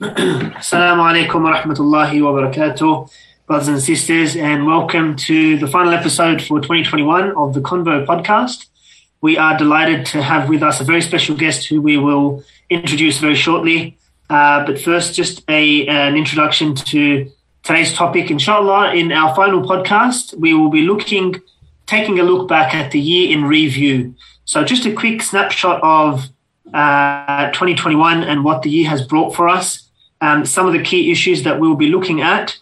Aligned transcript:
Assalamu 0.00 1.04
alaikum 1.04 1.42
wa 1.42 1.60
rahmatullahi 1.60 2.22
wa 2.22 2.32
barakatuh, 2.32 3.10
brothers 3.46 3.68
and 3.68 3.82
sisters, 3.82 4.34
and 4.34 4.66
welcome 4.66 5.14
to 5.14 5.58
the 5.58 5.66
final 5.66 5.92
episode 5.92 6.40
for 6.40 6.58
2021 6.58 7.36
of 7.36 7.52
the 7.52 7.60
Convo 7.60 8.06
podcast. 8.06 8.68
We 9.20 9.36
are 9.36 9.58
delighted 9.58 10.06
to 10.06 10.22
have 10.22 10.48
with 10.48 10.62
us 10.62 10.80
a 10.80 10.84
very 10.84 11.02
special 11.02 11.36
guest 11.36 11.66
who 11.66 11.82
we 11.82 11.98
will 11.98 12.42
introduce 12.70 13.18
very 13.18 13.34
shortly. 13.34 13.98
Uh, 14.30 14.64
but 14.64 14.80
first, 14.80 15.14
just 15.14 15.44
a, 15.50 15.86
an 15.86 16.16
introduction 16.16 16.74
to 16.76 17.30
today's 17.62 17.92
topic. 17.92 18.30
Inshallah, 18.30 18.94
in 18.94 19.12
our 19.12 19.34
final 19.34 19.60
podcast, 19.60 20.34
we 20.38 20.54
will 20.54 20.70
be 20.70 20.80
looking, 20.80 21.42
taking 21.84 22.18
a 22.18 22.22
look 22.22 22.48
back 22.48 22.74
at 22.74 22.90
the 22.90 22.98
year 22.98 23.36
in 23.36 23.44
review. 23.44 24.14
So, 24.46 24.64
just 24.64 24.86
a 24.86 24.92
quick 24.94 25.20
snapshot 25.20 25.78
of 25.82 26.30
uh, 26.72 27.50
2021 27.50 28.22
and 28.22 28.44
what 28.44 28.62
the 28.62 28.70
year 28.70 28.88
has 28.88 29.06
brought 29.06 29.34
for 29.34 29.46
us. 29.46 29.88
Um, 30.20 30.44
some 30.44 30.66
of 30.66 30.72
the 30.72 30.82
key 30.82 31.10
issues 31.10 31.42
that 31.44 31.58
we 31.60 31.68
will 31.68 31.76
be 31.76 31.88
looking 31.88 32.20
at 32.20 32.56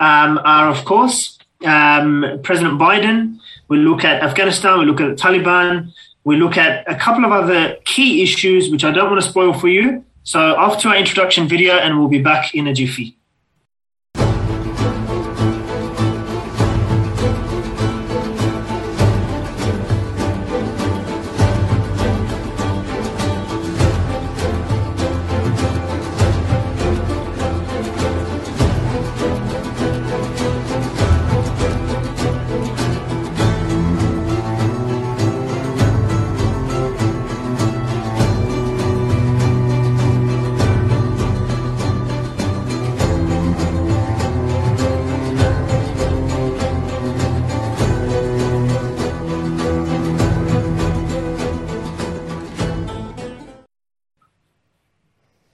um, 0.00 0.40
are, 0.44 0.68
of 0.68 0.84
course, 0.84 1.38
um, 1.64 2.40
President 2.42 2.78
Biden. 2.78 3.38
We 3.68 3.78
look 3.78 4.04
at 4.04 4.22
Afghanistan. 4.22 4.78
We 4.78 4.86
look 4.86 5.00
at 5.00 5.08
the 5.08 5.22
Taliban. 5.22 5.92
We 6.24 6.36
look 6.36 6.56
at 6.56 6.90
a 6.90 6.96
couple 6.96 7.24
of 7.24 7.32
other 7.32 7.76
key 7.84 8.22
issues, 8.22 8.70
which 8.70 8.84
I 8.84 8.90
don't 8.90 9.10
want 9.10 9.22
to 9.22 9.28
spoil 9.28 9.52
for 9.52 9.68
you. 9.68 10.04
So, 10.24 10.40
off 10.54 10.80
to 10.82 10.88
our 10.88 10.96
introduction 10.96 11.46
video, 11.48 11.74
and 11.74 11.98
we'll 11.98 12.08
be 12.08 12.22
back 12.22 12.54
in 12.54 12.66
a 12.66 12.72
jiffy. 12.72 13.16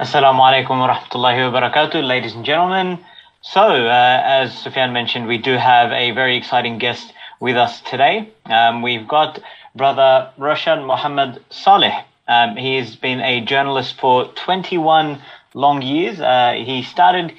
Assalamu 0.01 0.41
alaikum 0.41 0.79
wa 0.81 0.95
rahmatullahi 0.95 1.53
wa 1.53 1.61
barakatuh, 1.61 2.03
ladies 2.03 2.35
and 2.35 2.43
gentlemen. 2.43 2.99
So, 3.43 3.61
uh, 3.61 4.23
as 4.25 4.57
Sufyan 4.57 4.95
mentioned, 4.95 5.27
we 5.27 5.37
do 5.37 5.59
have 5.59 5.93
a 5.93 6.13
very 6.13 6.39
exciting 6.39 6.79
guest 6.79 7.13
with 7.39 7.59
us 7.59 7.83
today. 7.83 8.31
Um, 8.47 8.81
we've 8.81 9.07
got 9.07 9.41
brother 9.75 10.31
Roshan 10.39 10.87
Mohammed 10.87 11.45
Salih. 11.51 11.93
Um, 12.27 12.57
he 12.57 12.77
has 12.77 12.97
been 12.97 13.21
a 13.21 13.43
journalist 13.43 14.01
for 14.01 14.25
21 14.25 15.21
long 15.53 15.83
years. 15.83 16.19
Uh, 16.19 16.55
he 16.57 16.83
started 16.83 17.35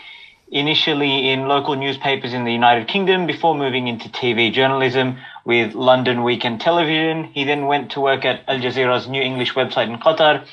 initially 0.52 1.32
in 1.32 1.48
local 1.48 1.76
newspapers 1.76 2.32
in 2.32 2.44
the 2.44 2.54
United 2.54 2.88
Kingdom 2.88 3.26
before 3.26 3.56
moving 3.56 3.88
into 3.88 4.08
TV 4.08 4.54
journalism 4.54 5.18
with 5.46 5.74
London 5.74 6.22
Weekend 6.22 6.62
Television. 6.62 7.24
He 7.24 7.44
then 7.44 7.66
went 7.66 7.90
to 7.94 8.02
work 8.02 8.24
at 8.24 8.44
Al 8.48 8.60
Jazeera's 8.60 9.08
New 9.08 9.24
English 9.24 9.56
website 9.56 9.90
in 9.90 9.98
Qatar 9.98 10.46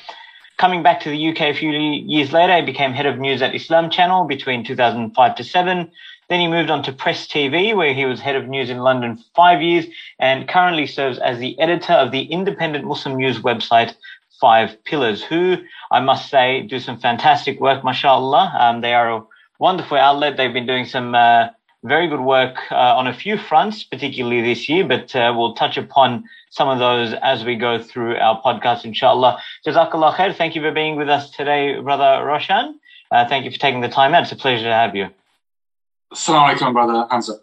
Coming 0.59 0.83
back 0.83 0.99
to 0.99 1.09
the 1.09 1.29
UK 1.29 1.39
a 1.39 1.53
few 1.53 1.71
years 1.71 2.33
later, 2.33 2.53
he 2.53 2.61
became 2.61 2.91
head 2.91 3.05
of 3.05 3.17
news 3.17 3.41
at 3.41 3.55
Islam 3.55 3.89
Channel 3.89 4.25
between 4.25 4.65
2005 4.65 5.35
to 5.35 5.43
7. 5.45 5.89
Then 6.27 6.39
he 6.41 6.47
moved 6.47 6.69
on 6.69 6.83
to 6.83 6.91
Press 6.91 7.25
TV, 7.25 7.73
where 7.73 7.93
he 7.93 8.03
was 8.03 8.19
head 8.19 8.35
of 8.35 8.49
news 8.49 8.69
in 8.69 8.79
London 8.79 9.15
for 9.15 9.23
five 9.33 9.61
years 9.61 9.85
and 10.19 10.49
currently 10.49 10.85
serves 10.85 11.17
as 11.17 11.39
the 11.39 11.57
editor 11.61 11.93
of 11.93 12.11
the 12.11 12.23
independent 12.23 12.83
Muslim 12.83 13.15
news 13.15 13.39
website 13.39 13.95
Five 14.41 14.83
Pillars, 14.83 15.23
who 15.23 15.55
I 15.91 16.01
must 16.01 16.29
say 16.29 16.63
do 16.63 16.81
some 16.81 16.99
fantastic 16.99 17.61
work, 17.61 17.85
mashallah. 17.85 18.53
Um, 18.59 18.81
they 18.81 18.93
are 18.93 19.11
a 19.15 19.23
wonderful 19.59 19.95
outlet. 19.95 20.35
They've 20.35 20.53
been 20.53 20.67
doing 20.67 20.83
some 20.83 21.15
uh, 21.15 21.47
very 21.83 22.07
good 22.07 22.19
work 22.19 22.57
uh, 22.71 22.75
on 22.75 23.07
a 23.07 23.13
few 23.13 23.37
fronts, 23.37 23.83
particularly 23.83 24.41
this 24.41 24.67
year, 24.67 24.85
but 24.85 25.15
uh, 25.15 25.33
we'll 25.35 25.53
touch 25.53 25.77
upon 25.77 26.25
some 26.49 26.67
of 26.67 26.79
those 26.79 27.13
as 27.21 27.45
we 27.45 27.55
go 27.55 27.81
through 27.81 28.15
our 28.17 28.41
podcast, 28.41 28.83
inshallah. 28.83 29.41
Jazakallah 29.65 30.13
khair. 30.15 30.35
Thank 30.35 30.55
you 30.55 30.61
for 30.61 30.71
being 30.71 30.95
with 30.97 31.09
us 31.09 31.29
today, 31.29 31.79
Brother 31.79 32.25
Roshan. 32.25 32.79
Uh, 33.11 33.27
thank 33.27 33.45
you 33.45 33.51
for 33.51 33.57
taking 33.57 33.81
the 33.81 33.89
time 33.89 34.13
out. 34.13 34.23
It's 34.23 34.31
a 34.31 34.35
pleasure 34.35 34.63
to 34.63 34.73
have 34.73 34.95
you. 34.95 35.09
Assalamu 36.13 36.55
alaikum, 36.55 36.73
Brother 36.73 37.07
Hamza. 37.09 37.39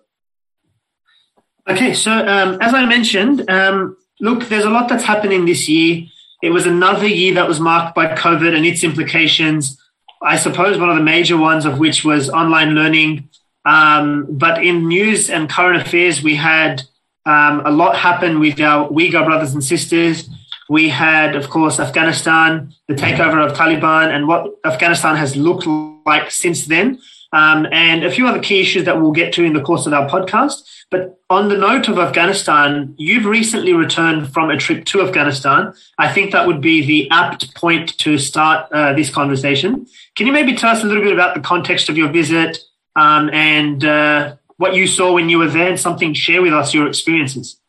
Okay, 1.69 1.95
so 1.95 2.13
um, 2.13 2.59
as 2.61 2.75
I 2.75 2.85
mentioned, 2.85 3.49
um, 3.51 3.97
look, 4.21 4.49
there's 4.49 4.65
a 4.65 4.71
lot 4.71 4.89
that's 4.89 5.05
happening 5.05 5.47
this 5.47 5.69
year. 5.69 6.07
It 6.43 6.51
was 6.51 6.67
another 6.67 7.09
year 7.09 7.35
that 7.35 7.49
was 7.49 7.59
marked 7.59 7.95
by 7.95 8.15
COVID 8.15 8.55
and 8.55 8.67
its 8.67 8.85
implications. 8.85 9.81
I 10.23 10.37
suppose 10.37 10.79
one 10.79 10.91
of 10.91 10.97
the 10.97 11.03
major 11.03 11.37
ones 11.37 11.65
of 11.65 11.79
which 11.79 12.05
was 12.05 12.29
online 12.31 12.71
learning 12.75 13.29
um, 13.67 14.27
but 14.31 14.65
in 14.65 14.87
news 14.87 15.29
and 15.29 15.51
current 15.51 15.83
affairs, 15.83 16.23
we 16.23 16.37
had 16.37 16.83
um, 17.27 17.63
a 17.67 17.71
lot 17.71 17.97
happen 17.97 18.39
with 18.39 18.61
our 18.61 18.89
Uyghur 18.89 19.25
brothers 19.25 19.53
and 19.53 19.63
sisters. 19.63 20.31
We 20.69 20.89
had, 20.89 21.35
of 21.35 21.51
course, 21.51 21.79
Afghanistan, 21.81 22.73
the 22.87 22.95
takeover 22.95 23.45
of 23.45 23.57
Taliban, 23.57 24.15
and 24.15 24.29
what 24.29 24.53
Afghanistan 24.65 25.17
has 25.17 25.37
looked 25.37 25.67
like 26.07 26.31
since 26.31 26.67
then, 26.67 27.01
um, 27.33 27.67
and 27.73 28.05
a 28.05 28.11
few 28.11 28.27
other 28.29 28.41
key 28.41 28.61
issues 28.61 28.85
that 28.85 29.01
we'll 29.01 29.13
get 29.13 29.33
to 29.35 29.45
in 29.45 29.53
the 29.53 29.61
course 29.61 29.87
of 29.87 29.93
our 29.93 30.09
podcast. 30.09 30.63
But 30.89 31.19
on 31.29 31.49
the 31.49 31.57
note 31.57 31.89
of 31.89 31.99
Afghanistan, 31.99 32.95
you've 32.97 33.25
recently 33.25 33.73
returned 33.73 34.33
from 34.33 34.51
a 34.51 34.57
trip 34.57 34.85
to 34.87 35.03
Afghanistan. 35.03 35.75
I 35.99 36.13
think 36.13 36.31
that 36.31 36.47
would 36.47 36.61
be 36.61 36.87
the 36.87 37.11
apt 37.11 37.53
point 37.57 37.99
to 37.99 38.19
start 38.19 38.71
uh, 38.71 38.93
this 38.93 39.11
conversation. 39.11 39.87
Can 40.15 40.29
you 40.29 40.33
maybe 40.33 40.55
tell 40.55 40.71
us 40.71 40.85
a 40.85 40.87
little 40.87 41.03
bit 41.03 41.13
about 41.13 41.35
the 41.35 41.41
context 41.41 41.89
of 41.89 41.97
your 41.97 42.09
visit, 42.09 42.59
um, 42.97 43.31
and 43.33 43.85
uh, 43.85 44.37
what 44.57 44.75
you 44.75 44.87
saw 44.87 45.13
when 45.13 45.29
you 45.29 45.39
were 45.39 45.49
there 45.49 45.69
and 45.69 45.79
something 45.79 46.15
share 46.15 46.43
with 46.43 46.53
us 46.53 46.75
your 46.75 46.89
experiences. 46.89 47.61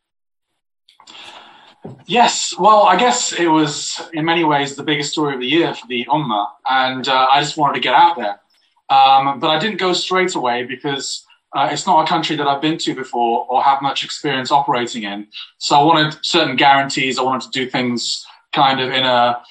Yes, 2.05 2.53
well, 2.57 2.83
I 2.83 2.97
guess 2.97 3.33
it 3.33 3.47
was 3.47 4.01
in 4.13 4.25
many 4.25 4.43
ways 4.43 4.75
the 4.75 4.83
biggest 4.83 5.11
story 5.11 5.35
of 5.35 5.41
the 5.41 5.47
year 5.47 5.73
for 5.73 5.85
the 5.87 6.05
Ummah, 6.05 6.47
and 6.69 7.07
uh, 7.07 7.27
I 7.31 7.41
just 7.41 7.57
wanted 7.57 7.75
to 7.75 7.79
get 7.81 7.93
out 7.93 8.17
there. 8.17 8.39
Um, 8.89 9.39
but 9.39 9.49
I 9.49 9.59
didn't 9.59 9.77
go 9.77 9.93
straight 9.93 10.33
away 10.35 10.63
because 10.63 11.25
uh, 11.53 11.69
it's 11.71 11.85
not 11.85 12.05
a 12.05 12.07
country 12.07 12.35
that 12.37 12.47
I've 12.47 12.61
been 12.61 12.77
to 12.79 12.95
before 12.95 13.45
or 13.49 13.61
have 13.63 13.81
much 13.81 14.03
experience 14.03 14.51
operating 14.51 15.03
in. 15.03 15.27
So 15.57 15.77
I 15.77 15.83
wanted 15.83 16.17
certain 16.25 16.55
guarantees. 16.55 17.19
I 17.19 17.23
wanted 17.23 17.51
to 17.51 17.59
do 17.59 17.69
things 17.69 18.25
kind 18.53 18.79
of 18.79 18.91
in 18.91 19.03
a 19.03 19.41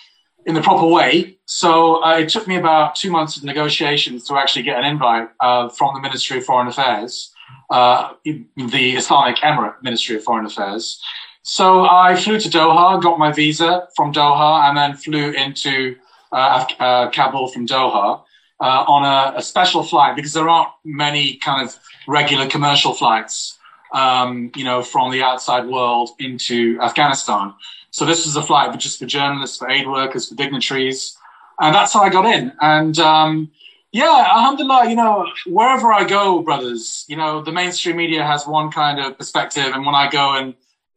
in 0.47 0.55
the 0.55 0.63
proper 0.63 0.87
way. 0.87 1.36
So 1.47 2.05
uh, 2.05 2.19
it 2.19 2.29
took 2.29 2.49
me 2.49 2.57
about 2.57 2.97
two 2.97 3.11
months 3.11 3.37
of 3.37 3.45
negotiations 3.45 4.27
to 4.27 4.37
actually 4.37 4.65
get 4.65 4.79
an 4.79 4.84
invite 4.84 5.29
uh, 5.41 5.69
from 5.69 5.95
the 5.95 6.01
Ministry 6.01 6.39
of 6.39 6.45
Foreign 6.45 6.67
Affairs, 6.67 7.33
uh, 7.71 8.15
the 8.25 8.97
Islamic 8.97 9.37
Emirate 9.37 9.81
Ministry 9.83 10.17
of 10.17 10.25
Foreign 10.25 10.47
Affairs. 10.47 11.01
So 11.43 11.87
I 11.89 12.17
flew 12.17 12.41
to 12.41 12.49
Doha, 12.49 13.01
got 13.01 13.21
my 13.21 13.31
visa 13.31 13.87
from 13.95 14.12
Doha, 14.12 14.69
and 14.69 14.77
then 14.77 14.97
flew 14.97 15.31
into 15.31 15.95
uh, 16.33 16.67
uh, 16.81 17.11
Kabul 17.11 17.49
from 17.49 17.67
Doha. 17.67 18.23
Uh, 18.59 18.84
on 18.89 19.05
a, 19.05 19.37
a, 19.37 19.43
special 19.43 19.83
flight 19.83 20.17
because 20.17 20.33
there 20.33 20.49
aren't 20.49 20.71
many 20.83 21.34
kind 21.37 21.63
of 21.69 21.77
regular 22.09 22.49
commercial 22.49 22.95
flights, 22.95 23.59
um, 23.93 24.51
you 24.57 24.65
know, 24.65 24.81
from 24.81 25.13
the 25.13 25.23
outside 25.23 25.67
world 25.67 26.09
into 26.19 26.81
Afghanistan. 26.81 27.53
So 27.91 28.07
this 28.07 28.25
was 28.25 28.34
a 28.34 28.43
flight 28.43 28.78
just 28.78 28.99
for 28.99 29.05
journalists, 29.05 29.59
for 29.59 29.69
aid 29.69 29.87
workers, 29.87 30.31
for 30.31 30.37
dignitaries. 30.37 31.16
And 31.61 31.75
that's 31.75 31.93
how 31.93 32.03
I 32.03 32.11
got 32.11 32.27
in. 32.27 32.53
And 32.61 32.99
um, 32.99 33.50
yeah, 33.93 34.27
alhamdulillah, 34.31 34.91
you 34.91 34.97
know, 34.97 35.27
wherever 35.47 35.92
I 35.92 36.04
go, 36.04 36.42
brothers, 36.42 37.04
you 37.09 37.16
know, 37.16 37.42
the 37.42 37.53
mainstream 37.53 37.97
media 37.97 38.25
has 38.25 38.47
one 38.47 38.71
kind 38.71 39.01
of 39.01 39.16
perspective. 39.16 39.72
And 39.72 39.86
when 39.86 39.95
I 39.95 40.10
go 40.10 40.36
and 40.36 40.54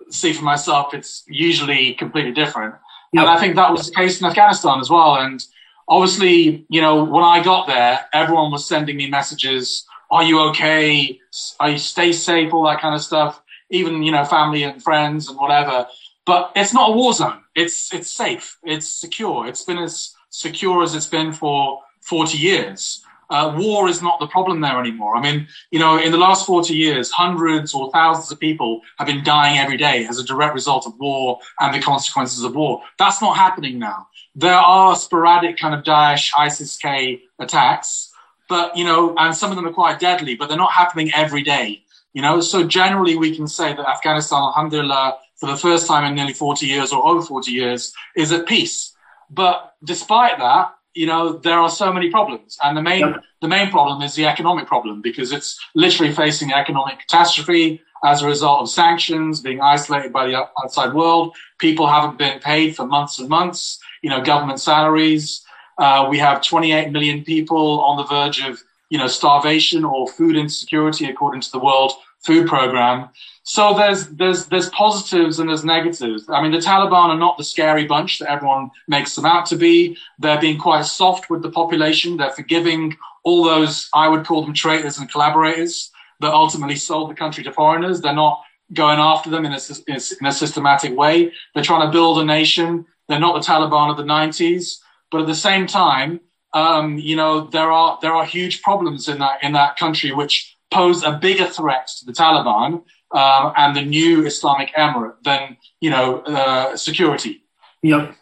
see 0.09 0.33
for 0.33 0.43
myself, 0.43 0.93
it's 0.93 1.23
usually 1.27 1.93
completely 1.93 2.33
different. 2.33 2.75
Yep. 3.13 3.21
And 3.21 3.29
I 3.29 3.39
think 3.39 3.55
that 3.55 3.71
was 3.71 3.87
the 3.87 3.95
case 3.95 4.19
in 4.19 4.27
Afghanistan 4.27 4.79
as 4.79 4.89
well. 4.89 5.15
And 5.15 5.43
obviously, 5.87 6.65
you 6.69 6.81
know, 6.81 7.03
when 7.03 7.23
I 7.23 7.41
got 7.43 7.67
there, 7.67 8.05
everyone 8.13 8.51
was 8.51 8.67
sending 8.67 8.97
me 8.97 9.09
messages. 9.09 9.85
Are 10.11 10.23
you 10.23 10.41
okay? 10.49 11.19
Are 11.59 11.69
you 11.69 11.77
stay 11.77 12.11
safe? 12.11 12.53
All 12.53 12.65
that 12.65 12.81
kind 12.81 12.95
of 12.95 13.01
stuff. 13.01 13.41
Even, 13.69 14.03
you 14.03 14.11
know, 14.11 14.25
family 14.25 14.63
and 14.63 14.83
friends 14.83 15.29
and 15.29 15.37
whatever. 15.37 15.87
But 16.25 16.51
it's 16.55 16.73
not 16.73 16.89
a 16.89 16.93
war 16.93 17.13
zone. 17.13 17.41
It's 17.55 17.93
it's 17.93 18.09
safe. 18.09 18.57
It's 18.63 18.87
secure. 18.87 19.47
It's 19.47 19.63
been 19.63 19.77
as 19.77 20.13
secure 20.29 20.83
as 20.83 20.95
it's 20.95 21.07
been 21.07 21.33
for 21.33 21.81
40 22.01 22.37
years. 22.37 23.03
Uh, 23.29 23.55
war 23.55 23.87
is 23.87 24.01
not 24.01 24.19
the 24.19 24.25
problem 24.25 24.59
there 24.59 24.79
anymore. 24.79 25.15
I 25.15 25.21
mean, 25.21 25.47
you 25.69 25.77
know, 25.77 25.99
in 25.99 26.11
the 26.11 26.17
last 26.17 26.47
40 26.47 26.73
years, 26.73 27.11
hundreds 27.11 27.75
or 27.75 27.91
thousands 27.91 28.31
of 28.31 28.39
people 28.39 28.81
have 28.97 29.05
been 29.05 29.23
dying 29.23 29.59
every 29.59 29.77
day 29.77 30.07
as 30.07 30.17
a 30.17 30.23
direct 30.23 30.55
result 30.55 30.87
of 30.87 30.97
war 30.99 31.39
and 31.59 31.73
the 31.73 31.79
consequences 31.79 32.43
of 32.43 32.55
war. 32.55 32.81
That's 32.97 33.21
not 33.21 33.37
happening 33.37 33.77
now. 33.77 34.07
There 34.33 34.55
are 34.55 34.95
sporadic 34.95 35.57
kind 35.57 35.75
of 35.75 35.83
Daesh, 35.83 36.31
ISIS-K 36.35 37.21
attacks, 37.37 38.11
but, 38.47 38.75
you 38.75 38.83
know, 38.83 39.13
and 39.17 39.35
some 39.35 39.51
of 39.51 39.57
them 39.57 39.67
are 39.67 39.73
quite 39.73 39.99
deadly, 39.99 40.33
but 40.33 40.49
they're 40.49 40.57
not 40.57 40.71
happening 40.71 41.11
every 41.13 41.43
day. 41.43 41.83
You 42.13 42.23
know, 42.23 42.41
so 42.41 42.65
generally 42.65 43.15
we 43.15 43.35
can 43.35 43.47
say 43.47 43.73
that 43.75 43.87
Afghanistan, 43.87 44.41
alhamdulillah, 44.41 45.19
for 45.35 45.45
the 45.45 45.55
first 45.55 45.85
time 45.85 46.03
in 46.03 46.15
nearly 46.15 46.33
40 46.33 46.65
years 46.65 46.91
or 46.91 47.05
over 47.05 47.21
40 47.21 47.51
years, 47.51 47.93
is 48.15 48.31
at 48.31 48.47
peace. 48.47 48.95
But 49.29 49.75
despite 49.83 50.37
that, 50.39 50.75
you 50.93 51.05
know, 51.05 51.33
there 51.33 51.59
are 51.59 51.69
so 51.69 51.93
many 51.93 52.09
problems. 52.09 52.57
And 52.63 52.75
the 52.75 52.81
main, 52.81 53.01
yep. 53.01 53.23
the 53.41 53.47
main 53.47 53.69
problem 53.69 54.01
is 54.01 54.15
the 54.15 54.25
economic 54.25 54.67
problem 54.67 55.01
because 55.01 55.31
it's 55.31 55.59
literally 55.75 56.13
facing 56.13 56.51
economic 56.51 56.99
catastrophe 56.99 57.81
as 58.03 58.21
a 58.21 58.27
result 58.27 58.61
of 58.61 58.69
sanctions, 58.69 59.41
being 59.41 59.61
isolated 59.61 60.11
by 60.11 60.27
the 60.27 60.47
outside 60.63 60.93
world. 60.93 61.35
People 61.59 61.87
haven't 61.87 62.17
been 62.17 62.39
paid 62.39 62.75
for 62.75 62.85
months 62.85 63.19
and 63.19 63.29
months, 63.29 63.79
you 64.01 64.09
know, 64.09 64.21
government 64.21 64.59
salaries. 64.59 65.45
Uh, 65.77 66.07
we 66.09 66.17
have 66.17 66.41
28 66.41 66.91
million 66.91 67.23
people 67.23 67.81
on 67.81 67.97
the 67.97 68.03
verge 68.03 68.41
of, 68.41 68.61
you 68.89 68.97
know, 68.97 69.07
starvation 69.07 69.85
or 69.85 70.07
food 70.07 70.35
insecurity 70.35 71.05
according 71.05 71.41
to 71.41 71.51
the 71.51 71.59
World 71.59 71.93
Food 72.25 72.47
Program. 72.47 73.09
So 73.49 73.73
there's 73.73 74.05
there's 74.09 74.45
there's 74.45 74.69
positives 74.69 75.39
and 75.39 75.49
there's 75.49 75.65
negatives. 75.65 76.23
I 76.29 76.39
mean, 76.39 76.51
the 76.51 76.59
Taliban 76.59 77.09
are 77.09 77.17
not 77.17 77.35
the 77.35 77.43
scary 77.43 77.85
bunch 77.85 78.19
that 78.19 78.29
everyone 78.29 78.69
makes 78.87 79.15
them 79.15 79.25
out 79.25 79.47
to 79.47 79.55
be. 79.55 79.97
They're 80.19 80.39
being 80.39 80.59
quite 80.59 80.83
soft 80.83 81.31
with 81.31 81.41
the 81.41 81.49
population. 81.49 82.15
They're 82.15 82.29
forgiving 82.29 82.95
all 83.23 83.43
those 83.43 83.89
I 83.91 84.07
would 84.07 84.23
call 84.23 84.43
them 84.43 84.53
traitors 84.53 84.99
and 84.99 85.11
collaborators 85.11 85.89
that 86.19 86.31
ultimately 86.31 86.75
sold 86.75 87.09
the 87.09 87.15
country 87.15 87.43
to 87.43 87.51
foreigners. 87.51 88.01
They're 88.01 88.13
not 88.13 88.39
going 88.71 88.99
after 88.99 89.31
them 89.31 89.45
in 89.45 89.53
a, 89.53 89.59
in 89.87 90.25
a 90.27 90.31
systematic 90.31 90.95
way. 90.95 91.33
They're 91.55 91.63
trying 91.63 91.87
to 91.87 91.91
build 91.91 92.19
a 92.19 92.25
nation. 92.25 92.85
They're 93.07 93.19
not 93.19 93.33
the 93.33 93.51
Taliban 93.51 93.89
of 93.89 93.97
the 93.97 94.03
90s, 94.03 94.75
but 95.09 95.21
at 95.21 95.27
the 95.27 95.33
same 95.33 95.65
time, 95.65 96.19
um, 96.53 96.99
you 96.99 97.15
know, 97.15 97.47
there 97.47 97.71
are 97.71 97.97
there 97.99 98.13
are 98.13 98.25
huge 98.25 98.61
problems 98.61 99.09
in 99.09 99.17
that 99.17 99.43
in 99.43 99.53
that 99.53 99.75
country 99.75 100.11
which 100.11 100.55
pose 100.69 101.01
a 101.01 101.13
bigger 101.13 101.47
threat 101.47 101.87
to 101.97 102.05
the 102.05 102.13
Taliban 102.13 102.83
um, 103.11 103.53
and 103.55 103.75
the 103.75 103.83
new 103.83 104.25
Islamic 104.25 104.73
Emirate 104.75 105.15
than 105.23 105.57
you 105.79 105.89
know 105.89 106.19
uh, 106.19 106.77
security. 106.77 107.43
Yep. 107.81 108.15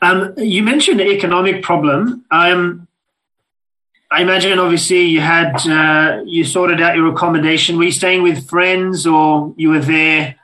Um, 0.00 0.34
you 0.36 0.62
mentioned 0.62 1.00
the 1.00 1.10
economic 1.10 1.62
problem. 1.62 2.24
Um, 2.30 2.86
I 4.10 4.22
imagine, 4.22 4.58
obviously, 4.58 5.02
you 5.02 5.20
had 5.20 5.54
uh, 5.66 6.22
you 6.24 6.44
sorted 6.44 6.80
out 6.80 6.96
your 6.96 7.12
accommodation. 7.12 7.76
Were 7.76 7.84
you 7.84 7.92
staying 7.92 8.22
with 8.22 8.48
friends, 8.48 9.06
or 9.06 9.52
you 9.56 9.70
were 9.70 9.80
there? 9.80 10.36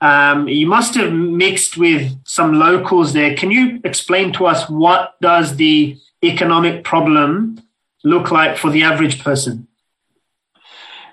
Um, 0.00 0.48
you 0.48 0.66
must 0.66 0.94
have 0.96 1.12
mixed 1.12 1.76
with 1.76 2.12
some 2.24 2.54
locals 2.54 3.12
there. 3.12 3.36
Can 3.36 3.52
you 3.52 3.80
explain 3.84 4.32
to 4.32 4.46
us 4.46 4.68
what 4.68 5.14
does 5.20 5.56
the 5.56 5.96
economic 6.24 6.82
problem 6.82 7.62
look 8.02 8.32
like 8.32 8.56
for 8.56 8.70
the 8.70 8.82
average 8.82 9.22
person? 9.22 9.68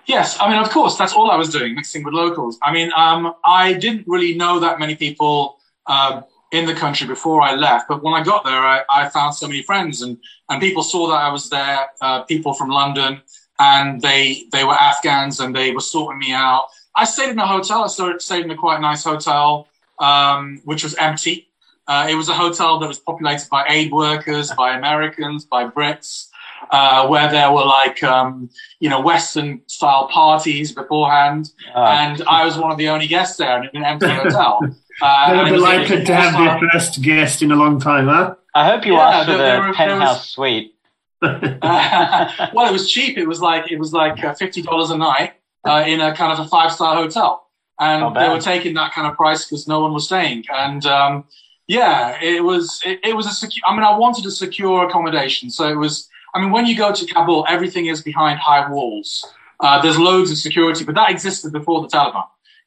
Yes, 0.10 0.38
I 0.42 0.50
mean, 0.50 0.58
of 0.58 0.72
course, 0.72 0.98
that's 0.98 1.14
all 1.14 1.30
I 1.30 1.36
was 1.36 1.50
doing, 1.50 1.76
mixing 1.76 2.04
with 2.04 2.16
locals. 2.16 2.58
I 2.64 2.74
mean, 2.74 2.92
um, 2.96 3.36
I 3.46 3.74
didn't 3.74 4.06
really 4.08 4.34
know 4.34 4.60
that 4.60 4.80
many 4.80 4.96
people 4.96 5.60
uh, 5.86 6.24
in 6.52 6.66
the 6.66 6.74
country 6.74 7.06
before 7.06 7.44
I 7.44 7.54
left, 7.54 7.88
but 7.88 8.02
when 8.02 8.16
I 8.16 8.24
got 8.24 8.44
there, 8.44 8.58
I, 8.60 8.82
I, 8.92 9.08
found 9.10 9.36
so 9.36 9.48
many 9.48 9.62
friends, 9.62 10.02
and 10.02 10.18
and 10.50 10.60
people 10.60 10.82
saw 10.82 11.10
that 11.10 11.22
I 11.28 11.32
was 11.32 11.52
there. 11.52 11.90
Uh, 12.02 12.24
people 12.24 12.56
from 12.56 12.70
London, 12.70 13.22
and 13.60 14.02
they 14.02 14.46
they 14.52 14.64
were 14.64 14.74
Afghans, 14.74 15.42
and 15.42 15.56
they 15.56 15.70
were 15.70 15.80
sorting 15.96 16.18
me 16.18 16.32
out. 16.34 16.70
I 16.96 17.06
stayed 17.06 17.30
in 17.30 17.38
a 17.38 17.46
hotel. 17.46 17.84
I 17.84 18.18
stayed 18.18 18.46
in 18.46 18.50
a 18.50 18.58
quite 18.58 18.82
nice 18.82 19.04
hotel, 19.04 19.68
um, 20.00 20.60
which 20.66 20.84
was 20.84 20.96
empty. 20.96 21.50
Uh, 21.88 22.08
it 22.10 22.16
was 22.16 22.30
a 22.30 22.34
hotel 22.34 22.80
that 22.80 22.88
was 22.88 22.98
populated 22.98 23.48
by 23.52 23.64
aid 23.70 23.92
workers, 23.92 24.52
by 24.58 24.76
Americans, 24.76 25.46
by 25.46 25.66
Brits 25.66 26.29
uh, 26.72 27.08
where 27.08 27.30
there 27.32 27.52
were 27.52 27.66
like 27.66 28.04
um, 28.04 28.50
you 28.80 28.90
know 28.90 29.02
Western 29.02 29.62
style 29.68 30.08
parties 30.08 30.72
beforehand, 30.72 31.52
uh, 31.76 31.80
and 31.80 32.22
I 32.28 32.46
was 32.46 32.58
one 32.58 32.72
of 32.72 32.78
the 32.78 32.90
only 32.90 33.08
guests 33.08 33.38
there 33.38 33.64
in 33.64 33.70
an 33.74 33.84
empty 33.84 34.08
hotel. 34.10 34.60
Uh, 35.02 35.32
they 35.32 35.52
were 35.52 35.58
delighted 35.58 36.06
to 36.06 36.16
have 36.16 36.34
their 36.34 36.70
first 36.72 37.02
guest 37.02 37.42
in 37.42 37.52
a 37.52 37.56
long 37.56 37.80
time, 37.80 38.08
huh? 38.08 38.36
I 38.56 38.70
hope 38.70 38.86
you 38.86 38.94
yeah, 38.94 39.10
asked 39.10 39.30
for 39.30 39.38
the 39.38 39.44
were, 39.68 39.74
penthouse 39.74 40.18
was, 40.18 40.30
suite. 40.30 40.76
uh, 41.22 42.50
well, 42.54 42.68
it 42.68 42.74
was 42.74 42.92
cheap. 42.92 43.18
It 43.18 43.28
was 43.28 43.42
like 43.42 43.72
it 43.72 43.80
was 43.80 43.94
like 43.94 44.24
uh, 44.24 44.34
fifty 44.34 44.62
dollars 44.62 44.90
a 44.90 44.98
night 44.98 45.34
uh, 45.66 45.84
in 45.86 46.02
a 46.02 46.14
kind 46.16 46.34
of 46.34 46.46
a 46.46 46.50
five 46.50 46.72
star 46.72 46.96
hotel, 46.96 47.48
and 47.80 48.16
they 48.16 48.30
were 48.30 48.40
taking 48.40 48.74
that 48.76 48.94
kind 48.94 49.08
of 49.08 49.16
price 49.16 49.46
because 49.46 49.68
no 49.68 49.80
one 49.80 49.94
was 49.94 50.06
staying. 50.06 50.46
And 50.54 50.86
um, 50.86 51.26
yeah, 51.68 52.18
it 52.22 52.44
was 52.44 52.82
it, 52.86 53.00
it 53.04 53.16
was 53.16 53.28
a 53.28 53.32
secure. 53.32 53.64
I 53.68 53.74
mean, 53.74 53.84
I 53.84 53.96
wanted 53.98 54.26
a 54.26 54.32
secure 54.32 54.88
accommodation, 54.88 55.50
so 55.50 55.70
it 55.70 55.78
was 55.78 56.10
I 56.34 56.42
mean, 56.42 56.52
when 56.52 56.66
you 56.66 56.78
go 56.78 56.94
to 56.94 57.06
Kabul, 57.06 57.46
everything 57.50 57.88
is 57.88 58.02
behind 58.02 58.40
high 58.40 58.70
walls. 58.70 59.26
Uh, 59.60 59.82
there's 59.82 59.98
loads 59.98 60.32
of 60.32 60.38
security, 60.38 60.86
but 60.86 60.96
that 60.96 61.10
existed 61.10 61.52
before 61.52 61.82
the 61.82 61.88
Taliban. 61.88 62.26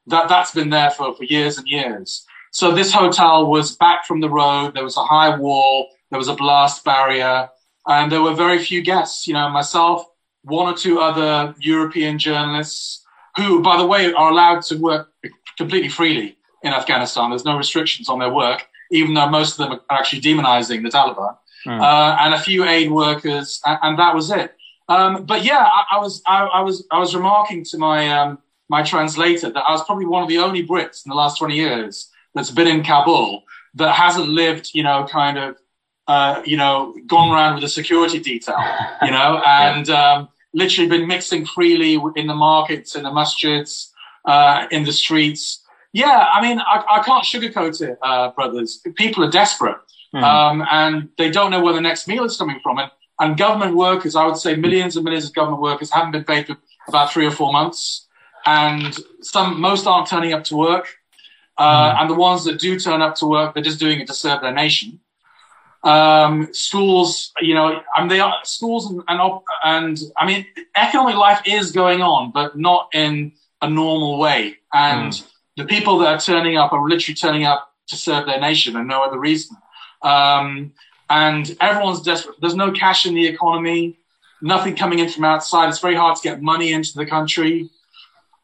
That, 0.08 0.28
that's 0.28 0.52
been 0.52 0.70
there 0.70 0.90
for, 0.90 1.14
for 1.14 1.24
years 1.24 1.58
and 1.58 1.66
years. 1.66 2.26
So 2.50 2.72
this 2.72 2.92
hotel 2.92 3.46
was 3.46 3.76
back 3.76 4.04
from 4.04 4.20
the 4.20 4.28
road. 4.28 4.74
There 4.74 4.84
was 4.84 4.96
a 4.96 5.04
high 5.04 5.36
wall. 5.36 5.88
There 6.10 6.18
was 6.18 6.28
a 6.28 6.34
blast 6.34 6.84
barrier 6.84 7.48
and 7.86 8.12
there 8.12 8.22
were 8.22 8.34
very 8.34 8.58
few 8.58 8.82
guests, 8.82 9.26
you 9.26 9.34
know, 9.34 9.48
myself, 9.48 10.04
one 10.42 10.72
or 10.72 10.76
two 10.76 11.00
other 11.00 11.54
European 11.58 12.18
journalists 12.18 13.04
who, 13.36 13.62
by 13.62 13.76
the 13.78 13.86
way, 13.86 14.12
are 14.12 14.30
allowed 14.30 14.62
to 14.62 14.76
work 14.76 15.08
completely 15.56 15.88
freely 15.88 16.36
in 16.62 16.72
Afghanistan. 16.72 17.30
There's 17.30 17.44
no 17.44 17.56
restrictions 17.56 18.08
on 18.08 18.18
their 18.18 18.30
work, 18.30 18.66
even 18.90 19.14
though 19.14 19.28
most 19.28 19.58
of 19.58 19.68
them 19.68 19.80
are 19.88 19.98
actually 19.98 20.20
demonizing 20.20 20.82
the 20.82 20.90
Taliban 20.90 21.36
mm. 21.66 21.80
uh, 21.80 22.16
and 22.20 22.34
a 22.34 22.38
few 22.38 22.64
aid 22.64 22.90
workers, 22.90 23.60
and, 23.64 23.78
and 23.82 23.98
that 23.98 24.14
was 24.14 24.30
it. 24.30 24.54
Um, 24.88 25.24
but 25.24 25.44
yeah, 25.44 25.68
I, 25.72 25.96
I 25.96 25.98
was 25.98 26.22
I, 26.26 26.44
I, 26.44 26.60
was 26.60 26.86
I 26.90 26.98
was 26.98 27.14
remarking 27.14 27.64
to 27.66 27.78
my 27.78 28.08
um, 28.10 28.38
my 28.68 28.82
translator 28.82 29.50
that 29.50 29.64
I 29.66 29.72
was 29.72 29.84
probably 29.84 30.06
one 30.06 30.22
of 30.22 30.28
the 30.28 30.38
only 30.38 30.66
Brits 30.66 31.04
in 31.04 31.10
the 31.10 31.16
last 31.16 31.38
twenty 31.38 31.56
years 31.56 32.10
that's 32.34 32.50
been 32.50 32.66
in 32.66 32.82
Kabul 32.82 33.42
that 33.74 33.94
hasn't 33.94 34.28
lived, 34.28 34.70
you 34.74 34.82
know, 34.82 35.06
kind 35.08 35.38
of, 35.38 35.56
uh, 36.06 36.42
you 36.44 36.56
know, 36.56 36.94
gone 37.06 37.32
around 37.32 37.54
with 37.54 37.64
a 37.64 37.68
security 37.68 38.20
detail, 38.20 38.56
you 39.02 39.10
know, 39.10 39.40
and 39.46 39.88
um, 39.90 40.28
literally 40.52 40.88
been 40.88 41.06
mixing 41.06 41.46
freely 41.46 41.94
in 42.16 42.26
the 42.26 42.34
markets, 42.34 42.94
in 42.96 43.04
the 43.04 43.10
masjids, 43.10 43.90
uh, 44.24 44.66
in 44.70 44.84
the 44.84 44.92
streets. 44.92 45.64
Yeah, 45.92 46.26
I 46.32 46.40
mean, 46.40 46.58
I, 46.58 46.84
I 46.88 47.02
can't 47.02 47.24
sugarcoat 47.24 47.80
it, 47.82 47.98
uh, 48.02 48.30
brothers. 48.30 48.82
People 48.94 49.24
are 49.24 49.30
desperate. 49.30 49.76
Mm. 50.14 50.22
Um, 50.22 50.66
and 50.70 51.08
they 51.16 51.30
don't 51.30 51.50
know 51.50 51.62
where 51.62 51.72
the 51.72 51.80
next 51.80 52.06
meal 52.06 52.24
is 52.24 52.36
coming 52.36 52.60
from. 52.62 52.78
And, 52.78 52.90
and 53.20 53.36
government 53.36 53.76
workers, 53.76 54.14
I 54.16 54.26
would 54.26 54.36
say 54.36 54.56
millions 54.56 54.96
and 54.96 55.04
millions 55.04 55.26
of 55.26 55.34
government 55.34 55.62
workers 55.62 55.90
haven't 55.90 56.12
been 56.12 56.24
paid 56.24 56.46
for 56.46 56.56
about 56.88 57.12
three 57.12 57.26
or 57.26 57.30
four 57.30 57.52
months. 57.52 58.08
And 58.44 58.98
some, 59.20 59.60
most 59.60 59.86
aren't 59.86 60.08
turning 60.08 60.32
up 60.32 60.44
to 60.44 60.56
work. 60.56 60.88
Uh, 61.56 61.94
mm. 61.94 62.00
And 62.00 62.10
the 62.10 62.14
ones 62.14 62.44
that 62.44 62.58
do 62.58 62.78
turn 62.78 63.02
up 63.02 63.14
to 63.16 63.26
work, 63.26 63.54
they're 63.54 63.62
just 63.62 63.80
doing 63.80 64.00
it 64.00 64.06
to 64.08 64.14
serve 64.14 64.40
their 64.40 64.52
nation. 64.52 65.00
Um, 65.84 66.48
schools, 66.52 67.32
you 67.40 67.54
know, 67.54 67.80
I 67.94 68.00
mean, 68.00 68.08
they 68.08 68.20
are 68.20 68.34
schools 68.44 68.90
and, 68.90 69.02
and, 69.08 69.40
and 69.64 69.98
I 70.16 70.26
mean, 70.26 70.46
economic 70.76 71.16
life 71.16 71.42
is 71.44 71.72
going 71.72 72.02
on, 72.02 72.30
but 72.32 72.56
not 72.56 72.88
in 72.94 73.32
a 73.60 73.68
normal 73.68 74.18
way. 74.18 74.56
And 74.72 75.12
mm. 75.12 75.28
the 75.56 75.64
people 75.64 75.98
that 75.98 76.08
are 76.08 76.20
turning 76.20 76.56
up 76.56 76.72
are 76.72 76.88
literally 76.88 77.14
turning 77.14 77.44
up 77.44 77.72
to 77.88 77.96
serve 77.96 78.26
their 78.26 78.40
nation 78.40 78.76
and 78.76 78.86
no 78.86 79.02
other 79.02 79.18
reason. 79.18 79.56
Um, 80.02 80.72
and 81.10 81.56
everyone's 81.60 82.02
desperate. 82.02 82.36
There's 82.40 82.54
no 82.54 82.72
cash 82.72 83.06
in 83.06 83.14
the 83.14 83.26
economy, 83.26 83.98
nothing 84.40 84.74
coming 84.74 84.98
in 84.98 85.08
from 85.08 85.24
outside. 85.24 85.68
It's 85.68 85.78
very 85.78 85.94
hard 85.94 86.16
to 86.16 86.22
get 86.22 86.40
money 86.40 86.72
into 86.72 86.94
the 86.94 87.06
country. 87.06 87.68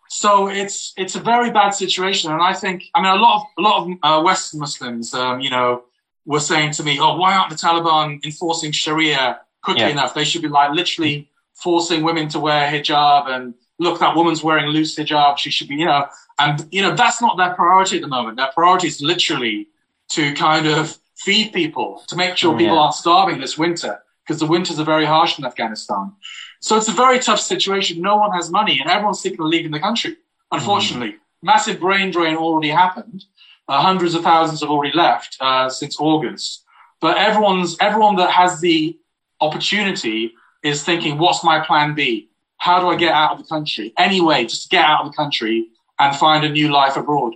So 0.08 0.48
it's 0.48 0.94
it's 0.96 1.14
a 1.16 1.20
very 1.20 1.50
bad 1.50 1.70
situation, 1.70 2.32
and 2.32 2.42
I 2.42 2.54
think 2.54 2.84
I 2.94 3.02
mean 3.02 3.12
a 3.12 3.16
lot 3.16 3.36
of 3.36 3.42
a 3.58 3.62
lot 3.62 3.76
of 3.82 3.98
uh, 4.02 4.22
Western 4.22 4.60
Muslims, 4.60 5.12
um, 5.14 5.40
you 5.40 5.50
know, 5.50 5.84
were 6.24 6.40
saying 6.40 6.72
to 6.72 6.82
me, 6.82 6.98
"Oh, 6.98 7.16
why 7.16 7.36
aren't 7.36 7.50
the 7.50 7.56
Taliban 7.56 8.24
enforcing 8.24 8.72
Sharia 8.72 9.40
quickly 9.62 9.82
yeah. 9.82 9.90
enough? 9.90 10.14
They 10.14 10.24
should 10.24 10.42
be 10.42 10.48
like 10.48 10.72
literally 10.72 11.28
forcing 11.54 12.02
women 12.02 12.28
to 12.28 12.38
wear 12.38 12.70
hijab 12.70 13.28
and 13.28 13.54
look, 13.78 14.00
that 14.00 14.16
woman's 14.16 14.42
wearing 14.42 14.66
loose 14.66 14.96
hijab. 14.96 15.38
She 15.38 15.50
should 15.50 15.68
be, 15.68 15.76
you 15.76 15.86
know, 15.86 16.06
and 16.38 16.66
you 16.70 16.82
know 16.82 16.94
that's 16.94 17.20
not 17.20 17.36
their 17.36 17.54
priority 17.54 17.96
at 17.96 18.02
the 18.02 18.08
moment. 18.08 18.36
Their 18.36 18.50
priority 18.54 18.88
is 18.88 19.00
literally 19.00 19.68
to 20.10 20.32
kind 20.34 20.66
of 20.66 20.98
feed 21.24 21.52
people, 21.52 22.02
to 22.08 22.16
make 22.16 22.36
sure 22.36 22.56
people 22.56 22.74
yeah. 22.74 22.82
aren't 22.82 22.94
starving 22.94 23.40
this 23.40 23.58
winter, 23.58 24.02
because 24.24 24.40
the 24.40 24.46
winters 24.46 24.78
are 24.78 24.84
very 24.84 25.04
harsh 25.04 25.38
in 25.38 25.44
Afghanistan. 25.44 26.12
So 26.60 26.76
it's 26.76 26.88
a 26.88 26.92
very 26.92 27.18
tough 27.18 27.40
situation. 27.40 28.00
No 28.00 28.16
one 28.16 28.32
has 28.32 28.50
money, 28.50 28.80
and 28.80 28.90
everyone's 28.90 29.22
thinking 29.22 29.40
of 29.40 29.46
leaving 29.46 29.72
the 29.72 29.80
country. 29.80 30.16
Unfortunately, 30.50 31.12
mm. 31.12 31.18
massive 31.42 31.78
brain 31.80 32.10
drain 32.10 32.36
already 32.36 32.70
happened. 32.70 33.24
Uh, 33.68 33.82
hundreds 33.82 34.14
of 34.14 34.22
thousands 34.22 34.60
have 34.60 34.70
already 34.70 34.96
left 34.96 35.36
uh, 35.40 35.68
since 35.68 36.00
August. 36.00 36.64
But 37.00 37.16
everyone's 37.18 37.76
everyone 37.80 38.16
that 38.16 38.30
has 38.30 38.60
the 38.60 38.98
opportunity 39.40 40.32
is 40.62 40.82
thinking, 40.82 41.18
what's 41.18 41.44
my 41.44 41.60
plan 41.60 41.94
B? 41.94 42.30
How 42.56 42.80
do 42.80 42.88
I 42.88 42.96
get 42.96 43.12
out 43.12 43.32
of 43.32 43.38
the 43.38 43.44
country? 43.44 43.92
Anyway, 43.96 44.44
just 44.44 44.70
get 44.70 44.84
out 44.84 45.04
of 45.04 45.12
the 45.12 45.16
country 45.16 45.68
and 45.98 46.16
find 46.16 46.44
a 46.44 46.48
new 46.48 46.68
life 46.70 46.96
abroad. 46.96 47.34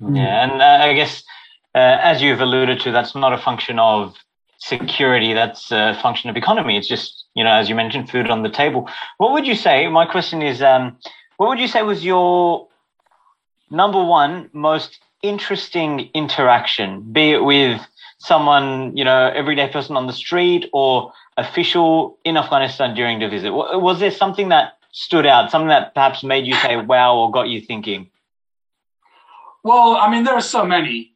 Yeah, 0.00 0.44
and 0.44 0.62
uh, 0.62 0.84
I 0.84 0.94
guess 0.94 1.22
uh, 1.74 1.98
as 2.00 2.22
you've 2.22 2.40
alluded 2.40 2.80
to, 2.80 2.92
that's 2.92 3.14
not 3.14 3.32
a 3.32 3.38
function 3.38 3.78
of 3.78 4.16
security. 4.58 5.32
That's 5.32 5.70
a 5.72 5.98
function 6.02 6.30
of 6.30 6.36
economy. 6.36 6.76
It's 6.76 6.88
just, 6.88 7.24
you 7.34 7.44
know, 7.44 7.52
as 7.52 7.68
you 7.68 7.74
mentioned, 7.74 8.10
food 8.10 8.30
on 8.30 8.42
the 8.42 8.50
table. 8.50 8.88
What 9.18 9.32
would 9.32 9.46
you 9.46 9.54
say? 9.54 9.88
My 9.88 10.06
question 10.06 10.42
is, 10.42 10.62
um, 10.62 10.98
what 11.36 11.48
would 11.48 11.58
you 11.58 11.68
say 11.68 11.82
was 11.82 12.04
your 12.04 12.68
number 13.70 14.02
one 14.02 14.50
most 14.52 14.98
interesting 15.22 16.10
interaction, 16.14 17.02
be 17.12 17.32
it 17.32 17.44
with 17.44 17.80
someone, 18.18 18.96
you 18.96 19.04
know, 19.04 19.30
everyday 19.34 19.68
person 19.68 19.96
on 19.96 20.06
the 20.06 20.12
street 20.12 20.68
or 20.72 21.12
official 21.36 22.18
in 22.24 22.36
Afghanistan 22.36 22.94
during 22.94 23.18
the 23.20 23.28
visit? 23.28 23.52
Was 23.52 24.00
there 24.00 24.10
something 24.10 24.48
that 24.50 24.74
stood 24.92 25.26
out, 25.26 25.50
something 25.50 25.68
that 25.68 25.94
perhaps 25.94 26.22
made 26.22 26.46
you 26.46 26.54
say, 26.54 26.76
wow, 26.76 27.16
or 27.16 27.30
got 27.30 27.48
you 27.48 27.60
thinking? 27.60 28.10
Well, 29.62 29.96
I 29.96 30.10
mean, 30.10 30.24
there 30.24 30.34
are 30.34 30.40
so 30.40 30.64
many. 30.64 31.12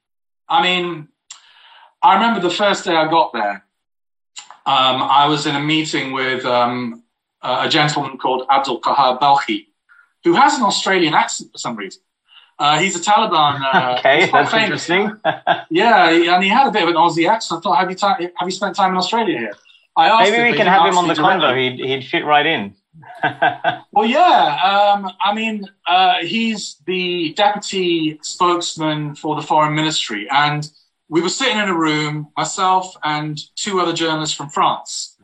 I 0.49 0.63
mean, 0.63 1.09
I 2.03 2.15
remember 2.15 2.41
the 2.41 2.55
first 2.55 2.85
day 2.85 2.95
I 2.95 3.09
got 3.11 3.33
there, 3.33 3.65
um, 4.67 5.03
I 5.03 5.27
was 5.27 5.47
in 5.47 5.55
a 5.55 5.61
meeting 5.61 6.13
with 6.13 6.45
um, 6.45 7.03
a 7.43 7.69
gentleman 7.69 8.19
called 8.19 8.47
Abdul 8.51 8.81
Qahar 8.81 9.19
Balkhi, 9.21 9.67
who 10.25 10.35
has 10.35 10.57
an 10.57 10.63
Australian 10.63 11.15
accent 11.15 11.53
for 11.53 11.59
some 11.59 11.77
reason. 11.77 12.03
Uh, 12.59 12.79
he's 12.79 12.97
a 12.97 13.01
Taliban. 13.01 13.61
Uh, 13.61 13.97
okay, 13.99 14.31
that's 14.31 14.51
famous. 14.51 14.89
interesting. 14.89 15.21
yeah, 15.71 16.09
and 16.09 16.43
he 16.43 16.49
had 16.49 16.67
a 16.67 16.71
bit 16.71 16.83
of 16.85 16.89
an 16.89 16.95
Aussie 16.95 17.29
accent. 17.29 17.59
I 17.59 17.63
thought, 17.63 17.79
have 17.79 17.91
you, 17.91 17.97
ta- 17.97 18.19
have 18.19 18.47
you 18.47 18.51
spent 18.51 18.77
time 18.77 18.93
in 18.93 18.97
Australia 18.97 19.39
here? 19.39 19.55
I 19.97 20.09
asked 20.09 20.31
Maybe 20.31 20.51
we 20.51 20.57
can 20.57 20.67
have 20.67 20.87
him 20.87 20.99
on 20.99 21.09
the 21.09 21.15
convo. 21.15 21.57
He'd, 21.57 21.85
he'd 21.85 22.05
fit 22.05 22.25
right 22.25 22.47
in. 22.47 22.75
Well, 23.93 24.07
yeah. 24.07 24.95
Um, 24.95 25.11
I 25.23 25.35
mean, 25.35 25.67
uh, 25.87 26.17
he's 26.23 26.77
the 26.87 27.33
deputy 27.35 28.19
spokesman 28.23 29.15
for 29.15 29.37
the 29.37 29.43
foreign 29.43 29.75
ministry. 29.75 30.29
And 30.31 30.69
we 31.09 31.21
were 31.21 31.29
sitting 31.29 31.59
in 31.59 31.69
a 31.69 31.77
room, 31.77 32.29
myself 32.37 32.95
and 33.03 33.39
two 33.57 33.81
other 33.81 33.93
journalists 33.93 34.37
from 34.37 34.49
France. 34.49 35.17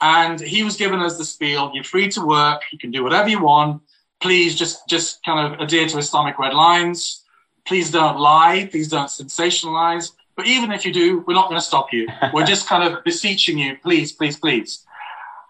And 0.00 0.40
he 0.40 0.62
was 0.62 0.76
giving 0.76 1.00
us 1.00 1.16
the 1.16 1.24
spiel 1.24 1.70
you're 1.72 1.84
free 1.84 2.08
to 2.10 2.24
work, 2.24 2.62
you 2.70 2.78
can 2.78 2.90
do 2.90 3.02
whatever 3.02 3.28
you 3.28 3.42
want. 3.42 3.82
Please 4.20 4.54
just, 4.54 4.88
just 4.88 5.22
kind 5.24 5.52
of 5.52 5.60
adhere 5.60 5.86
to 5.88 5.98
Islamic 5.98 6.38
red 6.38 6.54
lines. 6.54 7.24
Please 7.66 7.90
don't 7.90 8.18
lie. 8.18 8.68
Please 8.70 8.88
don't 8.88 9.08
sensationalize. 9.08 10.12
But 10.36 10.46
even 10.46 10.70
if 10.70 10.84
you 10.84 10.92
do, 10.92 11.24
we're 11.26 11.34
not 11.34 11.48
going 11.48 11.60
to 11.60 11.66
stop 11.66 11.92
you. 11.92 12.08
We're 12.32 12.44
just 12.44 12.68
kind 12.68 12.82
of 12.84 13.02
beseeching 13.04 13.58
you, 13.58 13.76
please, 13.82 14.12
please, 14.12 14.38
please. 14.38 14.85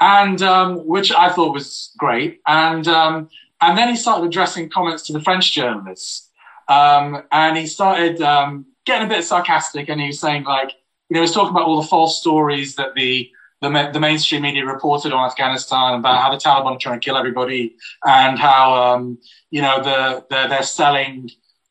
And 0.01 0.43
um, 0.43 0.87
which 0.87 1.13
I 1.13 1.31
thought 1.31 1.55
was 1.55 1.93
great. 1.97 2.41
And 2.47 2.87
um, 2.89 3.29
and 3.61 3.79
then 3.79 3.89
he 3.89 3.97
started 3.97 4.27
addressing 4.27 4.69
comments 4.69 5.05
to 5.05 5.13
the 5.13 5.21
French 5.21 5.53
journalists. 5.53 6.31
Um, 6.69 7.23
and 7.33 7.57
he 7.57 7.67
started 7.67 8.21
um, 8.21 8.67
getting 8.85 9.07
a 9.07 9.09
bit 9.09 9.25
sarcastic, 9.25 9.89
and 9.89 10.01
he 10.01 10.09
was 10.09 10.21
saying 10.21 10.45
like, 10.45 10.73
you 11.09 11.15
know, 11.15 11.21
he 11.21 11.23
was 11.23 11.33
talking 11.33 11.51
about 11.51 11.67
all 11.67 11.81
the 11.81 11.89
false 11.89 12.21
stories 12.21 12.77
that 12.77 12.95
the 12.95 13.31
the, 13.63 13.91
the 13.93 14.01
mainstream 14.01 14.43
media 14.43 14.67
reported 14.67 15.13
on 15.13 15.25
Afghanistan 15.25 15.95
about 15.95 16.21
how 16.21 16.31
the 16.31 16.37
Taliban 16.37 16.77
are 16.77 16.79
trying 16.79 17.01
to 17.01 17.05
kill 17.05 17.17
everybody, 17.17 17.77
and 18.05 18.39
how 18.39 18.75
um, 18.75 19.19
you 19.51 19.63
know 19.63 19.83
the, 19.83 20.27
the 20.29 20.49
they're 20.49 20.63
selling 20.63 21.31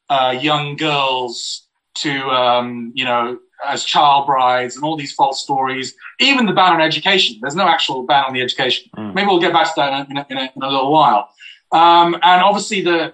uh, 0.10 0.38
young 0.40 0.76
girls 0.76 1.68
to, 1.96 2.30
um, 2.30 2.92
you 2.96 3.06
know, 3.06 3.40
as 3.66 3.84
child 3.84 4.26
brides 4.26 4.76
and 4.76 4.84
all 4.84 4.96
these 4.96 5.14
false 5.14 5.42
stories, 5.42 5.96
even 6.20 6.46
the 6.46 6.54
ban 6.54 6.74
on 6.74 6.82
education. 6.82 7.38
There's 7.42 7.56
no 7.56 7.68
actual 7.68 8.04
ban 8.04 8.26
on 8.26 8.34
the 8.34 8.42
education. 8.42 8.90
Mm. 8.98 9.14
Maybe 9.14 9.28
we'll 9.28 9.40
get 9.40 9.54
back 9.54 9.68
to 9.68 9.74
that 9.78 10.10
in 10.10 10.18
a, 10.18 10.26
in 10.30 10.38
a, 10.38 10.52
in 10.56 10.62
a 10.62 10.70
little 10.70 10.92
while. 10.92 11.30
Um, 11.72 12.16
and 12.16 12.42
obviously, 12.42 12.82
the 12.82 13.14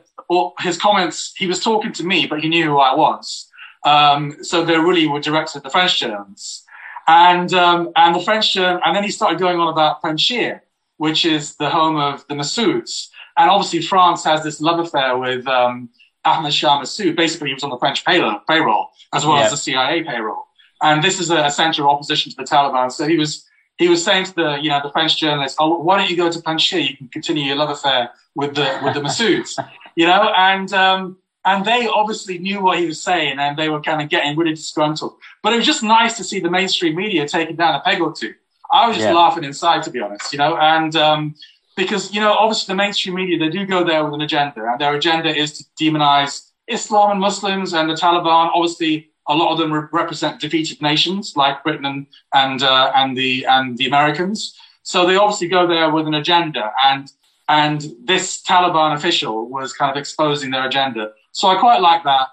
his 0.60 0.78
comments, 0.78 1.34
he 1.36 1.46
was 1.46 1.60
talking 1.60 1.92
to 1.94 2.06
me, 2.06 2.26
but 2.26 2.40
he 2.40 2.48
knew 2.48 2.64
who 2.64 2.78
I 2.78 2.96
was. 2.96 3.50
Um, 3.84 4.38
so 4.44 4.64
they 4.64 4.78
really 4.78 5.08
were 5.08 5.20
directed 5.20 5.58
at 5.58 5.64
the 5.64 5.70
French 5.70 6.00
journalists. 6.00 6.64
And, 7.08 7.54
um, 7.54 7.92
and 7.96 8.16
the 8.16 8.22
French, 8.22 8.56
and 8.56 8.96
then 8.96 9.04
he 9.04 9.12
started 9.12 9.40
going 9.40 9.60
on 9.60 9.68
about 9.68 10.02
Panjshir, 10.02 10.62
which 10.98 11.26
is 11.26 11.56
the 11.56 11.70
home 11.70 11.98
of 11.98 12.26
the 12.28 12.36
Massouds. 12.36 13.10
And 13.38 13.50
obviously, 13.50 13.82
France 13.82 14.24
has 14.24 14.44
this 14.44 14.62
love 14.62 14.80
affair 14.80 15.18
with 15.18 15.48
um, 15.48 15.90
Ahmed 16.24 16.54
Shah 16.54 16.82
Massoud, 16.82 17.16
basically 17.16 17.50
he 17.50 17.54
was 17.54 17.64
on 17.64 17.70
the 17.70 17.78
French 17.78 18.06
payroll 18.06 18.90
as 19.14 19.26
well 19.26 19.38
as 19.38 19.52
the 19.52 19.58
CIA 19.58 20.04
payroll. 20.04 20.46
And 20.82 21.04
this 21.04 21.20
is 21.20 21.30
a, 21.30 21.46
a 21.46 21.52
center 21.52 21.84
of 21.84 21.90
opposition 21.90 22.32
to 22.32 22.38
the 22.38 22.44
Taliban. 22.44 22.92
So 22.92 23.08
he 23.08 23.18
was 23.18 23.46
he 23.78 23.88
was 23.88 24.04
saying 24.04 24.26
to 24.26 24.36
the 24.36 24.60
you 24.62 24.70
know 24.70 24.80
the 24.84 24.92
French 24.92 25.18
journalists, 25.18 25.58
"Oh, 25.60 25.80
why 25.80 25.98
don't 25.98 26.10
you 26.10 26.18
go 26.18 26.32
to 26.32 26.40
Panjshir? 26.40 26.88
You 26.90 26.98
can 26.98 27.08
continue 27.08 27.46
your 27.46 27.56
love 27.56 27.70
affair 27.70 28.12
with 28.36 28.56
the 28.56 28.80
with 28.84 28.96
the 28.96 29.02
Massouds." 29.02 29.58
you 29.96 30.06
know, 30.08 30.32
and 30.36 30.72
um, 30.74 31.18
and 31.46 31.66
they 31.66 31.88
obviously 31.88 32.38
knew 32.38 32.62
what 32.62 32.80
he 32.80 32.86
was 32.86 33.02
saying, 33.02 33.40
and 33.40 33.58
they 33.58 33.70
were 33.70 33.82
kind 33.82 34.02
of 34.02 34.10
getting 34.10 34.38
really 34.38 34.54
disgruntled. 34.54 35.16
But 35.42 35.54
it 35.54 35.58
was 35.58 35.66
just 35.66 35.84
nice 35.84 36.18
to 36.18 36.24
see 36.24 36.40
the 36.40 36.50
mainstream 36.50 36.96
media 36.96 37.28
taking 37.28 37.56
down 37.56 37.76
a 37.76 37.80
peg 37.82 38.02
or 38.02 38.14
two. 38.14 38.34
I 38.72 38.88
was 38.88 38.96
just 38.96 39.10
yeah. 39.10 39.16
laughing 39.16 39.44
inside, 39.44 39.84
to 39.84 39.92
be 39.92 40.00
honest, 40.00 40.32
you 40.32 40.40
know, 40.40 40.56
and 40.56 40.96
um, 40.96 41.36
because, 41.76 42.14
you 42.14 42.22
know, 42.22 42.34
obviously 42.34 42.72
the 42.72 42.78
mainstream 42.78 43.16
media, 43.16 43.40
they 43.40 43.50
do 43.50 43.66
go 43.66 43.84
there 43.84 44.04
with 44.04 44.14
an 44.14 44.22
agenda, 44.22 44.66
and 44.66 44.80
their 44.80 44.96
agenda 44.96 45.36
is 45.36 45.58
to 45.58 45.64
demonize 45.80 46.52
Islam 46.68 47.12
and 47.12 47.20
Muslims 47.20 47.74
and 47.74 47.90
the 47.90 47.94
Taliban. 47.94 48.52
Obviously, 48.54 49.10
a 49.28 49.36
lot 49.36 49.52
of 49.52 49.58
them 49.58 49.72
re- 49.72 49.88
represent 49.92 50.42
defeated 50.42 50.82
nations 50.82 51.34
like 51.36 51.64
Britain 51.64 51.86
and 51.86 52.08
and, 52.34 52.64
uh, 52.64 52.92
and 52.96 53.16
the 53.16 53.46
and 53.46 53.78
the 53.78 53.88
Americans. 53.88 54.58
So 54.84 55.06
they 55.06 55.16
obviously 55.16 55.48
go 55.48 55.68
there 55.68 55.92
with 55.92 56.08
an 56.08 56.16
agenda, 56.16 56.72
and 56.84 57.12
and 57.48 57.86
this 58.04 58.42
Taliban 58.42 58.96
official 58.96 59.50
was 59.50 59.74
kind 59.74 59.92
of 59.92 59.98
exposing 59.98 60.52
their 60.52 60.66
agenda. 60.66 61.12
So 61.32 61.48
I 61.48 61.56
quite 61.56 61.82
like 61.82 62.04
that. 62.04 62.28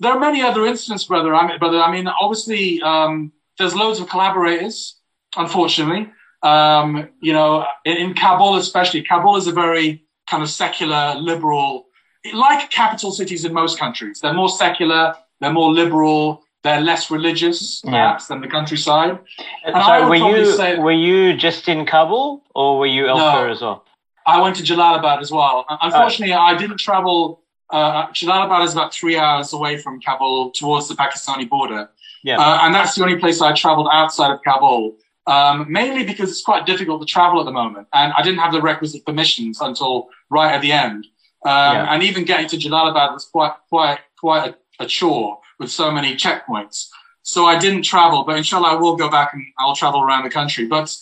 There 0.00 0.12
are 0.12 0.18
many 0.18 0.42
other 0.42 0.66
incidents, 0.66 1.04
brother. 1.04 1.34
I 1.34 1.46
mean, 1.46 1.58
brother. 1.58 1.80
I 1.80 1.90
mean, 1.90 2.08
obviously, 2.08 2.82
um, 2.82 3.32
there's 3.58 3.74
loads 3.74 4.00
of 4.00 4.08
collaborators. 4.08 4.96
Unfortunately, 5.36 6.10
um, 6.44 7.08
you 7.20 7.32
know, 7.32 7.66
in, 7.84 7.96
in, 7.96 8.14
Kabul 8.14 8.56
especially, 8.56 9.02
Kabul 9.02 9.36
is 9.36 9.46
a 9.46 9.52
very 9.52 10.04
kind 10.28 10.42
of 10.42 10.50
secular, 10.50 11.14
liberal, 11.16 11.86
like 12.34 12.70
capital 12.70 13.12
cities 13.12 13.44
in 13.46 13.52
most 13.52 13.78
countries. 13.78 14.20
They're 14.20 14.34
more 14.34 14.50
secular, 14.50 15.14
they're 15.40 15.52
more 15.52 15.72
liberal, 15.72 16.44
they're 16.62 16.82
less 16.82 17.10
religious, 17.10 17.80
perhaps, 17.80 18.24
yeah. 18.24 18.34
than 18.34 18.42
the 18.42 18.48
countryside. 18.48 19.18
And 19.64 19.84
so, 19.84 20.08
were 20.08 20.16
you 20.16 20.52
say, 20.52 20.78
were 20.78 20.92
you 20.92 21.34
just 21.34 21.66
in 21.66 21.86
Kabul, 21.86 22.44
or 22.54 22.78
were 22.78 22.86
you 22.86 23.08
elsewhere 23.08 23.46
no, 23.46 23.52
as 23.52 23.60
well? 23.62 23.84
I 24.26 24.40
went 24.40 24.56
to 24.56 24.62
Jalalabad 24.62 25.20
as 25.22 25.30
well. 25.30 25.64
Unfortunately, 25.68 26.34
oh. 26.34 26.40
I 26.40 26.56
didn't 26.56 26.78
travel. 26.78 27.42
Uh, 27.70 28.08
Jalalabad 28.08 28.64
is 28.64 28.74
about 28.74 28.92
three 28.92 29.16
hours 29.16 29.54
away 29.54 29.78
from 29.78 29.98
Kabul, 30.00 30.50
towards 30.50 30.88
the 30.88 30.94
Pakistani 30.94 31.48
border. 31.48 31.88
Yeah. 32.22 32.38
Uh, 32.38 32.60
and 32.62 32.74
that's 32.74 32.94
the 32.94 33.02
only 33.02 33.18
place 33.18 33.40
I 33.40 33.54
traveled 33.54 33.88
outside 33.90 34.30
of 34.30 34.42
Kabul 34.42 34.96
um, 35.26 35.70
mainly 35.70 36.04
because 36.04 36.30
it's 36.30 36.42
quite 36.42 36.66
difficult 36.66 37.00
to 37.00 37.06
travel 37.06 37.40
at 37.40 37.44
the 37.44 37.52
moment. 37.52 37.88
And 37.92 38.12
I 38.12 38.22
didn't 38.22 38.40
have 38.40 38.52
the 38.52 38.60
requisite 38.60 39.04
permissions 39.06 39.60
until 39.60 40.08
right 40.30 40.52
at 40.52 40.60
the 40.60 40.72
end. 40.72 41.06
Um, 41.44 41.76
yeah. 41.76 41.94
And 41.94 42.02
even 42.02 42.24
getting 42.24 42.48
to 42.48 42.56
Jalalabad 42.56 43.12
was 43.12 43.26
quite, 43.26 43.54
quite, 43.68 44.00
quite 44.18 44.54
a, 44.80 44.84
a, 44.84 44.86
chore 44.86 45.40
with 45.58 45.70
so 45.70 45.90
many 45.90 46.16
checkpoints. 46.16 46.88
So 47.22 47.46
I 47.46 47.58
didn't 47.58 47.82
travel, 47.82 48.24
but 48.24 48.36
inshallah 48.36 48.68
I 48.68 48.74
will 48.74 48.96
go 48.96 49.10
back 49.10 49.32
and 49.34 49.44
I'll 49.58 49.76
travel 49.76 50.02
around 50.02 50.24
the 50.24 50.30
country. 50.30 50.66
But 50.66 50.94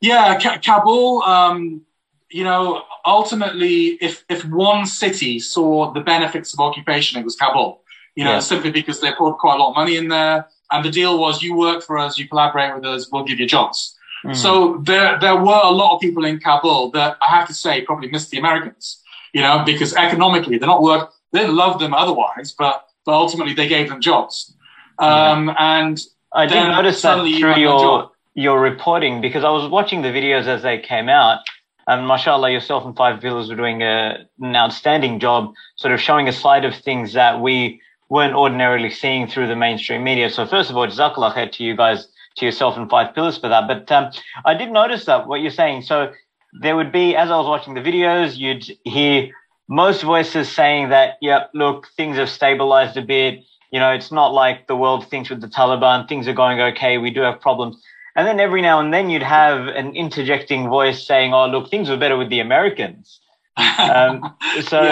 yeah, 0.00 0.36
K- 0.38 0.58
Kabul, 0.58 1.22
um, 1.22 1.82
you 2.30 2.44
know, 2.44 2.82
ultimately, 3.04 3.98
if, 4.00 4.24
if 4.28 4.44
one 4.44 4.86
city 4.86 5.38
saw 5.38 5.92
the 5.92 6.00
benefits 6.00 6.52
of 6.52 6.60
occupation, 6.60 7.20
it 7.20 7.24
was 7.24 7.36
Kabul, 7.36 7.82
you 8.16 8.24
know, 8.24 8.34
yeah. 8.34 8.40
simply 8.40 8.70
because 8.70 9.00
they 9.00 9.12
poured 9.12 9.38
quite 9.38 9.54
a 9.54 9.58
lot 9.58 9.70
of 9.70 9.76
money 9.76 9.96
in 9.96 10.08
there. 10.08 10.48
And 10.70 10.84
the 10.84 10.90
deal 10.90 11.18
was 11.18 11.42
you 11.42 11.54
work 11.54 11.82
for 11.82 11.98
us, 11.98 12.18
you 12.18 12.28
collaborate 12.28 12.74
with 12.74 12.84
us, 12.84 13.10
we'll 13.10 13.24
give 13.24 13.38
you 13.38 13.46
jobs. 13.46 13.96
Mm. 14.24 14.36
So 14.36 14.78
there, 14.82 15.18
there 15.20 15.36
were 15.36 15.60
a 15.62 15.70
lot 15.70 15.94
of 15.94 16.00
people 16.00 16.24
in 16.24 16.40
Kabul 16.40 16.90
that 16.92 17.16
I 17.26 17.36
have 17.36 17.46
to 17.48 17.54
say 17.54 17.82
probably 17.82 18.10
missed 18.10 18.30
the 18.30 18.38
Americans, 18.38 19.02
you 19.32 19.40
know, 19.40 19.62
because 19.64 19.94
economically 19.94 20.58
they're 20.58 20.66
not 20.66 20.82
work, 20.82 21.12
they 21.32 21.40
didn't 21.40 21.56
love 21.56 21.78
them 21.78 21.94
otherwise, 21.94 22.54
but, 22.58 22.86
but 23.04 23.12
ultimately 23.12 23.54
they 23.54 23.68
gave 23.68 23.88
them 23.88 24.00
jobs. 24.00 24.54
Um, 24.98 25.48
yeah. 25.48 25.54
and 25.58 26.00
I 26.32 26.46
did 26.46 26.68
notice 26.68 27.02
that 27.02 27.18
through 27.38 27.56
your, 27.56 28.10
your 28.34 28.60
reporting 28.60 29.20
because 29.20 29.44
I 29.44 29.50
was 29.50 29.70
watching 29.70 30.02
the 30.02 30.08
videos 30.08 30.46
as 30.46 30.62
they 30.62 30.78
came 30.78 31.08
out 31.08 31.40
and 31.86 32.06
mashallah, 32.06 32.50
yourself 32.50 32.84
and 32.84 32.96
Five 32.96 33.20
Pillars 33.20 33.48
were 33.48 33.54
doing 33.54 33.82
a, 33.82 34.26
an 34.40 34.56
outstanding 34.56 35.20
job, 35.20 35.54
sort 35.76 35.94
of 35.94 36.00
showing 36.00 36.28
a 36.28 36.32
side 36.32 36.64
of 36.64 36.74
things 36.74 37.12
that 37.12 37.40
we 37.40 37.80
weren't 38.08 38.34
ordinarily 38.34 38.90
seeing 38.90 39.26
through 39.26 39.48
the 39.48 39.56
mainstream 39.56 40.04
media. 40.04 40.30
So 40.30 40.46
first 40.46 40.70
of 40.70 40.76
all, 40.76 40.86
jazakallah 40.86 41.34
khair 41.34 41.50
to 41.52 41.64
you 41.64 41.76
guys, 41.76 42.08
to 42.36 42.44
yourself 42.44 42.76
and 42.76 42.88
Five 42.88 43.14
Pillars 43.14 43.38
for 43.38 43.48
that. 43.48 43.66
But 43.66 43.90
um, 43.90 44.10
I 44.44 44.54
did 44.54 44.70
notice 44.70 45.06
that 45.06 45.26
what 45.26 45.40
you're 45.40 45.50
saying. 45.50 45.82
So 45.82 46.12
there 46.60 46.76
would 46.76 46.92
be, 46.92 47.16
as 47.16 47.30
I 47.30 47.36
was 47.36 47.46
watching 47.46 47.74
the 47.74 47.80
videos, 47.80 48.36
you'd 48.36 48.66
hear 48.84 49.30
most 49.68 50.02
voices 50.02 50.48
saying 50.48 50.90
that, 50.90 51.14
yep, 51.20 51.50
look, 51.54 51.88
things 51.96 52.16
have 52.16 52.30
stabilized 52.30 52.96
a 52.96 53.02
bit. 53.02 53.42
You 53.72 53.80
know, 53.80 53.90
it's 53.90 54.12
not 54.12 54.32
like 54.32 54.68
the 54.68 54.76
world 54.76 55.08
thinks 55.08 55.28
with 55.28 55.40
the 55.40 55.48
Taliban, 55.48 56.08
things 56.08 56.28
are 56.28 56.32
going 56.32 56.60
okay. 56.60 56.98
We 56.98 57.10
do 57.10 57.22
have 57.22 57.40
problems. 57.40 57.82
And 58.14 58.26
then 58.26 58.40
every 58.40 58.62
now 58.62 58.80
and 58.80 58.94
then 58.94 59.10
you'd 59.10 59.22
have 59.22 59.66
an 59.66 59.94
interjecting 59.94 60.68
voice 60.68 61.06
saying, 61.06 61.34
"Oh, 61.34 61.46
look, 61.46 61.68
things 61.68 61.90
were 61.90 61.98
better 61.98 62.16
with 62.16 62.30
the 62.30 62.40
Americans." 62.40 63.20
Um, 63.78 64.34
so 64.62 64.82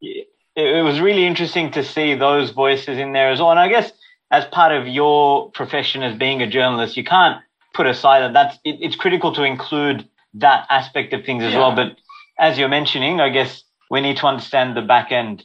Yeah. 0.00 0.22
It, 0.56 0.76
it 0.76 0.82
was 0.82 1.00
really 1.00 1.26
interesting 1.26 1.70
to 1.72 1.84
see 1.84 2.14
those 2.14 2.50
voices 2.50 2.98
in 2.98 3.12
there 3.12 3.30
as 3.30 3.40
well. 3.40 3.50
And 3.50 3.60
I 3.60 3.68
guess 3.68 3.92
as 4.30 4.44
part 4.46 4.72
of 4.72 4.86
your 4.86 5.50
profession 5.50 6.02
as 6.02 6.16
being 6.18 6.42
a 6.42 6.46
journalist, 6.46 6.96
you 6.96 7.04
can't 7.04 7.40
put 7.74 7.86
aside 7.86 8.20
that 8.20 8.32
that's 8.32 8.58
it, 8.64 8.78
it's 8.80 8.96
critical 8.96 9.34
to 9.34 9.42
include 9.42 10.08
that 10.34 10.66
aspect 10.70 11.12
of 11.12 11.24
things 11.24 11.42
as 11.44 11.52
Yeah. 11.52 11.58
well. 11.60 11.74
But 11.74 11.96
as 12.38 12.58
you're 12.58 12.68
mentioning, 12.68 13.20
I 13.20 13.28
guess 13.28 13.62
we 13.90 14.00
need 14.00 14.16
to 14.18 14.26
understand 14.26 14.76
the 14.76 14.82
back 14.82 15.12
end. 15.12 15.44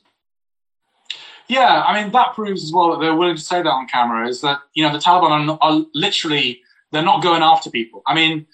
Yeah, 1.48 1.84
I 1.88 2.00
mean 2.02 2.12
that 2.12 2.36
proves 2.36 2.64
as 2.64 2.72
well 2.72 2.92
that 2.92 3.00
they're 3.00 3.16
willing 3.16 3.36
to 3.36 3.42
say 3.42 3.62
that 3.62 3.70
on 3.70 3.88
camera. 3.88 4.28
Is 4.28 4.42
that 4.42 4.60
you 4.76 4.84
know 4.84 4.94
the 4.94 5.00
Taliban 5.00 5.50
are, 5.50 5.58
are 5.62 5.86
literally 5.96 6.62
they're 6.92 7.02
not 7.04 7.24
going 7.24 7.42
after 7.42 7.70
people. 7.72 8.02
I 8.06 8.14
mean, 8.14 8.46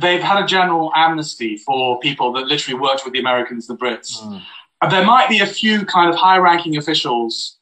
they've 0.00 0.22
had 0.22 0.42
a 0.42 0.46
general 0.46 0.92
amnesty 0.94 1.56
for 1.56 1.98
people 2.00 2.32
that 2.32 2.46
literally 2.46 2.78
worked 2.78 3.04
with 3.04 3.12
the 3.14 3.20
Americans, 3.20 3.66
the 3.66 3.76
Brits. 3.76 4.22
And 4.22 4.42
There 4.90 5.04
might 5.04 5.28
be 5.28 5.40
a 5.40 5.46
few 5.46 5.84
kind 5.86 6.10
of 6.10 6.16
high-ranking 6.16 6.76
officials 6.76 7.56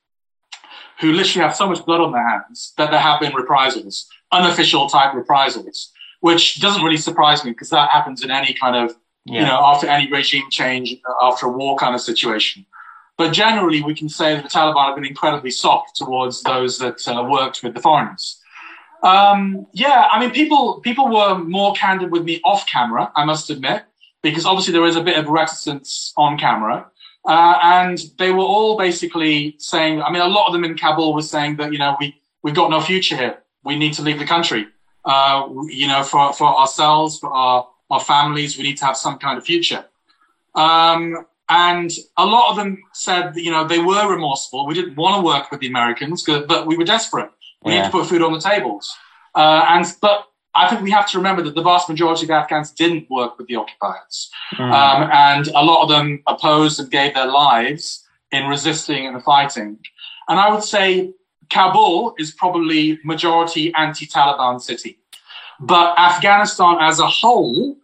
who 1.01 1.13
literally 1.13 1.47
have 1.47 1.57
so 1.57 1.69
much 1.69 1.85
blood 1.85 2.01
on 2.01 2.13
their 2.13 2.29
hands 2.29 2.73
that 2.77 2.91
there 2.91 3.01
have 3.01 3.21
been 3.21 3.35
reprisals, 3.35 4.07
unofficial 4.33 4.89
type 4.89 5.15
reprisals, 5.15 5.91
which 6.21 6.61
doesn't 6.61 6.83
really 6.83 6.97
surprise 6.97 7.45
me 7.45 7.51
because 7.51 7.71
that 7.71 7.91
happens 7.91 8.23
in 8.25 8.31
any 8.31 8.55
kind 8.55 8.77
of 8.77 8.97
Yeah. 9.27 9.41
you 9.41 9.47
know, 9.47 9.61
after 9.65 9.87
any 9.87 10.11
regime 10.11 10.51
change, 10.51 10.97
uh, 11.09 11.27
after 11.29 11.47
a 11.47 11.49
war 11.49 11.77
kind 11.77 11.95
of 11.95 12.01
situation. 12.01 12.67
But 13.17 13.33
generally, 13.33 13.81
we 13.83 13.95
can 13.95 14.09
say 14.09 14.35
that 14.35 14.43
the 14.43 14.51
Taliban 14.51 14.87
have 14.87 14.97
been 14.97 15.07
incredibly 15.07 15.51
soft 15.51 15.97
towards 15.97 16.43
those 16.43 16.79
that 16.79 16.99
uh, 17.09 17.23
worked 17.25 17.63
with 17.63 17.73
the 17.75 17.81
foreigners. 17.81 18.41
Um, 19.03 19.67
yeah, 19.73 20.09
I 20.13 20.19
mean, 20.21 20.31
people 20.31 20.81
people 20.81 21.09
were 21.09 21.39
more 21.39 21.73
candid 21.75 22.11
with 22.11 22.25
me 22.25 22.41
off 22.45 22.67
camera, 22.67 23.13
I 23.17 23.25
must 23.25 23.51
admit, 23.51 23.85
because 24.23 24.45
obviously 24.47 24.73
there 24.73 24.85
is 24.87 24.97
a 24.97 25.03
bit 25.03 25.17
of 25.19 25.29
reticence 25.29 26.13
on 26.17 26.37
camera. 26.39 26.87
Uh, 27.27 27.59
and 27.63 27.99
they 28.19 28.31
were 28.31 28.45
all 28.45 28.77
basically 28.77 29.57
saying, 29.59 30.03
I 30.03 30.11
mean, 30.11 30.23
a 30.23 30.29
lot 30.29 30.47
of 30.47 30.53
them 30.53 30.65
in 30.65 30.77
Kabul 30.77 31.15
were 31.15 31.23
saying 31.23 31.57
that, 31.57 31.73
you 31.73 31.79
know, 31.79 31.97
we, 31.99 32.21
we've 32.43 32.55
got 32.55 32.71
no 32.71 32.81
future 32.81 33.17
here. 33.17 33.39
We 33.65 33.77
need 33.77 33.95
to 33.95 34.03
leave 34.03 34.19
the 34.19 34.27
country. 34.27 34.67
Uh, 35.05 35.49
you 35.69 35.87
know, 35.87 36.03
for, 36.03 36.33
for 36.33 36.47
ourselves, 36.47 37.19
for 37.19 37.31
our, 37.31 37.67
our 37.91 38.01
families, 38.01 38.59
we 38.59 38.65
need 38.65 38.77
to 38.79 38.85
have 38.85 38.97
some 38.97 39.19
kind 39.19 39.39
of 39.39 39.45
future. 39.45 39.85
Um, 40.55 41.27
and 41.49 41.91
a 42.17 42.25
lot 42.25 42.51
of 42.51 42.57
them 42.57 42.83
said, 42.93 43.37
you 43.37 43.51
know, 43.51 43.67
they 43.67 43.79
were 43.79 44.11
remorseful. 44.11 44.67
We 44.67 44.75
didn't 44.75 44.97
want 44.97 45.17
to 45.17 45.23
work 45.23 45.51
with 45.51 45.61
the 45.61 45.67
Americans, 45.67 46.25
but 46.25 46.67
we 46.67 46.77
were 46.77 46.85
desperate. 46.85 47.31
We 47.65 47.73
Yeah. 47.73 47.83
need 47.83 47.85
to 47.87 47.91
put 47.93 48.07
food 48.07 48.23
on 48.23 48.33
the 48.33 48.41
tables. 48.41 48.95
Uh, 49.35 49.65
and 49.69 49.85
but 50.01 50.27
I 50.55 50.69
think 50.69 50.83
we 50.83 50.91
have 50.91 51.09
to 51.11 51.19
remember 51.19 51.43
that 51.43 51.55
the 51.55 51.63
vast 51.63 51.89
majority 51.89 52.25
of 52.25 52.31
Afghans 52.31 52.71
didn't 52.71 53.11
work 53.11 53.39
with 53.39 53.49
the 53.49 53.57
occupiers, 53.57 54.31
Mm. 54.53 54.73
um, 54.73 55.11
and 55.13 55.49
a 55.49 55.63
lot 55.63 55.83
of 55.83 55.89
them 55.89 56.23
opposed 56.27 56.79
and 56.81 56.91
gave 56.91 57.15
their 57.15 57.27
lives 57.27 58.07
in 58.31 58.47
resisting 58.47 59.07
and 59.07 59.23
fighting. 59.23 59.79
And 60.29 60.39
I 60.39 60.51
would 60.53 60.63
say 60.65 61.13
Kabul 61.51 62.15
is 62.19 62.33
probably 62.33 62.99
majority 63.05 63.75
anti-Taliban 63.75 64.61
city, 64.61 64.99
but 65.61 65.99
Afghanistan 65.99 66.77
as 66.81 66.99
a 67.01 67.07
whole 67.07 67.77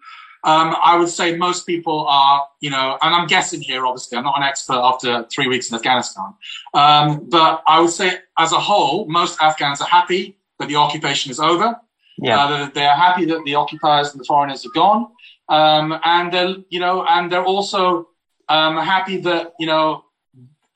um, 0.42 0.74
I 0.82 0.96
would 0.96 1.10
say 1.10 1.36
most 1.36 1.66
people 1.66 2.06
are, 2.08 2.46
you 2.60 2.70
know, 2.70 2.96
and 3.02 3.14
I'm 3.14 3.26
guessing 3.26 3.60
here, 3.60 3.84
obviously, 3.84 4.16
I'm 4.16 4.24
not 4.24 4.38
an 4.38 4.42
expert 4.42 4.76
after 4.76 5.26
three 5.30 5.48
weeks 5.48 5.68
in 5.68 5.76
Afghanistan. 5.76 6.32
Um, 6.72 7.28
but 7.28 7.62
I 7.66 7.80
would 7.80 7.90
say, 7.90 8.20
as 8.38 8.52
a 8.52 8.58
whole, 8.58 9.06
most 9.06 9.38
Afghans 9.42 9.82
are 9.82 9.88
happy 9.88 10.38
that 10.58 10.68
the 10.68 10.76
occupation 10.76 11.30
is 11.30 11.40
over. 11.40 11.78
Yeah. 12.22 12.44
Uh, 12.44 12.70
they 12.74 12.86
are 12.86 12.96
happy 12.96 13.24
that 13.26 13.42
the 13.44 13.54
occupiers 13.54 14.12
and 14.12 14.20
the 14.20 14.24
foreigners 14.24 14.64
are 14.66 14.74
gone. 14.74 15.08
Um, 15.48 15.98
and 16.04 16.32
they're, 16.32 16.56
you 16.68 16.80
know, 16.80 17.04
and 17.08 17.30
they're 17.30 17.44
also 17.44 18.08
um, 18.48 18.76
happy 18.76 19.16
that, 19.18 19.54
you 19.58 19.66
know, 19.66 20.04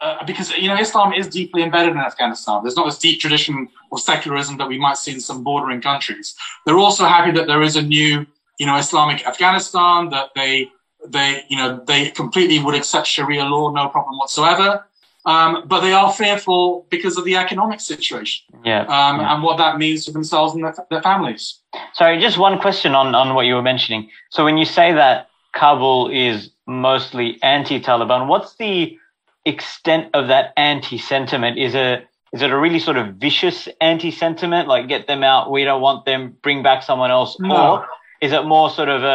uh, 0.00 0.24
because, 0.24 0.50
you 0.56 0.68
know, 0.68 0.76
Islam 0.76 1.12
is 1.12 1.28
deeply 1.28 1.62
embedded 1.62 1.92
in 1.92 1.98
Afghanistan. 1.98 2.62
There's 2.62 2.76
not 2.76 2.86
this 2.86 2.98
deep 2.98 3.20
tradition 3.20 3.68
of 3.92 4.00
secularism 4.00 4.58
that 4.58 4.68
we 4.68 4.78
might 4.78 4.98
see 4.98 5.12
in 5.12 5.20
some 5.20 5.44
bordering 5.44 5.80
countries. 5.80 6.34
They're 6.66 6.78
also 6.78 7.04
happy 7.04 7.30
that 7.32 7.46
there 7.46 7.62
is 7.62 7.76
a 7.76 7.82
new 7.82 8.26
you 8.58 8.66
know, 8.66 8.76
Islamic 8.76 9.26
Afghanistan, 9.26 10.10
that 10.10 10.30
they, 10.34 10.70
they, 11.06 11.44
you 11.48 11.56
know, 11.56 11.82
they 11.86 12.10
completely 12.10 12.58
would 12.62 12.74
accept 12.74 13.06
Sharia 13.06 13.44
law, 13.44 13.70
no 13.70 13.88
problem 13.88 14.18
whatsoever. 14.18 14.86
Um, 15.26 15.64
but 15.66 15.80
they 15.80 15.92
are 15.92 16.12
fearful 16.12 16.86
because 16.90 17.16
of 17.16 17.24
the 17.24 17.36
economic 17.36 17.80
situation 17.80 18.44
Yeah. 18.64 18.82
um, 18.82 19.20
yeah. 19.20 19.32
and 19.34 19.42
what 19.42 19.56
that 19.56 19.78
means 19.78 20.04
for 20.04 20.12
themselves 20.12 20.54
and 20.54 20.62
their, 20.62 20.74
their 20.90 21.00
families. 21.02 21.60
Sorry, 21.94 22.20
just 22.20 22.36
one 22.36 22.58
question 22.58 22.94
on, 22.94 23.14
on 23.14 23.34
what 23.34 23.46
you 23.46 23.54
were 23.54 23.62
mentioning. 23.62 24.10
So 24.30 24.44
when 24.44 24.58
you 24.58 24.66
say 24.66 24.92
that 24.92 25.28
Kabul 25.54 26.08
is 26.10 26.50
mostly 26.66 27.42
anti-Taliban, 27.42 28.26
what's 28.26 28.56
the 28.56 28.98
extent 29.46 30.10
of 30.14 30.28
that 30.28 30.52
anti-sentiment? 30.56 31.58
Is 31.58 31.74
it 31.74 32.06
is 32.32 32.42
it 32.42 32.50
a 32.50 32.58
really 32.58 32.80
sort 32.80 32.96
of 32.96 33.14
vicious 33.14 33.68
anti-sentiment, 33.80 34.66
like 34.66 34.88
get 34.88 35.06
them 35.06 35.22
out, 35.22 35.52
we 35.52 35.62
don't 35.62 35.80
want 35.80 36.04
them, 36.04 36.36
bring 36.42 36.64
back 36.64 36.82
someone 36.82 37.12
else, 37.12 37.38
No. 37.38 37.54
or 37.74 37.86
is 38.20 38.32
it 38.32 38.44
more 38.44 38.70
sort 38.70 38.88
of 38.88 39.04
a 39.04 39.06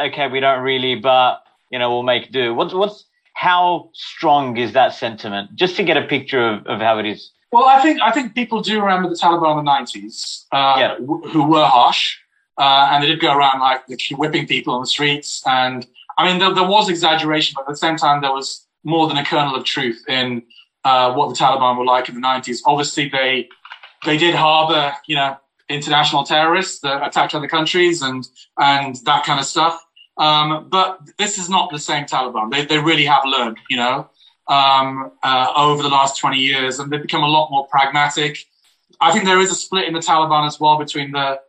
uh, 0.00 0.06
okay, 0.08 0.28
we 0.28 0.38
don't 0.40 0.60
really, 0.62 0.94
but 0.94 1.42
you 1.70 1.78
know 1.78 1.90
we'll 1.90 2.02
make 2.02 2.30
do? 2.30 2.54
What's 2.54 2.74
what's 2.74 3.04
how 3.38 3.88
strong 3.94 4.56
is 4.56 4.72
that 4.72 4.92
sentiment? 4.94 5.54
Just 5.54 5.76
to 5.76 5.84
get 5.84 5.96
a 5.96 6.02
picture 6.02 6.42
of, 6.52 6.66
of 6.66 6.80
how 6.80 6.98
it 6.98 7.06
is. 7.06 7.30
Well, 7.52 7.66
I 7.66 7.80
think 7.80 8.00
I 8.02 8.10
think 8.10 8.34
people 8.34 8.60
do 8.60 8.80
remember 8.80 9.08
the 9.08 9.14
Taliban 9.14 9.52
in 9.52 9.56
the 9.64 9.70
nineties, 9.74 10.44
uh, 10.52 10.74
Yeah. 10.82 10.94
wh- 10.96 11.24
who 11.32 11.44
were 11.44 11.64
harsh, 11.64 12.16
uh, 12.58 12.88
and 12.90 13.02
they 13.02 13.06
did 13.06 13.20
go 13.20 13.32
around 13.32 13.60
like 13.60 13.82
whipping 14.22 14.46
people 14.48 14.74
on 14.74 14.80
the 14.80 14.86
streets. 14.96 15.42
And 15.46 15.86
I 16.18 16.26
mean, 16.26 16.40
there, 16.40 16.52
there 16.52 16.68
was 16.76 16.88
exaggeration, 16.88 17.54
but 17.56 17.62
at 17.62 17.68
the 17.68 17.76
same 17.86 17.96
time, 17.96 18.20
there 18.22 18.32
was 18.32 18.66
more 18.82 19.06
than 19.08 19.16
a 19.16 19.24
kernel 19.24 19.54
of 19.54 19.64
truth 19.64 20.02
in 20.08 20.42
uh, 20.84 21.12
what 21.14 21.28
the 21.28 21.36
Taliban 21.36 21.78
were 21.78 21.84
like 21.84 22.08
in 22.08 22.16
the 22.16 22.20
nineties. 22.20 22.60
Obviously, 22.66 23.08
they 23.08 23.48
they 24.04 24.18
did 24.18 24.34
harbour, 24.34 24.94
you 25.06 25.14
know, 25.14 25.36
international 25.68 26.24
terrorists 26.24 26.80
that 26.80 27.06
attacked 27.06 27.34
other 27.36 27.48
countries 27.48 28.02
and 28.02 28.26
and 28.58 28.96
that 29.04 29.24
kind 29.24 29.38
of 29.38 29.46
stuff. 29.46 29.80
Um, 30.18 30.68
but 30.68 31.00
this 31.18 31.38
is 31.38 31.48
not 31.48 31.70
the 31.70 31.78
same 31.78 32.04
Taliban. 32.04 32.50
They 32.50 32.64
they 32.64 32.78
really 32.78 33.04
have 33.04 33.24
learned, 33.24 33.58
you 33.70 33.76
know 33.76 34.08
um, 34.48 35.12
uh, 35.22 35.52
over 35.56 35.82
the 35.82 35.88
last 35.88 36.18
20 36.18 36.38
years, 36.38 36.78
and 36.78 36.90
they've 36.90 37.02
become 37.02 37.22
a 37.22 37.28
lot 37.28 37.50
more 37.50 37.66
pragmatic. 37.68 38.46
I 39.00 39.12
think 39.12 39.24
there 39.26 39.38
is 39.40 39.50
a 39.50 39.54
split 39.54 39.84
in 39.86 39.92
the 39.94 40.00
Taliban 40.00 40.46
as 40.46 40.58
well 40.58 40.78
between 40.78 41.12
the 41.12 41.40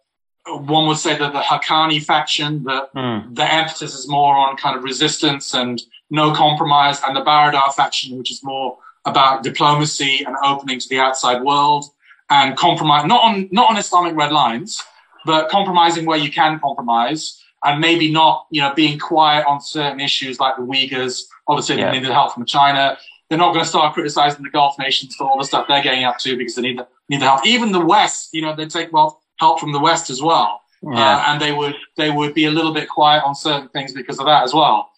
one 0.45 0.87
would 0.87 0.97
say 0.97 1.17
that 1.17 1.31
the 1.33 1.39
Haqqani 1.39 2.03
faction, 2.03 2.63
that 2.63 2.93
Mm. 2.95 3.35
the 3.35 3.53
emphasis 3.53 3.93
is 3.93 4.07
more 4.07 4.35
on 4.35 4.57
kind 4.57 4.75
of 4.75 4.83
resistance 4.83 5.53
and 5.53 5.81
no 6.09 6.33
compromise, 6.33 7.01
and 7.03 7.15
the 7.15 7.21
Baradar 7.21 7.73
faction, 7.73 8.17
which 8.17 8.31
is 8.31 8.43
more 8.43 8.77
about 9.05 9.43
diplomacy 9.43 10.23
and 10.25 10.35
opening 10.43 10.79
to 10.79 10.89
the 10.89 10.99
outside 10.99 11.41
world 11.43 11.85
and 12.29 12.57
compromise, 12.57 13.05
not 13.05 13.23
on 13.23 13.47
not 13.51 13.69
on 13.69 13.77
Islamic 13.77 14.15
red 14.15 14.31
lines, 14.31 14.81
but 15.25 15.49
compromising 15.49 16.05
where 16.05 16.17
you 16.17 16.31
can 16.31 16.59
compromise, 16.59 17.41
and 17.63 17.79
maybe 17.81 18.11
not, 18.11 18.47
you 18.51 18.61
know, 18.61 18.73
being 18.73 18.97
quiet 18.99 19.45
on 19.45 19.59
certain 19.61 19.99
issues 19.99 20.39
like 20.39 20.55
the 20.55 20.61
Uyghurs. 20.63 21.23
Obviously, 21.47 21.77
Yeah. 21.77 21.91
they 21.91 21.99
needed 21.99 22.11
help 22.11 22.33
from 22.33 22.45
China. 22.45 22.97
They're 23.29 23.37
not 23.37 23.53
going 23.53 23.63
to 23.63 23.69
start 23.69 23.93
criticizing 23.93 24.43
the 24.43 24.49
Gulf 24.49 24.79
nations 24.79 25.15
for 25.15 25.29
all 25.29 25.37
the 25.37 25.43
stuff 25.45 25.65
they're 25.67 25.83
getting 25.83 26.03
up 26.03 26.17
to 26.19 26.35
because 26.37 26.55
they 26.55 26.61
need 26.63 26.79
the, 26.79 26.87
need 27.09 27.21
the 27.21 27.25
help. 27.25 27.45
Even 27.45 27.71
the 27.71 27.85
West, 27.85 28.29
you 28.33 28.41
know, 28.41 28.55
they 28.55 28.65
take 28.65 28.91
well 28.93 29.21
help 29.39 29.59
from 29.59 29.71
the 29.71 29.79
West 29.79 30.09
as 30.09 30.21
well, 30.21 30.61
Yeah. 30.81 31.17
uh, 31.17 31.23
and 31.27 31.41
they 31.41 31.51
would 31.51 31.75
they 31.97 32.09
would 32.11 32.33
be 32.33 32.45
a 32.45 32.51
little 32.51 32.73
bit 32.73 32.89
quiet 32.89 33.23
on 33.23 33.35
certain 33.35 33.69
things 33.69 33.93
because 33.93 34.19
of 34.19 34.25
that 34.25 34.43
as 34.43 34.53
well. 34.53 34.89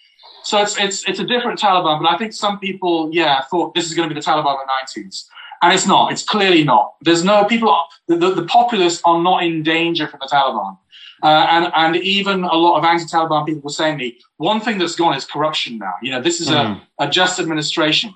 So 0.43 0.61
it's 0.61 0.77
it's 0.79 1.07
it's 1.09 1.19
a 1.19 1.25
different 1.25 1.59
Taliban, 1.59 2.01
but 2.01 2.09
I 2.09 2.17
think 2.17 2.33
some 2.33 2.57
people, 2.59 3.09
yeah, 3.11 3.41
thought 3.49 3.73
this 3.75 3.85
is 3.87 3.93
going 3.95 4.07
to 4.09 4.15
be 4.15 4.19
the 4.19 4.25
Taliban 4.25 4.53
of 4.53 4.59
the 4.65 4.71
nineties, 4.79 5.29
and 5.61 5.73
it's 5.73 5.85
not. 5.85 6.11
It's 6.11 6.23
clearly 6.23 6.63
not. 6.63 6.93
There's 7.01 7.23
no 7.23 7.43
people. 7.45 7.75
The, 8.07 8.15
the, 8.15 8.33
the 8.35 8.45
populace 8.45 9.01
are 9.05 9.21
not 9.21 9.43
in 9.43 9.61
danger 9.61 10.07
from 10.07 10.19
the 10.21 10.27
Taliban, 10.27 10.77
uh, 11.23 11.47
and 11.49 11.71
and 11.75 11.95
even 11.97 12.43
a 12.43 12.55
lot 12.55 12.77
of 12.77 12.83
anti-Taliban 12.83 13.45
people 13.45 13.61
were 13.61 13.69
saying 13.69 13.97
to 13.97 14.03
me, 14.03 14.17
one 14.37 14.59
thing 14.61 14.77
that's 14.77 14.95
gone 14.95 15.15
is 15.15 15.25
corruption. 15.25 15.77
Now, 15.77 15.93
you 16.01 16.11
know, 16.11 16.21
this 16.21 16.39
is 16.41 16.49
Mm. 16.49 16.81
a, 16.99 17.05
a 17.05 17.09
just 17.09 17.39
administration. 17.39 18.13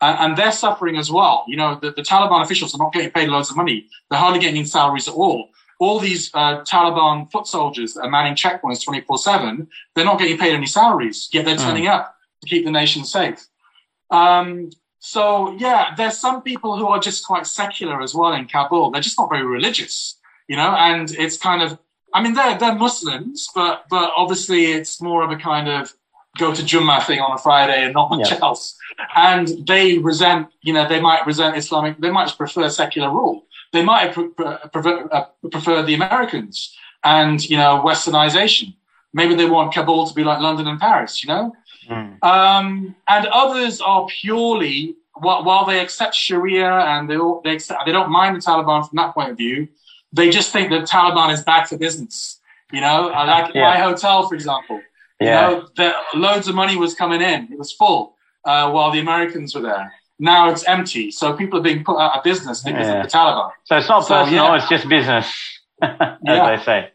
And, 0.00 0.16
and 0.20 0.36
they're 0.38 0.52
suffering 0.52 0.96
as 0.96 1.10
well. 1.10 1.44
You 1.48 1.56
know, 1.56 1.78
the, 1.82 1.90
the 1.90 2.02
Taliban 2.02 2.42
officials 2.42 2.72
are 2.74 2.78
not 2.78 2.92
getting 2.92 3.10
paid 3.10 3.28
loads 3.28 3.50
of 3.50 3.56
money. 3.56 3.86
They're 4.10 4.18
hardly 4.20 4.38
getting 4.38 4.56
any 4.58 4.64
salaries 4.66 5.08
at 5.08 5.14
all 5.14 5.48
all 5.80 6.00
these 6.00 6.28
uh, 6.34 6.60
Taliban 6.64 7.30
foot 7.30 7.46
soldiers 7.46 7.94
that 7.94 8.00
are 8.00 8.10
manning 8.10 8.34
checkpoints 8.34 8.82
24 8.84 9.16
7, 9.16 9.68
they're 9.94 10.04
not 10.04 10.18
getting 10.18 10.36
paid 10.36 10.52
any 10.52 10.66
salaries, 10.66 11.28
yet 11.32 11.44
they're 11.44 11.54
Mm. 11.54 11.64
turning 11.66 11.86
up 11.86 12.16
to 12.42 12.48
keep 12.48 12.64
the 12.64 12.70
nation 12.72 13.04
safe. 13.04 13.46
Um, 14.10 14.70
so, 14.98 15.52
yeah, 15.58 15.94
there's 15.96 16.18
some 16.18 16.42
people 16.42 16.76
who 16.76 16.88
are 16.88 16.98
just 16.98 17.24
quite 17.24 17.46
secular 17.46 18.02
as 18.02 18.12
well 18.14 18.32
in 18.32 18.46
Kabul. 18.48 18.90
They're 18.90 19.00
just 19.02 19.18
not 19.18 19.30
very 19.30 19.46
religious, 19.46 20.18
you 20.48 20.56
know, 20.56 20.70
and 20.74 21.10
it's 21.12 21.36
kind 21.36 21.62
of, 21.62 21.78
I 22.14 22.22
mean, 22.22 22.34
they're, 22.34 22.58
they're 22.58 22.74
Muslims, 22.74 23.48
but, 23.54 23.84
but 23.90 24.12
obviously 24.16 24.66
it's 24.66 25.00
more 25.00 25.22
of 25.22 25.30
a 25.30 25.36
kind 25.36 25.68
of 25.68 25.92
go 26.38 26.54
to 26.54 26.62
Jummah 26.62 27.04
thing 27.04 27.20
on 27.20 27.32
a 27.32 27.38
Friday 27.38 27.84
and 27.84 27.94
not 27.94 28.10
much 28.10 28.30
Yeah. 28.30 28.38
else. 28.42 28.76
And 29.16 29.48
they 29.66 29.98
resent, 29.98 30.48
you 30.62 30.72
know, 30.72 30.88
they 30.88 31.00
might 31.00 31.26
resent 31.26 31.56
Islamic, 31.56 31.98
they 32.00 32.10
might 32.10 32.34
prefer 32.36 32.68
secular 32.68 33.10
rule 33.10 33.44
they 33.72 33.82
might 33.82 34.00
have 34.06 34.14
pre- 34.14 34.28
pre- 34.28 34.56
prefer, 34.72 35.08
uh, 35.12 35.82
the 35.82 35.94
Americans. 35.94 36.74
and 37.04 37.48
you 37.48 37.56
know 37.56 37.80
westernization. 37.84 38.74
Maybe 39.12 39.34
they 39.34 39.46
want 39.46 39.72
Kabul 39.72 40.06
to 40.08 40.14
be 40.14 40.24
like 40.24 40.40
London 40.40 40.66
and 40.66 40.80
Paris, 40.80 41.22
you 41.22 41.28
know. 41.28 41.52
Mm. 41.88 42.22
Um, 42.24 42.96
and 43.08 43.26
others 43.26 43.80
are 43.80 44.04
purely 44.06 44.96
while, 45.14 45.44
while 45.44 45.64
they 45.64 45.78
accept 45.80 46.14
Sharia 46.14 46.70
and 46.70 47.08
they 47.08 47.16
all, 47.16 47.40
they 47.44 47.52
accept, 47.52 47.86
they 47.86 47.92
don't 47.92 48.10
mind 48.10 48.36
the 48.36 48.40
Taliban 48.40 48.86
from 48.86 48.96
that 48.96 49.14
point 49.14 49.30
of 49.30 49.36
view. 49.36 49.68
They 50.12 50.30
just 50.30 50.52
think 50.52 50.70
that 50.70 50.84
Taliban 50.84 51.32
is 51.32 51.42
back 51.42 51.68
for 51.68 51.76
business. 51.76 52.40
You 52.72 52.80
know, 52.80 53.08
like 53.08 53.54
yeah. 53.54 53.62
my 53.62 53.78
hotel, 53.78 54.28
for 54.28 54.34
example. 54.34 54.80
Yeah. 55.20 55.50
You 55.50 55.56
know, 55.56 55.68
the, 55.76 55.92
loads 56.14 56.48
of 56.48 56.54
money 56.54 56.76
was 56.76 56.94
coming 56.94 57.20
in. 57.20 57.48
It 57.50 57.58
was 57.58 57.72
full 57.72 58.14
uh, 58.44 58.70
while 58.70 58.90
the 58.90 59.00
Americans 59.00 59.54
were 59.54 59.62
there. 59.62 59.92
Now 60.18 60.50
it's 60.50 60.64
empty. 60.64 61.10
So 61.10 61.32
people 61.32 61.60
are 61.60 61.62
being 61.62 61.84
put 61.84 61.98
out 61.98 62.16
of 62.16 62.24
business 62.24 62.62
because 62.62 62.86
yeah. 62.86 63.00
of 63.00 63.10
the 63.10 63.16
Taliban. 63.16 63.50
So 63.64 63.76
it's 63.76 63.88
not 63.88 64.00
so, 64.04 64.14
personal, 64.14 64.44
yeah. 64.44 64.56
it's 64.56 64.68
just 64.68 64.88
business, 64.88 65.60
as 65.82 66.18
they 66.22 66.62
say. 66.64 66.90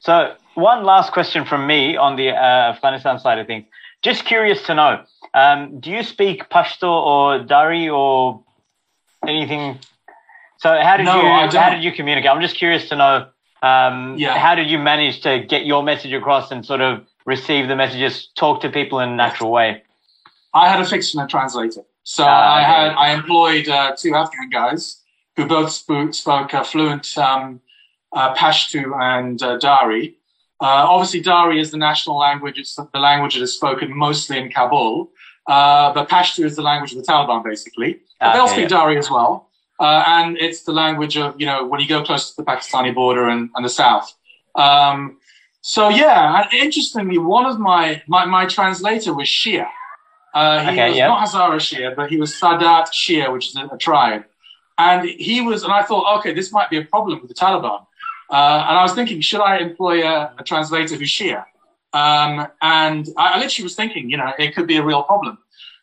So 0.00 0.34
one 0.54 0.84
last 0.84 1.12
question 1.12 1.44
from 1.44 1.66
me 1.66 1.96
on 1.96 2.16
the 2.16 2.30
uh, 2.30 2.72
Afghanistan 2.74 3.18
side 3.18 3.38
of 3.38 3.46
things. 3.46 3.66
Just 4.02 4.24
curious 4.24 4.62
to 4.64 4.74
know, 4.74 5.04
um, 5.34 5.80
do 5.80 5.90
you 5.90 6.02
speak 6.02 6.48
Pashto 6.48 6.88
or 6.88 7.38
Dari 7.40 7.88
or 7.88 8.42
anything? 9.26 9.78
So 10.66 10.82
how 10.82 10.96
did 10.96 11.04
no, 11.04 11.22
you 11.22 11.58
how 11.58 11.70
did 11.70 11.84
you 11.84 11.92
communicate? 11.92 12.28
I'm 12.28 12.40
just 12.40 12.56
curious 12.56 12.88
to 12.88 12.96
know. 12.96 13.28
Um, 13.62 14.16
yeah. 14.18 14.36
How 14.36 14.56
did 14.56 14.68
you 14.68 14.80
manage 14.80 15.20
to 15.20 15.38
get 15.38 15.64
your 15.64 15.84
message 15.84 16.12
across 16.12 16.50
and 16.50 16.66
sort 16.66 16.80
of 16.80 17.06
receive 17.24 17.68
the 17.68 17.76
messages, 17.76 18.28
talk 18.34 18.62
to 18.62 18.68
people 18.68 18.98
in 18.98 19.10
a 19.10 19.14
natural 19.14 19.52
way? 19.52 19.84
I 20.54 20.68
had 20.68 20.80
a 20.80 21.22
a 21.22 21.26
translator. 21.28 21.82
So 22.02 22.24
uh, 22.24 22.26
I 22.28 22.62
had 22.62 22.88
I 22.94 23.14
employed 23.14 23.68
uh, 23.68 23.94
two 23.96 24.16
Afghan 24.16 24.50
guys 24.50 25.02
who 25.36 25.46
both 25.46 25.70
spoke, 25.70 26.14
spoke 26.14 26.52
uh, 26.52 26.64
fluent 26.64 27.16
um, 27.16 27.60
uh, 28.12 28.34
Pashto 28.34 29.00
and 29.00 29.40
uh, 29.44 29.58
Dari. 29.58 30.16
Uh, 30.60 30.82
obviously, 30.88 31.20
Dari 31.20 31.60
is 31.60 31.70
the 31.70 31.78
national 31.78 32.18
language. 32.18 32.58
It's 32.58 32.74
the 32.74 32.98
language 32.98 33.34
that 33.34 33.42
is 33.42 33.54
spoken 33.54 33.96
mostly 33.96 34.38
in 34.38 34.50
Kabul. 34.50 35.12
but 35.46 36.06
Pashto 36.06 36.44
is 36.44 36.56
the 36.56 36.62
language 36.62 36.90
of 36.90 36.98
the 36.98 37.04
Taliban, 37.04 37.44
basically. 37.44 38.00
But 38.18 38.30
okay, 38.30 38.38
they'll 38.38 38.48
speak 38.48 38.70
yeah. 38.70 38.78
Dari 38.80 38.98
as 38.98 39.08
well. 39.08 39.45
And 39.84 40.38
it's 40.38 40.62
the 40.62 40.72
language 40.72 41.16
of, 41.16 41.38
you 41.40 41.46
know, 41.46 41.64
when 41.66 41.80
you 41.80 41.88
go 41.88 42.02
close 42.02 42.30
to 42.30 42.36
the 42.36 42.44
Pakistani 42.44 42.94
border 42.94 43.28
and, 43.28 43.50
and 43.54 43.64
the 43.64 43.68
south. 43.68 44.14
Um, 44.54 45.18
so, 45.60 45.88
yeah, 45.88 46.42
and 46.42 46.52
interestingly, 46.52 47.18
one 47.18 47.44
of 47.44 47.58
my, 47.58 48.02
my, 48.06 48.24
my 48.24 48.46
translator 48.46 49.12
was 49.12 49.26
Shia. 49.26 49.68
Uh, 50.32 50.62
he 50.62 50.70
okay, 50.70 50.88
was 50.88 50.96
yep. 50.96 51.08
not 51.08 51.26
Hazara 51.26 51.56
Shia, 51.56 51.96
but 51.96 52.10
he 52.10 52.18
was 52.18 52.32
Sadat 52.32 52.88
Shia, 52.88 53.32
which 53.32 53.48
is 53.48 53.56
a, 53.56 53.66
a, 53.72 53.78
tribe. 53.78 54.24
And 54.78 55.08
he 55.08 55.40
was, 55.40 55.62
and 55.62 55.72
I 55.72 55.82
thought, 55.82 56.18
okay, 56.18 56.34
this 56.34 56.52
might 56.52 56.68
be 56.70 56.76
a 56.76 56.84
problem 56.84 57.20
with 57.20 57.28
the 57.28 57.34
Taliban. 57.34 57.80
Uh, 58.30 58.66
and 58.68 58.78
I 58.78 58.82
was 58.82 58.92
thinking, 58.92 59.20
should 59.20 59.40
I 59.40 59.58
employ 59.58 60.06
a, 60.06 60.34
a 60.38 60.44
translator 60.44 60.96
who's 60.96 61.08
Shia? 61.08 61.44
Um, 61.92 62.46
and 62.60 63.08
I, 63.16 63.34
I, 63.34 63.38
literally 63.38 63.64
was 63.64 63.74
thinking, 63.74 64.10
you 64.10 64.18
know, 64.18 64.30
it 64.38 64.54
could 64.54 64.66
be 64.66 64.76
a 64.76 64.84
real 64.84 65.02
problem. 65.02 65.38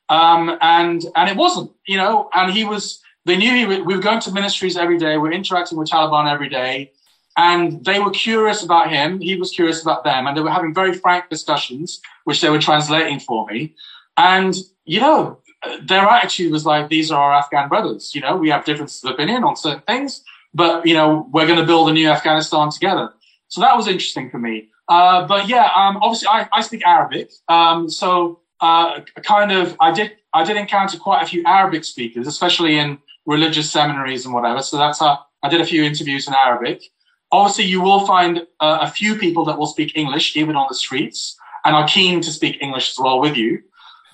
Um, 0.10 0.58
and 0.62 1.04
and 1.16 1.30
it 1.30 1.36
wasn't, 1.36 1.72
you 1.88 1.98
know. 1.98 2.30
And 2.34 2.52
he 2.54 2.64
was. 2.64 3.02
They 3.26 3.38
knew 3.38 3.54
he, 3.56 3.66
we 3.66 3.96
were 3.96 4.02
going 4.02 4.20
to 4.22 4.32
ministries 4.32 4.76
every 4.78 4.98
day. 4.98 5.14
We 5.14 5.30
we're 5.30 5.32
interacting 5.32 5.78
with 5.78 5.90
Taliban 5.90 6.32
every 6.32 6.50
day, 6.50 6.92
and 7.38 7.84
they 7.86 8.00
were 8.00 8.12
curious 8.12 8.64
about 8.64 8.92
him. 8.92 9.20
He 9.20 9.36
was 9.36 9.52
curious 9.52 9.82
about 9.82 10.04
them, 10.04 10.28
and 10.28 10.36
they 10.36 10.42
were 10.42 10.52
having 10.52 10.74
very 10.74 10.94
frank 10.94 11.30
discussions, 11.30 12.02
which 12.26 12.42
they 12.42 12.50
were 12.50 12.60
translating 12.60 13.20
for 13.20 13.46
me. 13.48 13.76
And, 14.18 14.54
you 14.86 15.00
know, 15.00 15.40
their 15.84 16.02
attitude 16.02 16.52
was 16.52 16.66
like, 16.66 16.90
these 16.90 17.12
are 17.12 17.22
our 17.22 17.34
Afghan 17.34 17.70
brothers. 17.70 18.14
You 18.14 18.22
know, 18.22 18.36
we 18.36 18.50
have 18.50 18.66
differences 18.66 19.04
of 19.04 19.12
opinion 19.12 19.44
on 19.44 19.56
certain 19.56 19.82
things, 19.82 20.24
but, 20.54 20.86
you 20.86 20.94
know, 20.94 21.28
we're 21.32 21.48
going 21.48 21.60
to 21.60 21.66
build 21.66 21.90
a 21.90 21.94
new 21.94 22.10
Afghanistan 22.10 22.70
together. 22.70 23.14
So 23.48 23.62
that 23.62 23.76
was 23.76 23.88
interesting 23.88 24.30
for 24.30 24.40
me. 24.40 24.70
Uh, 24.88 25.26
but 25.26 25.48
yeah, 25.48 25.70
um, 25.76 25.98
obviously 26.02 26.28
I, 26.28 26.48
I 26.52 26.62
speak 26.62 26.86
Arabic. 26.86 27.32
Um, 27.48 27.90
so, 27.90 28.42
uh, 28.60 29.02
kind 29.24 29.52
of, 29.52 29.76
I 29.80 29.92
did, 29.92 30.18
I 30.34 30.44
did 30.44 30.58
encounter 30.58 30.98
quite 30.98 31.24
a 31.24 31.26
few 31.26 31.44
Arabic 31.46 31.86
speakers, 31.86 32.28
especially 32.28 32.78
in 32.78 32.98
religious 33.26 33.72
seminaries 33.72 34.26
and 34.26 34.34
whatever. 34.34 34.62
So 34.62 34.78
that's 34.78 35.00
how 35.00 35.20
I 35.42 35.50
did 35.50 35.62
a 35.62 35.66
few 35.66 35.84
interviews 35.84 36.28
in 36.28 36.34
Arabic. 36.34 36.84
Obviously, 37.32 37.66
you 37.66 37.82
will 37.82 38.06
find 38.06 38.46
uh, 38.60 38.80
a 38.82 38.90
few 38.90 39.16
people 39.16 39.46
that 39.46 39.58
will 39.58 39.68
speak 39.68 39.98
English, 39.98 40.38
even 40.38 40.56
on 40.56 40.68
the 40.70 40.76
streets, 40.76 41.36
and 41.66 41.76
are 41.76 41.88
keen 41.88 42.22
to 42.22 42.32
speak 42.32 42.62
English 42.62 42.92
as 42.92 43.00
well 43.00 43.20
with 43.20 43.36
you. 43.36 43.64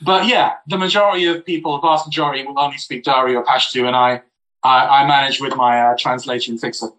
But 0.02 0.28
yeah, 0.28 0.54
the 0.68 0.78
majority 0.78 1.26
of 1.26 1.46
people, 1.46 1.74
the 1.74 1.86
vast 1.86 2.08
majority, 2.08 2.46
will 2.46 2.58
only 2.58 2.78
speak 2.78 3.04
Dari 3.04 3.36
or 3.36 3.44
Pashto, 3.44 3.86
and 3.86 3.96
I, 3.96 4.22
I, 4.64 5.04
I 5.04 5.08
manage 5.08 5.42
with 5.42 5.56
my 5.56 5.82
uh, 5.82 5.96
translation 5.98 6.58
fixer. 6.58 6.90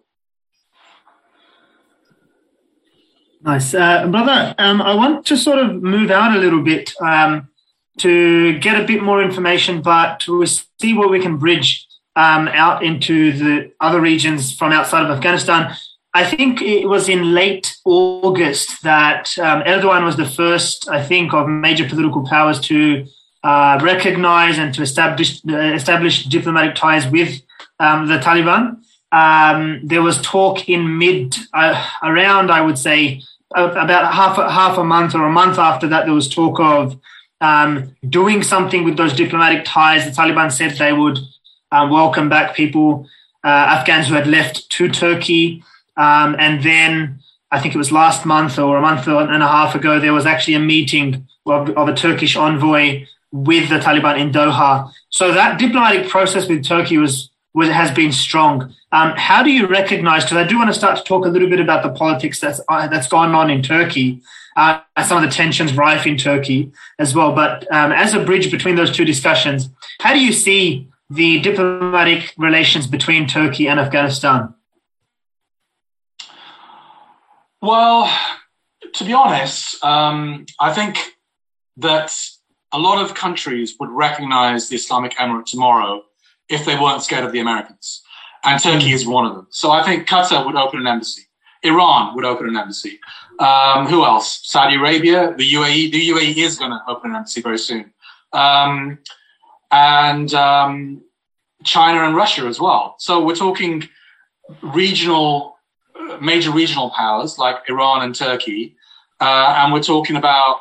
Nice, 3.43 3.73
uh, 3.73 4.05
brother. 4.07 4.53
Um, 4.59 4.83
I 4.83 4.93
want 4.93 5.25
to 5.25 5.35
sort 5.35 5.57
of 5.57 5.81
move 5.81 6.11
out 6.11 6.37
a 6.37 6.39
little 6.39 6.61
bit 6.61 6.93
um, 7.01 7.49
to 7.97 8.59
get 8.59 8.79
a 8.79 8.85
bit 8.85 9.01
more 9.01 9.23
information, 9.23 9.81
but 9.81 10.19
to 10.21 10.45
see 10.45 10.93
where 10.93 11.07
we 11.07 11.19
can 11.19 11.37
bridge 11.37 11.87
um, 12.15 12.47
out 12.49 12.83
into 12.83 13.31
the 13.31 13.71
other 13.79 14.01
regions 14.01 14.53
from 14.53 14.71
outside 14.71 15.03
of 15.03 15.11
Afghanistan. 15.11 15.75
I 16.13 16.25
think 16.25 16.61
it 16.61 16.87
was 16.87 17.07
in 17.07 17.33
late 17.33 17.77
August 17.85 18.83
that 18.83 19.33
um, 19.39 19.61
Erdogan 19.63 20.03
was 20.03 20.17
the 20.17 20.25
first, 20.25 20.89
I 20.89 21.01
think, 21.01 21.33
of 21.33 21.47
major 21.47 21.87
political 21.87 22.27
powers 22.27 22.59
to 22.61 23.05
uh, 23.43 23.79
recognize 23.81 24.57
and 24.57 24.73
to 24.73 24.81
establish 24.81 25.41
uh, 25.47 25.57
establish 25.57 26.25
diplomatic 26.25 26.75
ties 26.75 27.07
with 27.07 27.41
um, 27.79 28.07
the 28.07 28.17
Taliban. 28.17 28.77
Um, 29.13 29.81
there 29.83 30.01
was 30.01 30.21
talk 30.21 30.67
in 30.67 30.97
mid 30.97 31.35
uh, 31.53 31.89
around, 32.03 32.51
I 32.51 32.61
would 32.61 32.77
say, 32.77 33.21
about 33.55 34.13
half 34.13 34.37
a, 34.37 34.49
half 34.49 34.77
a 34.77 34.83
month 34.83 35.15
or 35.15 35.25
a 35.25 35.31
month 35.31 35.57
after 35.57 35.87
that. 35.87 36.05
There 36.05 36.13
was 36.13 36.29
talk 36.29 36.59
of 36.59 36.99
um, 37.39 37.95
doing 38.07 38.43
something 38.43 38.83
with 38.83 38.97
those 38.97 39.13
diplomatic 39.13 39.63
ties. 39.65 40.05
The 40.05 40.11
Taliban 40.11 40.51
said 40.51 40.71
they 40.77 40.93
would 40.93 41.19
um, 41.71 41.89
welcome 41.89 42.29
back 42.29 42.55
people, 42.55 43.07
uh, 43.43 43.47
Afghans 43.47 44.07
who 44.07 44.15
had 44.15 44.27
left 44.27 44.69
to 44.71 44.89
Turkey. 44.89 45.63
Um, 45.97 46.35
and 46.37 46.63
then 46.63 47.19
I 47.51 47.59
think 47.59 47.75
it 47.75 47.77
was 47.77 47.91
last 47.91 48.25
month 48.25 48.59
or 48.59 48.77
a 48.77 48.81
month 48.81 49.07
and 49.07 49.43
a 49.43 49.47
half 49.47 49.75
ago, 49.75 49.99
there 49.99 50.13
was 50.13 50.25
actually 50.25 50.55
a 50.55 50.59
meeting 50.59 51.27
of, 51.45 51.69
of 51.71 51.87
a 51.87 51.95
Turkish 51.95 52.35
envoy 52.35 53.05
with 53.31 53.69
the 53.69 53.79
Taliban 53.79 54.19
in 54.19 54.31
Doha. 54.31 54.91
So 55.09 55.33
that 55.33 55.59
diplomatic 55.59 56.09
process 56.09 56.47
with 56.47 56.65
Turkey 56.65 56.97
was, 56.97 57.29
was 57.53 57.69
has 57.69 57.91
been 57.91 58.11
strong. 58.11 58.73
Um, 58.91 59.13
how 59.15 59.43
do 59.43 59.51
you 59.51 59.67
recognize? 59.67 60.23
Because 60.23 60.37
I 60.37 60.43
do 60.45 60.57
want 60.57 60.69
to 60.69 60.73
start 60.73 60.97
to 60.97 61.03
talk 61.03 61.25
a 61.25 61.29
little 61.29 61.49
bit 61.49 61.59
about 61.59 61.83
the 61.83 61.91
politics 61.91 62.39
that's 62.39 62.59
uh, 62.67 62.87
that's 62.87 63.07
gone 63.07 63.33
on 63.33 63.49
in 63.49 63.61
Turkey, 63.61 64.21
uh, 64.57 64.81
some 65.05 65.21
of 65.21 65.29
the 65.29 65.33
tensions 65.33 65.73
rife 65.73 66.05
in 66.05 66.17
Turkey 66.17 66.71
as 66.99 67.15
well. 67.15 67.33
But 67.33 67.71
um, 67.71 67.91
as 67.91 68.13
a 68.13 68.23
bridge 68.23 68.51
between 68.51 68.75
those 68.75 68.91
two 68.91 69.05
discussions, 69.05 69.69
how 69.99 70.13
do 70.13 70.19
you 70.19 70.33
see 70.33 70.89
the 71.11 71.41
diplomatic 71.41 72.33
relations 72.37 72.87
between 72.87 73.27
Turkey 73.27 73.67
and 73.67 73.79
Afghanistan? 73.79 74.53
Well, 77.61 78.09
to 78.93 79.03
be 79.03 79.11
honest, 79.11 79.83
um, 79.83 80.45
I 80.59 80.73
think 80.73 80.97
that 81.77 82.17
a 82.71 82.79
lot 82.79 83.03
of 83.03 83.13
countries 83.13 83.75
would 83.79 83.89
recognize 83.89 84.69
the 84.69 84.77
Islamic 84.77 85.13
Emirate 85.15 85.45
tomorrow 85.45 86.03
if 86.47 86.63
they 86.63 86.79
weren't 86.79 87.03
scared 87.03 87.25
of 87.25 87.33
the 87.33 87.39
Americans. 87.39 88.03
And 88.45 88.61
Turkey 88.61 88.93
is 88.93 89.05
one 89.05 89.25
of 89.25 89.35
them. 89.35 89.47
So 89.49 89.69
I 89.69 89.83
think 89.83 90.07
Qatar 90.07 90.45
would 90.45 90.55
open 90.55 90.79
an 90.79 90.87
embassy. 90.87 91.23
Iran 91.61 92.15
would 92.15 92.25
open 92.25 92.47
an 92.47 92.55
embassy. 92.57 92.99
Um, 93.37 93.85
who 93.85 94.05
else? 94.05 94.39
Saudi 94.43 94.75
Arabia, 94.77 95.35
the 95.37 95.53
UAE. 95.53 95.91
The 95.91 96.09
UAE 96.09 96.37
is 96.37 96.57
going 96.57 96.71
to 96.71 96.79
open 96.87 97.11
an 97.11 97.17
embassy 97.17 97.41
very 97.41 97.59
soon. 97.59 97.93
Um, 98.33 98.97
and 99.71 100.33
um, 100.33 101.01
China 101.63 102.03
and 102.03 102.15
Russia 102.15 102.45
as 102.45 102.59
well. 102.59 102.95
So 102.99 103.23
we're 103.23 103.35
talking 103.35 103.87
regional 104.61 105.55
major 106.19 106.51
regional 106.51 106.89
powers 106.91 107.37
like 107.37 107.57
Iran 107.69 108.03
and 108.03 108.13
Turkey, 108.13 108.75
uh, 109.19 109.55
and 109.57 109.73
we're 109.73 109.83
talking 109.83 110.15
about 110.15 110.57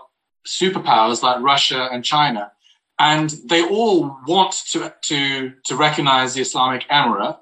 superpowers 0.47 1.23
like 1.23 1.43
Russia 1.43 1.89
and 1.93 2.05
China, 2.05 2.53
and 2.99 3.31
they 3.47 3.67
all 3.67 4.17
want 4.27 4.53
to 4.69 4.93
to 5.03 5.53
to 5.65 5.77
recognize 5.77 6.35
the 6.35 6.43
Islamic 6.43 6.83
Emirate, 6.89 7.39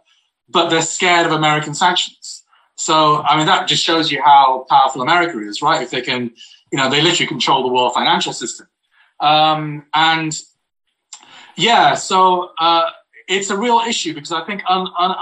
but 0.48 0.68
they're 0.68 0.82
scared 0.82 1.26
of 1.26 1.32
American 1.32 1.74
sanctions. 1.74 2.44
So 2.76 3.22
I 3.22 3.36
mean 3.36 3.46
that 3.46 3.68
just 3.68 3.84
shows 3.84 4.10
you 4.10 4.22
how 4.22 4.66
powerful 4.70 5.02
America 5.02 5.38
is, 5.40 5.60
right? 5.60 5.82
If 5.82 5.90
they 5.90 6.00
can, 6.00 6.32
you 6.72 6.78
know, 6.78 6.88
they 6.88 7.02
literally 7.02 7.26
control 7.26 7.62
the 7.62 7.72
world 7.72 7.94
financial 7.94 8.32
system, 8.32 8.68
um, 9.20 9.84
and 9.94 10.38
yeah, 11.58 11.94
so. 11.94 12.50
Uh, 12.58 12.90
it's 13.28 13.50
a 13.50 13.56
real 13.56 13.80
issue 13.86 14.14
because 14.14 14.32
I 14.32 14.44
think 14.44 14.62
un, 14.68 14.88
un, 14.98 15.14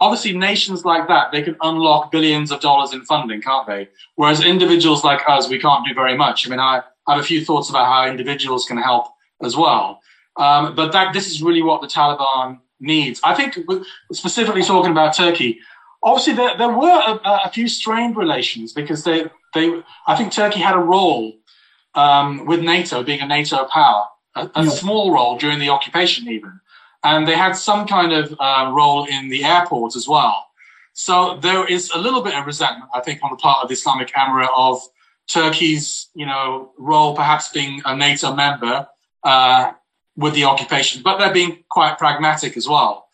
obviously 0.00 0.36
nations 0.36 0.84
like 0.84 1.06
that 1.08 1.30
they 1.30 1.42
can 1.42 1.56
unlock 1.62 2.10
billions 2.10 2.50
of 2.50 2.60
dollars 2.60 2.92
in 2.92 3.04
funding 3.04 3.40
can't 3.40 3.66
they? 3.66 3.88
Whereas 4.16 4.44
individuals 4.44 5.04
like 5.04 5.22
us 5.28 5.48
we 5.48 5.60
can't 5.60 5.86
do 5.86 5.94
very 5.94 6.16
much. 6.16 6.46
I 6.46 6.50
mean 6.50 6.60
i, 6.60 6.82
I 7.06 7.14
have 7.14 7.22
a 7.22 7.26
few 7.26 7.44
thoughts 7.44 7.70
about 7.70 7.86
how 7.86 8.10
individuals 8.10 8.66
can 8.66 8.76
help 8.76 9.06
as 9.42 9.56
well. 9.56 10.00
Um, 10.36 10.74
but 10.74 10.92
that 10.92 11.12
this 11.12 11.30
is 11.30 11.42
really 11.42 11.62
what 11.62 11.80
the 11.80 11.86
taliban 11.86 12.58
needs. 12.80 13.20
I 13.22 13.34
think 13.34 13.56
specifically 14.12 14.62
talking 14.62 14.90
about 14.90 15.14
turkey 15.14 15.60
obviously 16.02 16.34
there, 16.34 16.56
there 16.58 16.72
were 16.72 17.00
a, 17.06 17.20
a, 17.44 17.50
few 17.52 17.68
strained 17.68 18.16
relations 18.16 18.72
because 18.72 19.04
they, 19.04 19.26
they, 19.54 19.82
I 20.06 20.16
think 20.16 20.32
Turkey 20.32 20.58
had 20.58 20.74
a 20.74 20.80
role 20.80 21.32
um, 21.94 22.44
with 22.44 22.60
NATO 22.60 23.04
being 23.04 23.20
a 23.20 23.26
NATO 23.26 23.66
power, 23.66 24.06
a, 24.34 24.50
a 24.54 24.64
yeah. 24.64 24.70
small 24.70 25.12
role 25.12 25.36
during 25.38 25.58
the 25.58 25.68
occupation 25.68 26.28
even. 26.28 26.60
And 27.04 27.26
they 27.26 27.34
had 27.34 27.52
some 27.52 27.86
kind 27.86 28.12
of 28.12 28.34
uh, 28.38 28.70
role 28.72 29.04
in 29.06 29.28
the 29.28 29.44
airport 29.44 29.96
as 29.96 30.06
well. 30.06 30.48
So 30.92 31.38
there 31.38 31.66
is 31.66 31.90
a 31.90 31.98
little 31.98 32.22
bit 32.22 32.34
of 32.34 32.46
resentment, 32.46 32.90
I 32.94 33.00
think, 33.00 33.20
on 33.22 33.30
the 33.30 33.36
part 33.36 33.62
of 33.62 33.68
the 33.68 33.74
Islamic 33.74 34.12
Emirate 34.12 34.48
of 34.56 34.80
Turkey's, 35.26 36.08
you 36.14 36.26
know, 36.26 36.72
role 36.78 37.16
perhaps 37.16 37.48
being 37.48 37.80
a 37.84 37.96
NATO 37.96 38.34
member 38.34 38.86
uh, 39.24 39.72
with 40.16 40.34
the 40.34 40.44
occupation, 40.44 41.02
but 41.02 41.18
they're 41.18 41.32
being 41.32 41.64
quite 41.70 41.98
pragmatic 41.98 42.56
as 42.56 42.68
well. 42.68 43.08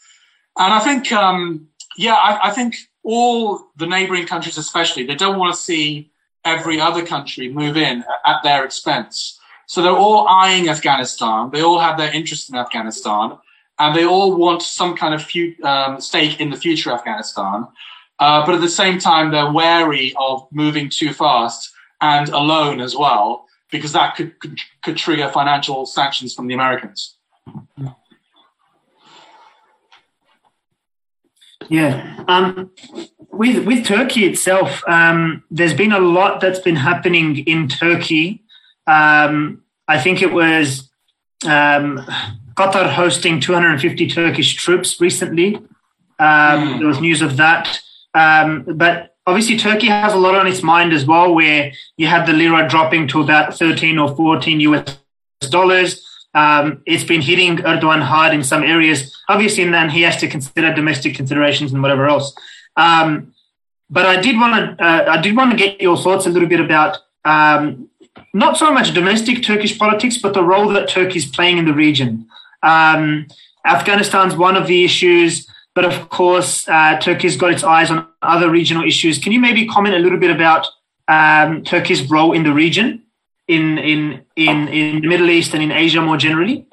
And 0.59 0.73
I 0.73 0.81
think, 0.81 1.13
um, 1.13 1.69
yeah, 1.97 2.15
I, 2.15 2.49
I 2.49 2.51
think 2.51 2.75
all 3.05 3.61
the 3.77 3.87
neighboring 3.87 4.27
countries, 4.27 4.59
especially, 4.59 5.07
they 5.07 5.15
don't 5.15 5.39
want 5.39 5.55
to 5.55 5.61
see 5.61 6.11
every 6.45 6.81
other 6.81 7.07
country 7.07 7.49
move 7.49 7.77
in 7.77 8.05
at 8.25 8.43
their 8.43 8.65
expense. 8.65 9.38
So 9.69 9.83
they're 9.83 9.93
all 9.93 10.27
eyeing 10.27 10.69
Afghanistan. 10.69 11.51
They 11.53 11.63
all 11.63 11.79
have 11.79 11.99
their 11.99 12.11
interest 12.11 12.49
in 12.49 12.57
Afghanistan 12.57 13.39
and 13.79 13.95
they 13.95 14.07
all 14.07 14.35
want 14.35 14.63
some 14.63 14.97
kind 14.97 15.15
of 15.15 15.31
um, 15.63 16.01
stake 16.01 16.41
in 16.41 16.51
the 16.51 16.57
future 16.57 16.91
Afghanistan. 16.91 17.69
Uh, 18.19 18.45
but 18.45 18.55
at 18.55 18.63
the 18.63 18.69
same 18.69 18.99
time, 18.99 19.31
they're 19.31 19.53
wary 19.53 20.15
of 20.19 20.49
moving 20.51 20.89
too 20.89 21.13
fast 21.13 21.71
and 22.01 22.31
alone 22.31 22.81
as 22.81 22.97
well, 22.97 23.47
because 23.71 23.93
that 23.93 24.17
could, 24.17 24.41
could, 24.41 24.59
could 24.83 24.97
trigger 24.97 25.29
financial 25.29 25.85
sanctions 25.85 26.35
from 26.35 26.47
the 26.47 26.55
Americans. 26.55 27.17
Yeah. 31.69 32.25
Um, 32.27 32.71
with 33.31 33.67
with 33.67 33.85
Turkey 33.85 34.25
itself, 34.25 34.83
um, 34.89 35.45
there's 35.51 35.75
been 35.75 35.93
a 35.93 36.01
lot 36.01 36.41
that's 36.41 36.61
been 36.61 36.77
happening 36.77 37.39
in 37.47 37.69
Turkey. 37.69 38.43
Um, 38.89 39.63
I 39.87 39.99
think 39.99 40.23
it 40.23 40.33
was 40.33 40.91
um, 41.45 42.05
Qatar 42.57 42.91
hosting 42.93 43.41
250 43.41 44.09
Turkish 44.09 44.55
troops 44.55 45.01
recently. 45.01 45.59
Mm. 46.21 46.79
There 46.79 46.89
was 46.89 47.01
news 47.01 47.23
of 47.23 47.37
that. 47.37 47.81
Um, 48.15 48.65
but 48.67 49.15
obviously, 49.27 49.57
Turkey 49.57 49.87
has 49.87 50.13
a 50.15 50.17
lot 50.17 50.35
on 50.35 50.47
its 50.47 50.63
mind 50.63 50.93
as 50.93 51.05
well, 51.05 51.35
where 51.35 51.73
you 51.97 52.07
had 52.07 52.27
the 52.27 52.33
lira 52.33 52.69
dropping 52.69 53.07
to 53.09 53.21
about 53.21 53.57
13 53.57 53.99
or 53.99 54.17
14 54.17 54.61
US 54.61 54.99
dollars. 55.51 56.05
Um, 56.35 56.83
it's 56.87 57.05
been 57.05 57.21
hitting 57.21 57.59
Erdogan 57.59 58.03
hard 58.03 58.35
in 58.35 58.43
some 58.43 58.63
areas. 58.63 59.17
Obviously, 59.29 59.65
and 59.65 59.75
then 59.75 59.91
he 59.91 60.03
has 60.03 60.17
to 60.19 60.29
consider 60.29 60.75
domestic 60.75 61.15
considerations 61.15 61.73
and 61.73 61.83
whatever 61.83 62.07
else. 62.07 62.35
Um, 62.77 63.35
but 63.91 64.07
I 64.07 64.21
did 64.21 64.37
want 64.37 64.79
to 64.79 64.85
uh, 64.85 65.05
I 65.09 65.21
did 65.21 65.37
want 65.37 65.51
to 65.53 65.57
get 65.57 65.81
your 65.81 65.97
thoughts 65.97 66.27
a 66.27 66.31
little 66.31 66.49
bit 66.49 66.61
about 66.61 66.99
um, 67.25 67.88
not 68.33 68.57
so 68.57 68.73
much 68.73 68.95
domestic 68.95 69.43
Turkish 69.43 69.79
politics, 69.79 70.19
but 70.19 70.35
the 70.35 70.43
role 70.43 70.69
that 70.71 70.89
Turkey 70.89 71.19
is 71.19 71.27
playing 71.27 71.59
in 71.59 71.65
the 71.65 71.75
region. 71.75 72.27
Um, 72.63 73.27
Afghanistan's 73.65 74.37
one 74.37 74.57
of 74.57 74.67
the 74.67 74.85
issues, 74.85 75.49
but 75.75 75.85
of 75.85 76.09
course, 76.09 76.69
uh, 76.69 76.99
Turkey's 77.01 77.37
got 77.37 77.53
its 77.53 77.63
eyes 77.63 77.91
on 77.91 78.07
other 78.23 78.51
regional 78.51 78.85
issues. 78.85 79.19
Can 79.19 79.33
you 79.33 79.41
maybe 79.41 79.67
comment 79.67 79.95
a 79.95 79.99
little 79.99 80.19
bit 80.19 80.31
about 80.31 80.67
um, 81.09 81.63
Turkey's 81.65 82.09
role 82.11 82.33
in 82.33 82.43
the 82.43 82.53
region, 82.53 83.03
in, 83.47 83.79
in, 83.79 84.25
in, 84.37 84.69
in 84.69 85.01
the 85.03 85.09
Middle 85.09 85.31
East 85.31 85.55
and 85.55 85.63
in 85.63 85.71
Asia 85.71 86.01
more 86.01 86.17
generally? 86.17 86.67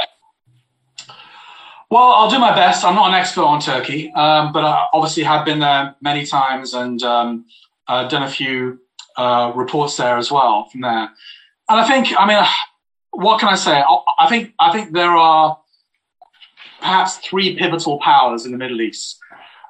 Well, 1.90 2.04
I'll 2.04 2.30
do 2.30 2.40
my 2.40 2.54
best. 2.56 2.84
I'm 2.84 2.96
not 2.96 3.10
an 3.10 3.16
expert 3.16 3.44
on 3.44 3.62
Turkey, 3.62 4.12
um, 4.14 4.52
but 4.52 4.66
I 4.66 4.88
obviously 4.92 5.24
have 5.24 5.46
been 5.46 5.60
there 5.60 5.96
many 6.02 6.26
times 6.26 6.74
and 6.74 7.02
um, 7.04 7.46
uh, 7.88 8.08
done 8.08 8.24
a 8.24 8.30
few 8.30 8.80
uh, 9.18 9.52
reports 9.56 9.98
there 9.98 10.18
as 10.18 10.32
well 10.32 10.66
from 10.66 10.82
there. 10.82 11.10
And 11.70 11.80
I 11.80 11.88
think, 11.88 12.14
I 12.18 12.28
mean, 12.28 12.44
what 13.12 13.40
can 13.40 13.50
I 13.50 13.56
say? 13.56 13.82
I 14.20 14.28
think 14.28 14.54
I 14.60 14.72
think 14.72 14.94
there 14.94 15.12
are 15.12 15.58
perhaps 16.80 17.18
three 17.18 17.58
pivotal 17.58 18.00
powers 18.00 18.46
in 18.46 18.52
the 18.52 18.58
Middle 18.58 18.82
East. 18.82 19.18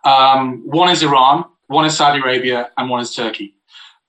Um, 0.04 0.64
one 0.66 0.90
is 0.90 1.04
Iran, 1.04 1.46
one 1.68 1.86
is 1.86 1.96
Saudi 1.96 2.20
Arabia, 2.20 2.72
and 2.78 2.90
one 2.90 3.02
is 3.02 3.16
Turkey. 3.16 3.56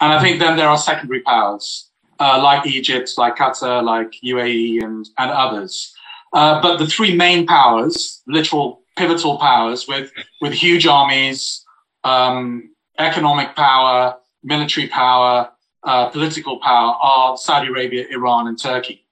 And 0.01 0.13
I 0.13 0.21
think 0.21 0.41
then 0.41 0.57
there 0.57 0.69
are 0.69 0.77
secondary 0.77 1.21
powers 1.21 1.91
uh, 2.19 2.41
like 2.43 2.67
Egypt, 2.67 3.13
like 3.17 3.37
Qatar, 3.37 3.83
like 3.83 4.13
UAE, 4.25 4.83
and, 4.83 5.09
and 5.19 5.31
others. 5.31 5.95
Uh, 6.33 6.61
but 6.61 6.77
the 6.79 6.87
three 6.87 7.15
main 7.15 7.47
powers, 7.47 8.23
literal 8.27 8.83
pivotal 8.97 9.39
powers 9.39 9.87
with, 9.89 10.13
with 10.41 10.53
huge 10.53 10.87
armies, 10.87 11.65
um, 12.05 12.71
economic 12.99 13.55
power, 13.57 14.17
military 14.47 14.87
power, 14.89 15.51
uh, 15.83 16.09
political 16.11 16.59
power 16.61 16.95
are 17.03 17.37
Saudi 17.37 17.69
Arabia, 17.69 18.07
Iran, 18.11 18.49
and 18.49 18.59
Turkey. 18.59 19.05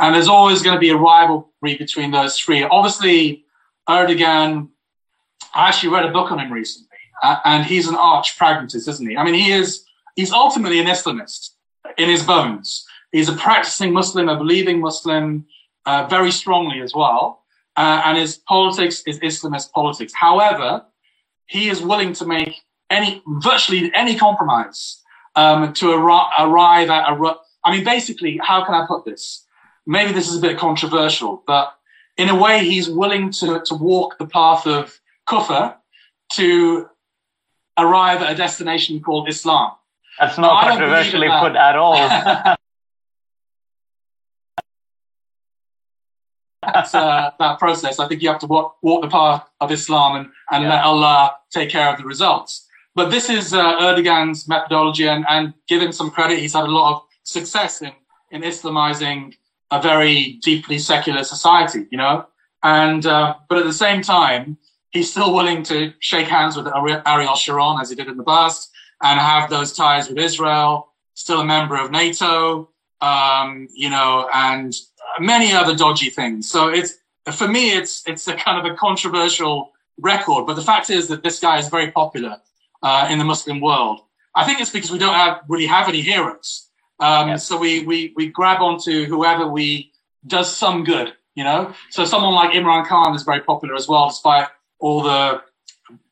And 0.00 0.14
there's 0.14 0.28
always 0.28 0.62
going 0.62 0.74
to 0.74 0.80
be 0.80 0.90
a 0.90 0.96
rivalry 0.96 1.76
between 1.78 2.10
those 2.10 2.38
three. 2.38 2.62
Obviously, 2.64 3.44
Erdogan, 3.88 4.68
I 5.54 5.68
actually 5.68 5.92
read 5.92 6.06
a 6.06 6.12
book 6.12 6.32
on 6.32 6.38
him 6.38 6.52
recently, 6.52 6.88
uh, 7.22 7.36
and 7.44 7.64
he's 7.64 7.86
an 7.86 7.96
arch 7.96 8.38
pragmatist, 8.38 8.88
isn't 8.88 9.08
he? 9.08 9.16
I 9.16 9.24
mean, 9.24 9.34
he 9.34 9.52
is, 9.52 9.84
he's 10.16 10.32
ultimately 10.32 10.78
an 10.80 10.86
Islamist 10.86 11.50
in 11.98 12.08
his 12.08 12.22
bones. 12.22 12.86
He's 13.12 13.28
a 13.28 13.34
practicing 13.34 13.92
Muslim, 13.92 14.28
a 14.28 14.36
believing 14.36 14.80
Muslim, 14.80 15.46
uh, 15.84 16.06
very 16.08 16.30
strongly 16.30 16.80
as 16.80 16.94
well. 16.94 17.44
Uh, 17.76 18.02
and 18.04 18.16
his 18.16 18.36
politics 18.36 19.02
is 19.06 19.18
Islamist 19.20 19.72
politics. 19.72 20.12
However, 20.14 20.84
he 21.46 21.68
is 21.68 21.82
willing 21.82 22.12
to 22.14 22.26
make 22.26 22.54
any, 22.90 23.22
virtually 23.26 23.90
any 23.94 24.16
compromise 24.16 25.02
um, 25.36 25.72
to 25.74 25.92
ar- 25.92 26.32
arrive 26.38 26.90
at 26.90 27.08
a. 27.08 27.34
I 27.64 27.76
mean, 27.76 27.84
basically, 27.84 28.40
how 28.42 28.64
can 28.64 28.74
I 28.74 28.86
put 28.86 29.04
this? 29.04 29.46
maybe 29.90 30.12
this 30.12 30.28
is 30.28 30.36
a 30.38 30.40
bit 30.40 30.56
controversial, 30.58 31.42
but 31.46 31.74
in 32.16 32.28
a 32.28 32.34
way, 32.34 32.64
he's 32.64 32.88
willing 32.88 33.30
to, 33.32 33.60
to 33.66 33.74
walk 33.74 34.18
the 34.18 34.26
path 34.26 34.66
of 34.66 35.00
kufr 35.28 35.74
to 36.32 36.88
arrive 37.78 38.22
at 38.22 38.32
a 38.32 38.34
destination 38.36 39.00
called 39.00 39.28
Islam. 39.28 39.72
That's 40.18 40.38
not 40.38 40.62
now, 40.62 40.70
controversially 40.70 41.28
put 41.28 41.56
at 41.56 41.76
all. 41.76 41.96
That's 46.62 46.94
uh, 46.94 47.30
that 47.38 47.58
process. 47.58 47.98
I 47.98 48.06
think 48.06 48.22
you 48.22 48.28
have 48.28 48.38
to 48.40 48.46
walk, 48.46 48.76
walk 48.82 49.02
the 49.02 49.08
path 49.08 49.48
of 49.60 49.72
Islam 49.72 50.16
and, 50.16 50.28
and 50.52 50.62
yeah. 50.62 50.70
let 50.70 50.84
Allah 50.84 51.36
take 51.50 51.70
care 51.70 51.90
of 51.90 51.98
the 51.98 52.04
results. 52.04 52.68
But 53.00 53.08
this 53.08 53.30
is 53.30 53.54
uh, 53.54 53.80
Erdogan's 53.80 54.46
methodology, 54.46 55.08
and, 55.08 55.24
and 55.26 55.54
give 55.66 55.80
him 55.80 55.90
some 55.90 56.10
credit. 56.10 56.38
He's 56.38 56.52
had 56.52 56.64
a 56.64 56.70
lot 56.70 56.92
of 56.92 57.02
success 57.22 57.80
in, 57.80 57.92
in 58.30 58.42
Islamizing 58.42 59.36
a 59.70 59.80
very 59.80 60.38
deeply 60.42 60.78
secular 60.78 61.24
society, 61.24 61.86
you 61.90 61.96
know? 61.96 62.26
And, 62.62 63.06
uh, 63.06 63.36
but 63.48 63.56
at 63.56 63.64
the 63.64 63.72
same 63.72 64.02
time, 64.02 64.58
he's 64.90 65.10
still 65.10 65.32
willing 65.32 65.62
to 65.62 65.94
shake 66.00 66.26
hands 66.26 66.58
with 66.58 66.68
Ariel 67.06 67.36
Sharon 67.36 67.80
as 67.80 67.88
he 67.88 67.96
did 67.96 68.08
in 68.08 68.18
the 68.18 68.22
past 68.22 68.70
and 69.02 69.18
have 69.18 69.48
those 69.48 69.72
ties 69.72 70.10
with 70.10 70.18
Israel, 70.18 70.92
still 71.14 71.40
a 71.40 71.44
member 71.46 71.76
of 71.82 71.90
NATO, 71.90 72.68
um, 73.00 73.66
you 73.72 73.88
know, 73.88 74.28
and 74.34 74.74
many 75.18 75.54
other 75.54 75.74
dodgy 75.74 76.10
things. 76.10 76.50
So 76.50 76.68
it's, 76.68 76.98
for 77.32 77.48
me, 77.48 77.70
it's, 77.70 78.06
it's 78.06 78.28
a 78.28 78.34
kind 78.34 78.58
of 78.60 78.70
a 78.70 78.76
controversial 78.76 79.72
record. 79.96 80.44
But 80.46 80.56
the 80.56 80.66
fact 80.72 80.90
is 80.90 81.08
that 81.08 81.22
this 81.22 81.40
guy 81.40 81.58
is 81.58 81.68
very 81.68 81.90
popular, 81.92 82.36
uh, 82.82 83.08
in 83.10 83.18
the 83.18 83.24
Muslim 83.24 83.60
world. 83.60 84.00
I 84.34 84.44
think 84.44 84.60
it's 84.60 84.70
because 84.70 84.90
we 84.90 84.98
don't 84.98 85.14
have, 85.14 85.40
really 85.48 85.66
have 85.66 85.88
any 85.88 86.00
heroes. 86.00 86.68
Um, 87.00 87.28
yes. 87.28 87.46
So 87.46 87.58
we, 87.58 87.84
we, 87.84 88.12
we 88.16 88.28
grab 88.28 88.60
onto 88.60 89.06
whoever 89.06 89.48
we 89.48 89.92
does 90.26 90.54
some 90.54 90.84
good, 90.84 91.14
you 91.34 91.44
know? 91.44 91.74
So 91.90 92.04
someone 92.04 92.34
like 92.34 92.50
Imran 92.50 92.86
Khan 92.86 93.14
is 93.14 93.22
very 93.22 93.40
popular 93.40 93.74
as 93.74 93.88
well, 93.88 94.08
despite 94.08 94.48
all 94.78 95.02
the 95.02 95.42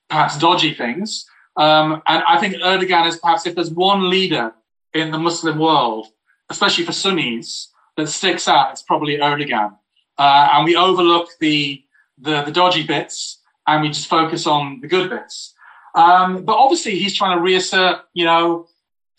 perhaps 0.09 0.39
dodgy 0.39 0.75
things. 0.75 1.27
Um, 1.57 2.03
and 2.07 2.23
I 2.27 2.39
think 2.39 2.55
Erdogan 2.57 3.07
is 3.07 3.19
perhaps, 3.19 3.47
if 3.47 3.55
there's 3.55 3.71
one 3.71 4.09
leader 4.11 4.53
in 4.95 5.11
the 5.11 5.19
Muslim 5.19 5.59
world, 5.59 6.07
especially 6.51 6.85
for 6.85 6.93
Sunnis, 6.93 7.71
that 7.97 8.09
sticks 8.09 8.49
out, 8.49 8.73
it's 8.73 8.83
probably 8.83 9.19
Erdogan. 9.19 9.77
Uh, 10.17 10.49
and 10.53 10.65
we 10.65 10.77
overlook 10.77 11.29
the, 11.41 11.85
the, 12.17 12.43
the 12.43 12.53
dodgy 12.53 12.85
bits 12.85 13.41
and 13.67 13.83
we 13.83 13.89
just 13.89 14.09
focus 14.09 14.47
on 14.47 14.81
the 14.81 14.89
good 14.89 15.11
bits. 15.11 15.55
Um, 15.99 16.45
but 16.45 16.57
obviously 16.57 16.97
he's 16.97 17.17
trying 17.17 17.37
to 17.37 17.43
reassert, 17.43 18.03
you 18.15 18.25
know, 18.25 18.69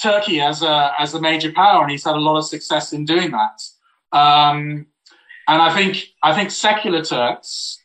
Turkey 0.02 0.40
as 0.40 0.64
a 0.64 0.94
as 0.98 1.14
a 1.14 1.20
major 1.20 1.52
power, 1.52 1.82
and 1.82 1.92
he's 1.92 2.06
had 2.06 2.16
a 2.16 2.20
lot 2.20 2.38
of 2.38 2.46
success 2.46 2.94
in 2.94 3.04
doing 3.04 3.32
that. 3.32 3.62
Um, 4.18 4.88
and 5.50 5.62
I 5.62 5.76
think 5.76 6.06
I 6.24 6.34
think 6.34 6.52
secular 6.52 7.04
Turks, 7.04 7.84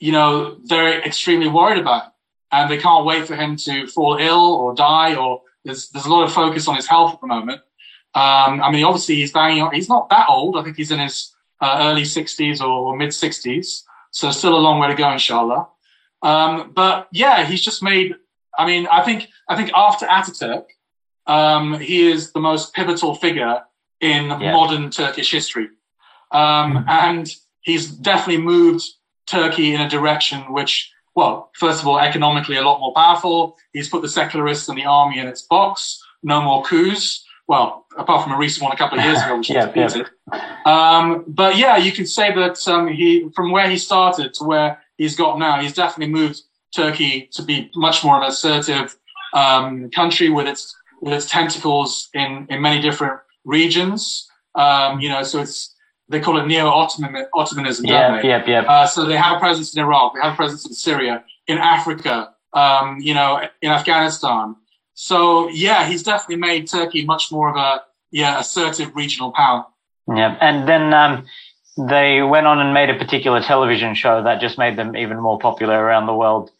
you 0.00 0.10
know, 0.10 0.56
they're 0.64 1.00
extremely 1.02 1.46
worried 1.46 1.78
about, 1.78 2.06
him, 2.06 2.10
and 2.50 2.70
they 2.70 2.78
can't 2.78 3.06
wait 3.06 3.28
for 3.28 3.36
him 3.36 3.54
to 3.58 3.86
fall 3.86 4.16
ill 4.18 4.54
or 4.56 4.74
die. 4.74 5.14
Or 5.14 5.42
there's 5.64 5.90
there's 5.90 6.06
a 6.06 6.12
lot 6.12 6.24
of 6.24 6.32
focus 6.32 6.66
on 6.66 6.74
his 6.74 6.88
health 6.88 7.14
at 7.14 7.20
the 7.20 7.28
moment. 7.28 7.60
Um, 8.12 8.60
I 8.60 8.72
mean, 8.72 8.82
obviously 8.82 9.14
he's 9.14 9.30
banging. 9.30 9.62
On, 9.62 9.72
he's 9.72 9.88
not 9.88 10.10
that 10.10 10.26
old. 10.28 10.56
I 10.56 10.64
think 10.64 10.76
he's 10.76 10.90
in 10.90 10.98
his 10.98 11.32
uh, 11.60 11.76
early 11.82 12.02
60s 12.02 12.60
or 12.60 12.96
mid 12.96 13.10
60s, 13.10 13.84
so 14.10 14.32
still 14.32 14.56
a 14.56 14.58
long 14.58 14.80
way 14.80 14.88
to 14.88 14.96
go, 14.96 15.12
inshallah. 15.12 15.68
Um, 16.22 16.72
but 16.74 17.08
yeah, 17.12 17.44
he's 17.44 17.62
just 17.62 17.82
made 17.82 18.14
I 18.56 18.66
mean, 18.66 18.86
I 18.90 19.02
think 19.02 19.28
I 19.48 19.56
think 19.56 19.70
after 19.74 20.06
Ataturk, 20.06 20.64
um, 21.26 21.78
he 21.78 22.10
is 22.10 22.32
the 22.32 22.40
most 22.40 22.74
pivotal 22.74 23.14
figure 23.14 23.62
in 24.00 24.26
yeah. 24.26 24.52
modern 24.52 24.90
Turkish 24.90 25.30
history, 25.30 25.68
um, 26.30 26.84
and 26.88 27.32
he's 27.62 27.90
definitely 27.90 28.42
moved 28.42 28.84
Turkey 29.26 29.74
in 29.74 29.80
a 29.80 29.88
direction 29.88 30.52
which, 30.52 30.92
well, 31.14 31.50
first 31.54 31.80
of 31.80 31.86
all, 31.86 31.98
economically 31.98 32.56
a 32.56 32.62
lot 32.62 32.80
more 32.80 32.92
powerful. 32.94 33.56
He's 33.72 33.88
put 33.88 34.02
the 34.02 34.08
secularists 34.08 34.68
and 34.68 34.76
the 34.76 34.84
army 34.84 35.18
in 35.18 35.26
its 35.26 35.42
box. 35.42 36.02
No 36.22 36.42
more 36.42 36.62
coups. 36.62 37.24
Well, 37.46 37.86
apart 37.96 38.24
from 38.24 38.32
a 38.32 38.38
recent 38.38 38.62
one 38.62 38.72
a 38.72 38.76
couple 38.76 38.98
of 38.98 39.04
years 39.04 39.22
ago, 39.22 39.38
which 39.38 39.50
yeah, 39.50 39.66
was 39.66 39.92
defeated. 39.92 40.12
Yeah. 40.32 40.62
Um, 40.66 41.24
but 41.26 41.56
yeah, 41.56 41.76
you 41.78 41.92
can 41.92 42.06
say 42.06 42.32
that 42.34 42.66
um, 42.68 42.88
he, 42.88 43.28
from 43.34 43.50
where 43.50 43.68
he 43.68 43.76
started 43.78 44.34
to 44.34 44.44
where 44.44 44.82
he's 45.00 45.16
got 45.16 45.38
now, 45.38 45.60
he's 45.60 45.72
definitely 45.72 46.12
moved 46.12 46.42
Turkey 46.76 47.28
to 47.32 47.42
be 47.42 47.70
much 47.74 48.04
more 48.04 48.16
of 48.16 48.22
an 48.22 48.28
assertive 48.28 48.96
um, 49.32 49.90
country 49.90 50.28
with 50.28 50.46
its 50.46 50.76
with 51.00 51.14
its 51.14 51.28
tentacles 51.28 52.10
in 52.14 52.46
in 52.50 52.60
many 52.60 52.80
different 52.80 53.18
regions. 53.44 54.28
Um, 54.54 55.00
you 55.00 55.08
know, 55.08 55.22
so 55.22 55.40
it's 55.40 55.74
they 56.10 56.20
call 56.20 56.38
it 56.38 56.46
neo-Ottoman 56.46 57.26
Ottomanism, 57.34 57.86
yeah, 57.86 58.08
don't 58.08 58.22
they? 58.22 58.28
Yeah, 58.28 58.44
yeah. 58.46 58.62
Uh, 58.72 58.86
so 58.86 59.06
they 59.06 59.16
have 59.16 59.36
a 59.38 59.40
presence 59.40 59.74
in 59.74 59.80
Iraq, 59.82 60.14
they 60.14 60.20
have 60.20 60.34
a 60.34 60.36
presence 60.36 60.66
in 60.66 60.74
Syria, 60.74 61.24
in 61.46 61.56
Africa, 61.58 62.34
um, 62.52 62.98
you 63.00 63.14
know, 63.14 63.40
in 63.62 63.70
Afghanistan. 63.70 64.54
So 64.94 65.48
yeah, 65.48 65.86
he's 65.88 66.02
definitely 66.02 66.36
made 66.36 66.68
Turkey 66.68 67.04
much 67.06 67.32
more 67.32 67.48
of 67.48 67.56
a 67.56 67.82
yeah 68.10 68.38
assertive 68.38 68.94
regional 68.94 69.32
power. 69.32 69.64
Yeah, 70.14 70.36
and 70.40 70.68
then 70.68 70.92
um, 70.92 71.26
they 71.76 72.22
went 72.22 72.46
on 72.46 72.58
and 72.58 72.74
made 72.74 72.90
a 72.90 72.98
particular 72.98 73.40
television 73.40 73.94
show 73.94 74.22
that 74.22 74.40
just 74.40 74.58
made 74.58 74.76
them 74.76 74.96
even 74.96 75.20
more 75.20 75.38
popular 75.38 75.78
around 75.80 76.06
the 76.06 76.14
world. 76.14 76.50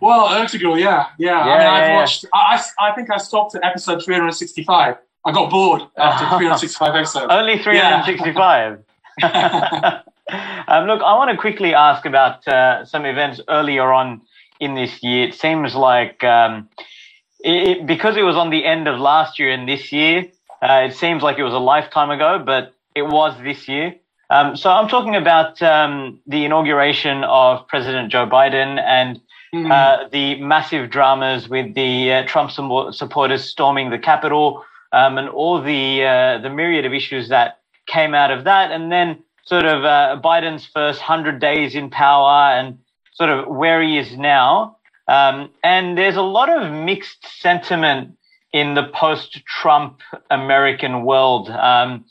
Well, 0.00 0.28
Ertugrul, 0.28 0.78
yeah, 0.78 1.06
yeah. 1.18 1.46
yeah 1.46 1.54
I 1.54 1.58
mean, 1.58 1.66
I've 1.66 1.88
yeah, 1.88 1.96
watched. 1.96 2.24
I, 2.34 2.62
I 2.80 2.92
think 2.92 3.10
I 3.10 3.16
stopped 3.16 3.54
at 3.54 3.64
episode 3.64 4.04
365. 4.04 4.96
I 5.24 5.32
got 5.32 5.50
bored 5.50 5.82
after 5.96 6.26
365 6.38 6.94
episodes. 6.94 7.26
Only 7.30 7.58
365. 7.58 8.84
um, 9.22 10.86
look, 10.86 11.00
I 11.02 11.14
want 11.14 11.30
to 11.30 11.36
quickly 11.36 11.74
ask 11.74 12.04
about 12.04 12.46
uh, 12.46 12.84
some 12.84 13.06
events 13.06 13.40
earlier 13.48 13.90
on 13.92 14.22
in 14.60 14.74
this 14.74 15.02
year. 15.02 15.28
It 15.28 15.34
seems 15.34 15.74
like 15.74 16.22
um, 16.22 16.68
it, 17.40 17.86
because 17.86 18.16
it 18.16 18.22
was 18.22 18.36
on 18.36 18.50
the 18.50 18.64
end 18.64 18.88
of 18.88 19.00
last 19.00 19.38
year 19.38 19.50
and 19.50 19.68
this 19.68 19.92
year, 19.92 20.26
uh, 20.62 20.88
it 20.88 20.94
seems 20.94 21.22
like 21.22 21.38
it 21.38 21.42
was 21.42 21.54
a 21.54 21.58
lifetime 21.58 22.10
ago, 22.10 22.42
but 22.44 22.74
it 22.94 23.02
was 23.02 23.34
this 23.42 23.68
year. 23.68 23.94
Um, 24.30 24.56
so 24.56 24.70
I'm 24.70 24.88
talking 24.88 25.14
about 25.14 25.62
um, 25.62 26.20
the 26.26 26.44
inauguration 26.44 27.24
of 27.24 27.66
President 27.68 28.10
Joe 28.10 28.26
Biden 28.26 28.80
and 28.80 29.20
mm. 29.54 29.70
uh, 29.70 30.08
the 30.08 30.40
massive 30.40 30.90
dramas 30.90 31.48
with 31.48 31.74
the 31.74 32.12
uh, 32.12 32.26
Trump 32.26 32.50
supporters 32.50 33.44
storming 33.44 33.90
the 33.90 33.98
Capitol 33.98 34.64
um, 34.92 35.18
and 35.18 35.28
all 35.28 35.62
the 35.62 36.04
uh, 36.04 36.38
the 36.38 36.50
myriad 36.50 36.84
of 36.84 36.92
issues 36.92 37.28
that 37.28 37.60
came 37.86 38.14
out 38.14 38.30
of 38.32 38.44
that, 38.44 38.72
and 38.72 38.90
then 38.90 39.22
sort 39.44 39.64
of 39.64 39.84
uh, 39.84 40.20
Biden's 40.22 40.66
first 40.66 41.00
hundred 41.00 41.40
days 41.40 41.74
in 41.74 41.88
power 41.90 42.50
and 42.50 42.78
sort 43.14 43.30
of 43.30 43.46
where 43.46 43.80
he 43.82 43.96
is 43.96 44.16
now. 44.16 44.76
Um, 45.08 45.50
and 45.62 45.96
there's 45.96 46.16
a 46.16 46.22
lot 46.22 46.50
of 46.50 46.72
mixed 46.72 47.24
sentiment 47.40 48.16
in 48.52 48.74
the 48.74 48.84
post-Trump 48.84 50.00
American 50.30 51.04
world. 51.04 51.48
Um, 51.48 52.06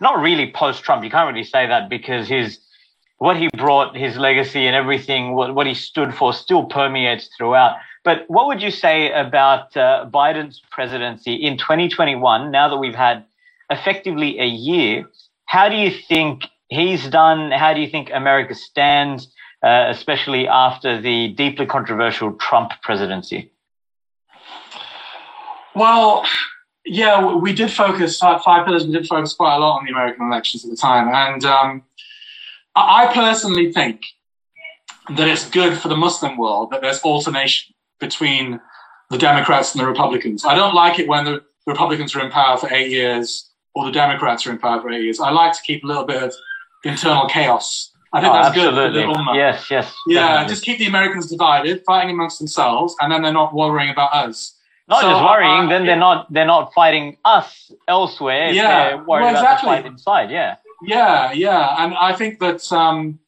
not 0.00 0.20
really 0.20 0.50
post-Trump. 0.50 1.04
You 1.04 1.10
can't 1.10 1.32
really 1.32 1.44
say 1.44 1.66
that 1.66 1.88
because 1.88 2.28
his 2.28 2.58
what 3.18 3.36
he 3.36 3.48
brought, 3.54 3.94
his 3.94 4.16
legacy, 4.16 4.66
and 4.66 4.74
everything, 4.74 5.34
what, 5.34 5.54
what 5.54 5.66
he 5.66 5.74
stood 5.74 6.14
for, 6.14 6.32
still 6.32 6.64
permeates 6.64 7.28
throughout. 7.36 7.76
But 8.02 8.24
what 8.28 8.46
would 8.46 8.62
you 8.62 8.70
say 8.70 9.12
about 9.12 9.76
uh, 9.76 10.06
Biden's 10.10 10.62
presidency 10.70 11.34
in 11.34 11.58
2021? 11.58 12.50
Now 12.50 12.70
that 12.70 12.78
we've 12.78 12.94
had 12.94 13.26
effectively 13.68 14.40
a 14.40 14.46
year, 14.46 15.04
how 15.44 15.68
do 15.68 15.76
you 15.76 15.90
think 15.90 16.44
he's 16.68 17.06
done? 17.08 17.50
How 17.50 17.74
do 17.74 17.80
you 17.82 17.90
think 17.90 18.10
America 18.10 18.54
stands, 18.54 19.28
uh, 19.62 19.86
especially 19.88 20.48
after 20.48 20.98
the 20.98 21.28
deeply 21.28 21.66
controversial 21.66 22.32
Trump 22.32 22.72
presidency? 22.82 23.52
Well, 25.74 26.24
yeah, 26.84 27.34
we 27.34 27.52
did 27.52 27.70
focus, 27.70 28.22
uh, 28.22 28.38
Five 28.38 28.66
Pillars, 28.66 28.86
we 28.86 28.92
did 28.92 29.06
focus 29.06 29.34
quite 29.34 29.56
a 29.56 29.58
lot 29.58 29.78
on 29.78 29.84
the 29.84 29.90
American 29.90 30.26
elections 30.26 30.64
at 30.64 30.70
the 30.70 30.76
time. 30.76 31.08
And 31.08 31.44
um, 31.44 31.82
I 32.74 33.10
personally 33.12 33.72
think 33.72 34.02
that 35.16 35.28
it's 35.28 35.48
good 35.50 35.78
for 35.78 35.88
the 35.88 35.96
Muslim 35.96 36.36
world 36.36 36.70
that 36.70 36.80
there's 36.80 37.00
alternation 37.00 37.74
between 37.98 38.60
the 39.10 39.18
Democrats 39.18 39.74
and 39.74 39.82
the 39.82 39.86
Republicans. 39.86 40.44
I 40.44 40.54
don't 40.54 40.74
like 40.74 40.98
it 40.98 41.08
when 41.08 41.24
the 41.24 41.42
Republicans 41.66 42.14
are 42.14 42.24
in 42.24 42.30
power 42.30 42.56
for 42.56 42.72
eight 42.72 42.90
years 42.90 43.50
or 43.74 43.84
the 43.84 43.92
Democrats 43.92 44.46
are 44.46 44.50
in 44.50 44.58
power 44.58 44.80
for 44.80 44.90
eight 44.90 45.02
years. 45.02 45.20
I 45.20 45.30
like 45.30 45.52
to 45.52 45.62
keep 45.62 45.84
a 45.84 45.86
little 45.86 46.04
bit 46.04 46.22
of 46.22 46.34
internal 46.84 47.28
chaos. 47.28 47.90
I 48.12 48.20
think 48.20 48.32
oh, 48.32 48.36
that's 48.36 48.56
absolutely. 48.56 49.02
good 49.02 49.16
Yes, 49.36 49.70
yes. 49.70 49.94
Yeah, 50.06 50.20
definitely. 50.20 50.52
just 50.52 50.64
keep 50.64 50.78
the 50.78 50.86
Americans 50.86 51.28
divided, 51.28 51.82
fighting 51.86 52.10
amongst 52.10 52.38
themselves, 52.38 52.96
and 53.00 53.12
then 53.12 53.22
they're 53.22 53.32
not 53.32 53.54
worrying 53.54 53.90
about 53.90 54.12
us. 54.12 54.56
Not 54.90 55.00
so, 55.00 55.10
just 55.10 55.24
worrying, 55.24 55.66
uh, 55.66 55.68
then 55.68 55.86
they're 55.86 55.96
not 55.96 56.32
they're 56.32 56.46
not 56.46 56.74
fighting 56.74 57.16
us 57.24 57.72
elsewhere. 57.88 58.50
Yeah, 58.50 58.90
they're 58.90 59.04
worried 59.04 59.24
well, 59.24 59.34
exactly. 59.34 59.68
about 59.70 59.76
the 59.76 59.82
fight 59.82 59.92
inside. 59.92 60.30
Yeah. 60.30 60.56
Yeah, 60.82 61.32
yeah, 61.32 61.84
and 61.84 61.94
I 61.94 62.14
think 62.14 62.40
that 62.40 62.72
um, 62.72 63.18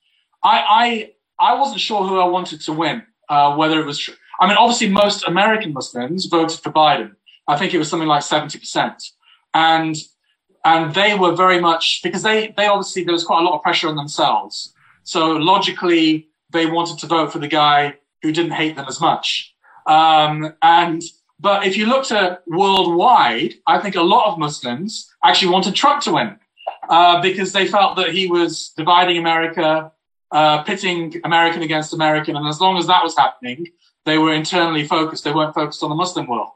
I 0.43 1.13
I 1.39 1.51
I 1.53 1.55
wasn't 1.55 1.81
sure 1.81 2.07
who 2.07 2.19
I 2.19 2.25
wanted 2.25 2.63
to 2.63 2.73
win. 2.73 3.03
Uh, 3.29 3.55
whether 3.57 3.79
it 3.81 3.87
was 3.87 4.11
I 4.43 4.49
mean, 4.49 4.57
obviously, 4.57 4.89
most 4.89 5.25
American 5.29 5.73
Muslims 5.73 6.27
voted 6.27 6.59
for 6.59 6.73
Biden. 6.73 7.15
I 7.47 7.57
think 7.57 7.75
it 7.75 7.79
was 7.79 7.89
something 7.89 8.09
like 8.09 8.23
70%. 8.25 9.11
And, 9.55 9.97
and 10.65 10.95
they 10.95 11.15
were 11.17 11.37
very 11.37 11.61
much, 11.61 12.01
because 12.03 12.25
they, 12.25 12.53
they 12.57 12.67
obviously, 12.67 13.05
there 13.05 13.13
was 13.13 13.23
quite 13.23 13.41
a 13.41 13.45
lot 13.45 13.55
of 13.55 13.63
pressure 13.63 13.89
on 13.89 13.95
themselves. 13.95 14.75
So 15.05 15.37
logically, 15.37 16.29
they 16.51 16.67
wanted 16.67 16.99
to 16.99 17.07
vote 17.07 17.33
for 17.33 17.39
the 17.39 17.47
guy 17.47 17.99
who 18.23 18.33
didn't 18.33 18.51
hate 18.51 18.75
them 18.75 18.87
as 18.89 19.01
much. 19.01 19.55
Um, 19.87 20.55
and, 20.61 21.03
but 21.43 21.67
if 21.67 21.77
you 21.77 21.87
looked 21.87 22.13
at 22.13 22.43
worldwide, 22.47 23.55
I 23.67 23.79
think 23.81 23.97
a 23.97 24.03
lot 24.15 24.25
of 24.31 24.39
Muslims 24.39 25.11
actually 25.25 25.53
wanted 25.53 25.75
Trump 25.75 26.03
to 26.05 26.13
win, 26.13 26.39
uh, 26.89 27.21
because 27.21 27.53
they 27.53 27.67
felt 27.67 27.97
that 27.97 28.11
he 28.17 28.29
was 28.29 28.73
dividing 28.77 29.19
America, 29.19 29.93
uh, 30.31 30.63
pitting 30.63 31.21
American 31.25 31.63
against 31.63 31.93
American. 31.93 32.37
And 32.37 32.47
as 32.47 32.61
long 32.61 32.79
as 32.79 32.87
that 32.87 33.03
was 33.03 33.17
happening, 33.17 33.67
they 34.05 34.19
were 34.19 34.33
internally 34.33 34.87
focused. 34.87 35.25
They 35.25 35.33
weren't 35.33 35.55
focused 35.55 35.83
on 35.83 35.91
the 35.91 35.97
Muslim 36.05 36.27
world. 36.27 36.53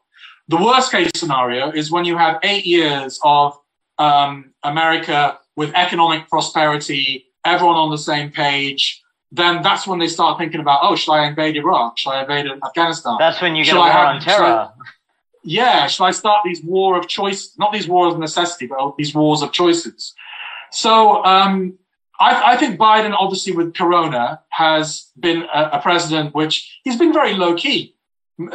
The 0.48 0.56
worst 0.56 0.92
case 0.92 1.10
scenario 1.16 1.70
is 1.72 1.90
when 1.90 2.04
you 2.04 2.16
have 2.16 2.38
eight 2.44 2.64
years 2.64 3.18
of 3.24 3.58
um, 3.98 4.52
America 4.62 5.38
with 5.56 5.74
economic 5.74 6.28
prosperity, 6.28 7.26
everyone 7.44 7.76
on 7.76 7.90
the 7.90 7.98
same 7.98 8.30
page. 8.30 9.02
Then 9.32 9.62
that's 9.62 9.86
when 9.86 9.98
they 9.98 10.08
start 10.08 10.38
thinking 10.38 10.60
about, 10.60 10.80
oh, 10.82 10.94
should 10.94 11.12
I 11.12 11.26
invade 11.26 11.56
Iraq? 11.56 11.98
Should 11.98 12.10
I 12.10 12.22
invade 12.22 12.46
Afghanistan? 12.64 13.16
That's 13.18 13.40
when 13.40 13.56
you 13.56 13.64
get 13.64 13.70
should 13.70 13.78
a 13.78 13.80
war 13.80 13.90
have, 13.90 14.14
on 14.14 14.20
terror. 14.20 14.36
Should 14.36 14.44
I, 14.44 14.70
yeah, 15.42 15.86
should 15.86 16.04
I 16.04 16.10
start 16.10 16.42
these 16.44 16.62
war 16.62 16.98
of 16.98 17.08
choice? 17.08 17.54
Not 17.58 17.72
these 17.72 17.88
wars 17.88 18.14
of 18.14 18.20
necessity, 18.20 18.66
but 18.66 18.96
these 18.96 19.14
wars 19.14 19.42
of 19.42 19.52
choices. 19.52 20.14
So 20.70 21.24
um, 21.24 21.78
I, 22.18 22.52
I, 22.52 22.56
think 22.56 22.78
Biden, 22.78 23.14
obviously, 23.16 23.52
with 23.52 23.74
Corona, 23.74 24.40
has 24.48 25.10
been 25.18 25.42
a, 25.54 25.70
a 25.74 25.80
president 25.80 26.34
which 26.34 26.80
he's 26.84 26.98
been 26.98 27.12
very 27.12 27.34
low 27.34 27.54
key. 27.54 27.94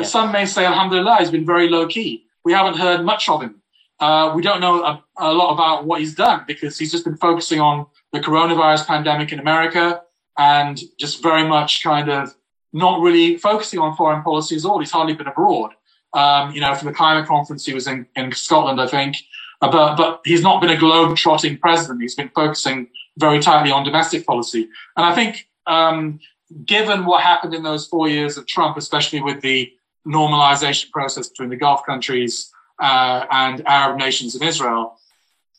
Some 0.04 0.32
may 0.32 0.46
say, 0.46 0.66
Alhamdulillah, 0.66 1.18
he's 1.20 1.32
been 1.32 1.46
very 1.46 1.70
low 1.70 1.88
key. 1.88 2.26
We 2.44 2.54
haven't 2.54 2.78
heard 2.78 3.04
much 3.04 3.30
of 3.30 3.42
him. 3.42 3.62
Uh, 4.00 4.34
we 4.36 4.42
don't 4.42 4.60
know 4.60 4.84
a, 4.84 5.04
a, 5.18 5.32
lot 5.32 5.54
about 5.54 5.86
what 5.86 6.00
he's 6.00 6.16
done 6.16 6.44
because 6.48 6.78
he's 6.78 6.92
just 6.92 7.06
been 7.06 7.18
focusing 7.18 7.60
on 7.60 7.86
the 8.12 8.20
coronavirus 8.20 8.88
pandemic 8.88 9.32
in 9.32 9.40
America 9.40 10.02
and 10.38 10.80
just 10.98 11.22
very 11.22 11.48
much 11.48 11.84
kind 11.84 12.10
of 12.10 12.36
not 12.74 13.02
really 13.02 13.38
focusing 13.38 13.80
on 13.80 13.96
foreign 13.96 14.24
policy 14.24 14.56
at 14.56 14.66
all. 14.66 14.80
He's 14.80 14.92
hardly 14.92 15.14
been 15.14 15.28
abroad. 15.28 15.72
Um, 16.14 16.52
you 16.52 16.62
know, 16.62 16.74
for 16.76 16.86
the 16.86 16.94
climate 16.94 17.28
conference, 17.28 17.66
he 17.66 17.74
was 17.74 17.88
in, 17.88 18.06
in 18.16 18.32
Scotland, 18.32 18.82
I 18.82 18.88
think. 18.88 19.18
Uh, 19.62 19.72
but, 19.72 19.96
but 19.96 20.22
he's 20.26 20.42
not 20.42 20.62
been 20.62 20.72
a 20.72 20.78
globe 20.78 21.16
trotting 21.16 21.58
president. 21.58 22.02
He's 22.02 22.16
been 22.16 22.32
focusing 22.34 22.88
very 23.18 23.40
tightly 23.40 23.72
on 23.72 23.84
domestic 23.84 24.26
policy. 24.26 24.68
And 24.98 25.06
I 25.06 25.14
think, 25.14 25.48
um, 25.68 26.20
given 26.66 27.06
what 27.06 27.22
happened 27.22 27.54
in 27.54 27.64
those 27.64 27.88
four 27.88 28.10
years 28.10 28.38
of 28.38 28.48
Trump, 28.48 28.78
especially 28.78 29.22
with 29.22 29.42
the 29.42 29.72
normalization 30.08 30.90
process 30.92 31.30
between 31.30 31.50
the 31.50 31.56
Gulf 31.56 31.86
countries 31.86 32.52
uh, 32.82 33.26
and 33.32 33.62
Arab 33.68 33.98
nations 33.98 34.36
and 34.36 34.44
Israel, 34.44 34.98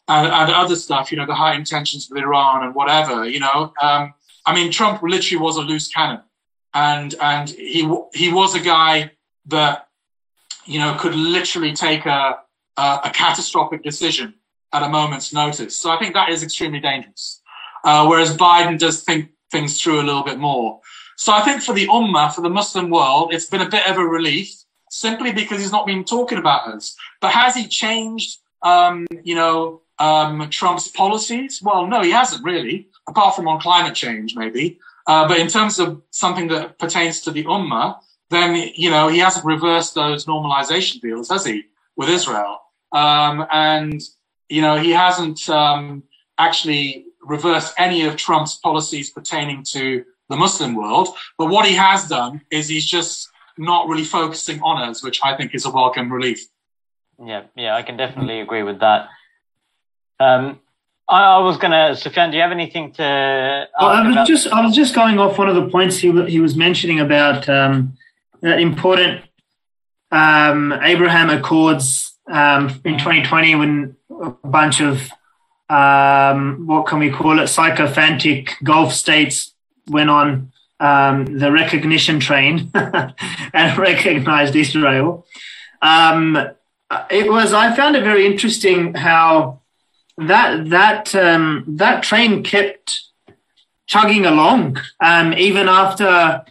and, 0.09 0.27
and, 0.27 0.51
other 0.51 0.75
stuff, 0.75 1.13
you 1.13 1.17
know, 1.17 1.27
the 1.27 1.35
high 1.35 1.55
intentions 1.55 2.09
with 2.11 2.21
Iran 2.21 2.65
and 2.65 2.75
whatever, 2.75 3.27
you 3.27 3.39
know, 3.39 3.73
um, 3.81 4.13
I 4.45 4.55
mean, 4.55 4.73
Trump 4.73 5.03
literally 5.03 5.43
was 5.43 5.57
a 5.57 5.63
loose 5.63 5.89
cannon, 5.89 6.23
and 6.75 7.15
and 7.21 7.49
he 7.49 7.89
he 8.15 8.33
was 8.33 8.55
a 8.55 8.61
guy 8.61 9.13
that 9.47 9.89
you 10.65 10.79
know 10.79 10.97
could 10.99 11.15
literally 11.15 11.73
take 11.73 12.07
a 12.07 12.39
a, 12.77 13.01
a 13.05 13.11
catastrophic 13.13 13.83
decision 13.83 14.35
at 14.73 14.83
a 14.83 14.89
moment's 14.89 15.33
notice. 15.33 15.77
So 15.77 15.91
I 15.91 15.99
think 15.99 16.15
that 16.15 16.31
is 16.31 16.43
extremely 16.43 16.81
dangerous 16.81 17.43
uh, 17.85 18.07
whereas 18.07 18.37
Biden 18.37 18.79
does 18.79 19.03
think 19.03 19.31
things 19.51 19.81
through 19.81 20.01
a 20.01 20.05
little 20.05 20.23
bit 20.23 20.39
more. 20.39 20.81
So 21.17 21.33
I 21.33 21.43
think 21.43 21.63
for 21.63 21.75
the 21.75 21.87
Ummah, 21.89 22.33
for 22.33 22.41
the 22.41 22.51
Muslim 22.51 22.91
world, 22.91 23.33
it's 23.33 23.47
been 23.47 23.61
a 23.61 23.69
bit 23.69 23.87
of 23.87 23.99
a 23.99 24.05
relief 24.05 24.55
simply 24.91 25.33
because 25.33 25.61
he's 25.61 25.73
not 25.73 25.87
been 25.87 26.05
talking 26.05 26.39
about 26.39 26.69
us. 26.69 26.97
But 27.21 27.33
has 27.33 27.55
he 27.55 27.67
changed, 27.67 28.39
um, 28.63 29.07
you 29.23 29.35
know, 29.35 29.82
um, 30.03 30.51
Trump's 30.51 30.89
policies? 30.89 31.63
Well, 31.63 31.87
no, 31.87 32.03
he 32.03 32.11
hasn't 32.11 32.45
really, 32.45 32.89
apart 33.09 33.37
from 33.37 33.47
on 33.47 33.61
climate 33.61 33.95
change, 33.95 34.35
maybe. 34.35 34.81
Uh, 35.07 35.27
but 35.29 35.39
in 35.39 35.49
terms 35.49 35.79
of 35.79 36.03
something 36.11 36.49
that 36.49 36.79
pertains 36.79 37.21
to 37.23 37.31
the 37.31 37.45
Ummah, 37.45 37.89
then, 38.31 38.71
you 38.75 38.91
know, 38.91 39.09
he 39.09 39.19
hasn't 39.19 39.45
reversed 39.45 39.95
those 39.95 40.27
normalization 40.27 41.01
deals, 41.01 41.29
has 41.29 41.45
he, 41.45 41.65
with 41.97 42.09
Israel? 42.09 42.59
Um, 42.91 43.47
and, 43.51 44.01
you 44.49 44.63
know, 44.63 44.77
he 44.77 44.91
hasn't 44.91 45.49
um, 45.49 46.03
actually 46.37 47.07
reversed 47.35 47.73
any 47.79 48.01
of 48.07 48.17
Trump's 48.17 48.57
policies 48.57 49.11
pertaining 49.11 49.63
to 49.75 50.05
the 50.29 50.37
Muslim 50.37 50.75
world. 50.75 51.09
But 51.39 51.49
what 51.55 51.67
he 51.67 51.75
has 51.75 52.09
done 52.09 52.41
is 52.51 52.69
he's 52.69 52.87
just 52.87 53.29
not 53.57 53.89
really 53.89 54.05
focusing 54.05 54.61
on 54.63 54.77
us, 54.89 55.05
which 55.05 55.21
I 55.23 55.37
think 55.37 55.55
is 55.55 55.65
a 55.65 55.71
welcome 55.71 56.13
relief. 56.13 56.41
Yeah, 57.25 57.43
yeah, 57.55 57.77
I 57.77 57.83
can 57.83 57.97
definitely 57.97 58.41
agree 58.41 58.65
with 58.65 58.81
that. 58.81 59.09
Um, 60.21 60.61
I, 61.09 61.23
I 61.23 61.39
was 61.39 61.57
gonna, 61.57 61.97
Sufyan, 61.97 62.31
do 62.31 62.37
you 62.37 62.43
have 62.43 62.53
anything 62.53 62.93
to? 62.93 63.69
Well, 63.81 63.91
I 63.91 64.07
was 64.07 64.29
just, 64.29 64.47
I 64.49 64.65
was 64.65 64.75
just 64.75 64.95
going 64.95 65.19
off 65.19 65.39
one 65.39 65.49
of 65.49 65.55
the 65.55 65.69
points 65.69 65.99
he 65.99 66.11
he 66.27 66.41
was 66.41 66.57
mentioning 66.57 67.01
about 67.01 67.49
um, 67.49 67.97
that 68.41 68.61
important 68.61 69.23
um, 70.11 70.73
Abraham 70.83 71.31
Accords 71.31 72.17
um, 72.31 72.81
in 72.85 72.99
2020 72.99 73.55
when 73.57 73.97
a 74.23 74.31
bunch 74.45 74.81
of 74.81 75.11
um, 75.69 76.67
what 76.67 76.87
can 76.87 76.99
we 76.99 77.11
call 77.11 77.39
it, 77.39 77.49
sycophantic 77.49 78.57
Gulf 78.63 78.93
states 78.93 79.55
went 79.89 80.11
on 80.11 80.53
um, 80.81 81.39
the 81.39 81.51
recognition 81.51 82.21
train 82.21 82.71
and 82.75 83.79
recognized 83.79 84.55
Israel. 84.55 85.27
Um, 85.81 86.37
it 87.11 87.31
was 87.31 87.55
I 87.55 87.75
found 87.75 87.97
it 87.97 88.05
very 88.05 88.27
interesting 88.27 88.95
how 88.95 89.62
that 90.19 90.71
that 90.71 91.15
um, 91.15 91.65
that 91.67 92.03
train 92.03 92.43
kept 92.43 93.01
chugging 93.87 94.27
along 94.27 94.79
um, 95.01 95.33
even 95.35 95.69
after 95.69 96.45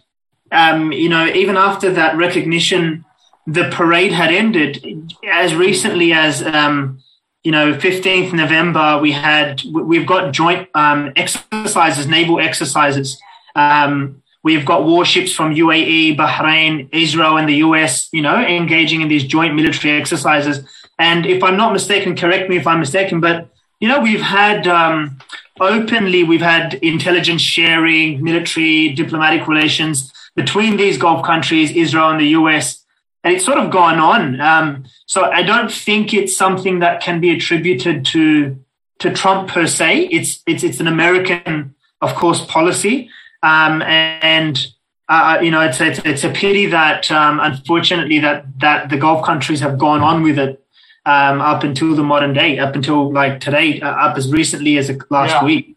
um, 0.50 0.92
you 0.92 1.08
know 1.08 1.26
even 1.26 1.56
after 1.56 1.92
that 1.92 2.16
recognition 2.16 3.04
the 3.46 3.68
parade 3.70 4.12
had 4.12 4.32
ended. 4.32 4.84
As 5.30 5.54
recently 5.54 6.12
as 6.12 6.42
um, 6.42 7.00
you 7.42 7.52
know 7.52 7.74
15th 7.74 8.32
November 8.32 8.98
we 9.00 9.12
had 9.12 9.62
we've 9.72 10.06
got 10.06 10.32
joint 10.32 10.68
um, 10.74 11.12
exercises 11.16 12.06
naval 12.06 12.40
exercises. 12.40 13.20
Um, 13.54 14.22
we've 14.44 14.64
got 14.64 14.84
warships 14.84 15.32
from 15.32 15.54
UAE 15.54 16.16
Bahrain 16.16 16.88
Israel 16.92 17.36
and 17.36 17.48
the 17.48 17.56
US 17.56 18.08
you 18.12 18.22
know 18.22 18.38
engaging 18.44 19.02
in 19.02 19.08
these 19.08 19.24
joint 19.24 19.54
military 19.54 19.94
exercises. 19.94 20.64
And 20.98 21.26
if 21.26 21.42
I'm 21.42 21.56
not 21.56 21.72
mistaken 21.72 22.16
correct 22.16 22.48
me 22.48 22.56
if 22.56 22.66
I'm 22.66 22.80
mistaken 22.80 23.20
but 23.20 23.51
you 23.82 23.88
know, 23.88 23.98
we've 23.98 24.20
had 24.20 24.68
um, 24.68 25.18
openly, 25.60 26.22
we've 26.22 26.40
had 26.40 26.74
intelligence 26.74 27.42
sharing, 27.42 28.22
military, 28.22 28.90
diplomatic 28.90 29.48
relations 29.48 30.12
between 30.36 30.76
these 30.76 30.96
Gulf 30.96 31.26
countries, 31.26 31.72
Israel 31.72 32.10
and 32.10 32.20
the 32.20 32.28
US, 32.28 32.84
and 33.24 33.34
it's 33.34 33.44
sort 33.44 33.58
of 33.58 33.72
gone 33.72 33.98
on. 33.98 34.40
Um, 34.40 34.84
so 35.06 35.24
I 35.24 35.42
don't 35.42 35.70
think 35.70 36.14
it's 36.14 36.36
something 36.36 36.78
that 36.78 37.02
can 37.02 37.20
be 37.20 37.32
attributed 37.32 38.06
to 38.06 38.56
to 39.00 39.12
Trump 39.12 39.48
per 39.48 39.66
se. 39.66 40.06
It's 40.12 40.44
it's 40.46 40.62
it's 40.62 40.78
an 40.78 40.86
American, 40.86 41.74
of 42.00 42.14
course, 42.14 42.44
policy, 42.46 43.10
um, 43.42 43.82
and. 43.82 44.68
Uh, 45.08 45.40
you 45.42 45.50
know, 45.50 45.60
it's, 45.60 45.78
it's, 45.78 45.98
it's 46.06 46.24
a 46.24 46.30
pity 46.30 46.64
that 46.64 47.10
um, 47.10 47.38
unfortunately 47.40 48.18
that 48.20 48.46
that 48.60 48.88
the 48.88 48.96
Gulf 48.96 49.26
countries 49.26 49.60
have 49.60 49.76
gone 49.76 50.00
on 50.00 50.22
with 50.22 50.38
it 50.38 50.62
um, 51.04 51.40
up 51.40 51.64
until 51.64 51.94
the 51.94 52.02
modern 52.02 52.32
day, 52.32 52.58
up 52.58 52.74
until 52.74 53.12
like 53.12 53.40
today, 53.40 53.80
uh, 53.80 53.88
up 53.88 54.16
as 54.16 54.30
recently 54.30 54.78
as 54.78 54.90
last 55.10 55.30
yeah. 55.30 55.44
week. 55.44 55.76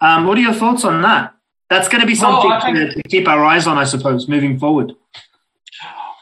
Um, 0.00 0.26
what 0.26 0.36
are 0.38 0.40
your 0.40 0.54
thoughts 0.54 0.84
on 0.84 1.02
that? 1.02 1.34
That's 1.70 1.88
going 1.88 2.00
to 2.00 2.06
be 2.06 2.14
something 2.14 2.50
well, 2.50 2.60
think, 2.60 2.76
to, 2.76 3.02
to, 3.02 3.08
keep 3.08 3.28
our 3.28 3.44
eyes 3.44 3.66
on, 3.66 3.78
I 3.78 3.84
suppose, 3.84 4.28
moving 4.28 4.58
forward. 4.58 4.92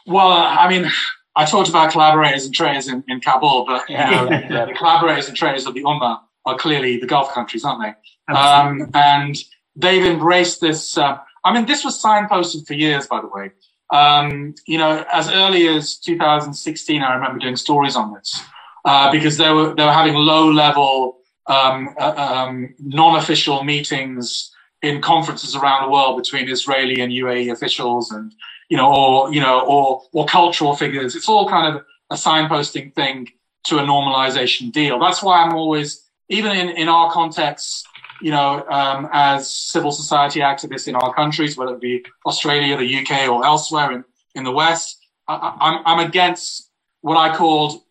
Well, 0.05 0.29
I 0.29 0.69
mean, 0.69 0.89
I 1.35 1.45
talked 1.45 1.69
about 1.69 1.91
collaborators 1.91 2.45
and 2.45 2.53
traitors 2.53 2.87
in, 2.87 3.03
in 3.07 3.19
Kabul, 3.19 3.65
but 3.65 3.89
you 3.89 3.97
know, 3.97 4.29
yeah. 4.29 4.65
the 4.65 4.73
collaborators 4.73 5.27
and 5.27 5.35
traitors 5.35 5.65
of 5.65 5.73
the 5.73 5.83
Ummah 5.83 6.19
are 6.45 6.57
clearly 6.57 6.97
the 6.97 7.07
Gulf 7.07 7.33
countries, 7.33 7.65
aren't 7.65 7.81
they? 7.81 8.33
Um, 8.33 8.89
and 8.93 9.35
they've 9.75 10.05
embraced 10.05 10.61
this. 10.61 10.97
Uh, 10.97 11.17
I 11.43 11.53
mean, 11.53 11.65
this 11.65 11.83
was 11.83 12.01
signposted 12.01 12.67
for 12.67 12.73
years, 12.73 13.07
by 13.07 13.21
the 13.21 13.27
way. 13.27 13.51
Um, 13.91 14.55
you 14.65 14.77
know, 14.77 15.05
as 15.11 15.29
early 15.29 15.67
as 15.67 15.97
2016, 15.97 17.01
I 17.01 17.13
remember 17.13 17.39
doing 17.39 17.57
stories 17.57 17.95
on 17.95 18.13
this 18.13 18.41
uh, 18.85 19.11
because 19.11 19.37
they 19.37 19.51
were 19.51 19.75
they 19.75 19.83
were 19.83 19.91
having 19.91 20.15
low 20.15 20.49
level, 20.49 21.17
um, 21.47 21.93
uh, 21.99 22.13
um, 22.15 22.73
non-official 22.79 23.63
meetings 23.63 24.53
in 24.81 25.01
conferences 25.01 25.55
around 25.55 25.85
the 25.85 25.91
world 25.91 26.17
between 26.17 26.49
Israeli 26.49 27.01
and 27.01 27.11
UAE 27.11 27.51
officials, 27.51 28.11
and 28.11 28.33
you 28.69 28.77
know, 28.77 28.91
or 28.91 29.33
you 29.33 29.41
know, 29.41 29.61
or 29.61 30.03
or 30.13 30.25
cultural 30.25 30.75
figures. 30.75 31.15
It's 31.15 31.27
all 31.27 31.49
kind 31.49 31.75
of 31.75 31.83
a 32.09 32.15
signposting 32.15 32.93
thing 32.95 33.29
to 33.65 33.77
a 33.77 33.81
normalization 33.81 34.71
deal. 34.71 34.99
That's 34.99 35.21
why 35.21 35.43
I'm 35.43 35.53
always, 35.53 36.09
even 36.29 36.55
in 36.55 36.69
in 36.69 36.87
our 36.87 37.11
context, 37.11 37.85
you 38.21 38.31
know, 38.31 38.65
um, 38.69 39.09
as 39.11 39.53
civil 39.53 39.91
society 39.91 40.39
activists 40.39 40.87
in 40.87 40.95
our 40.95 41.13
countries, 41.13 41.57
whether 41.57 41.73
it 41.73 41.81
be 41.81 42.03
Australia, 42.25 42.77
the 42.77 42.99
UK, 42.99 43.27
or 43.27 43.45
elsewhere 43.45 43.91
in, 43.91 44.03
in 44.35 44.43
the 44.43 44.51
West, 44.51 44.99
I, 45.27 45.57
I'm, 45.59 45.81
I'm 45.85 46.07
against 46.07 46.69
what 47.01 47.17
I 47.17 47.35
called 47.35 47.81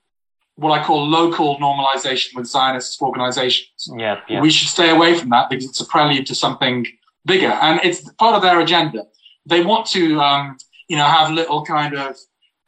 what 0.56 0.78
I 0.78 0.84
call 0.84 1.08
local 1.08 1.56
normalization 1.56 2.34
with 2.34 2.46
Zionist 2.46 3.00
organizations. 3.00 3.88
Yeah, 3.96 4.20
yeah. 4.28 4.42
We 4.42 4.50
should 4.50 4.68
stay 4.68 4.90
away 4.90 5.18
from 5.18 5.30
that 5.30 5.48
because 5.48 5.64
it's 5.64 5.80
a 5.80 5.86
prelude 5.86 6.26
to 6.26 6.34
something 6.34 6.86
bigger, 7.24 7.48
and 7.62 7.80
it's 7.82 8.02
part 8.14 8.34
of 8.34 8.42
their 8.42 8.60
agenda. 8.60 9.06
They 9.46 9.62
want 9.64 9.86
to, 9.86 10.20
um, 10.20 10.58
you 10.88 10.96
know, 10.98 11.06
have 11.06 11.30
little 11.30 11.64
kind 11.64 11.96
of 11.96 12.16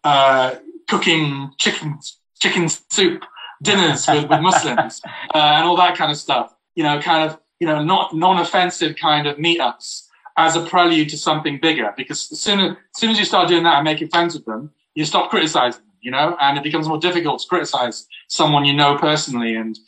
uh, 0.04 0.54
cooking 0.88 1.50
chicken 1.58 1.98
chicken 2.40 2.68
soup 2.68 3.24
dinners 3.62 4.08
with, 4.08 4.28
with 4.28 4.40
Muslims 4.40 5.00
uh, 5.34 5.38
and 5.38 5.64
all 5.64 5.76
that 5.76 5.96
kind 5.96 6.10
of 6.10 6.16
stuff. 6.16 6.54
You 6.74 6.84
know, 6.84 6.98
kind 7.00 7.30
of 7.30 7.38
you 7.62 7.68
know, 7.68 7.80
not 7.80 8.12
non-offensive 8.12 8.96
kind 8.96 9.28
of 9.28 9.36
meetups 9.36 10.08
as 10.36 10.56
a 10.56 10.62
prelude 10.66 11.08
to 11.08 11.16
something 11.16 11.60
bigger. 11.62 11.94
Because 11.96 12.32
as 12.32 12.40
soon 12.40 12.58
as, 12.58 12.70
as 12.72 12.76
soon 12.96 13.10
as 13.10 13.20
you 13.20 13.24
start 13.24 13.46
doing 13.46 13.62
that 13.62 13.76
and 13.76 13.84
making 13.84 14.08
friends 14.08 14.34
with 14.34 14.44
them, 14.46 14.72
you 14.96 15.04
stop 15.04 15.30
criticizing 15.30 15.80
them, 15.80 15.92
you 16.00 16.10
know, 16.10 16.36
and 16.40 16.58
it 16.58 16.64
becomes 16.64 16.88
more 16.88 16.98
difficult 16.98 17.40
to 17.40 17.46
criticize 17.46 18.08
someone 18.26 18.64
you 18.64 18.72
know 18.72 18.98
personally. 18.98 19.54
And 19.54 19.78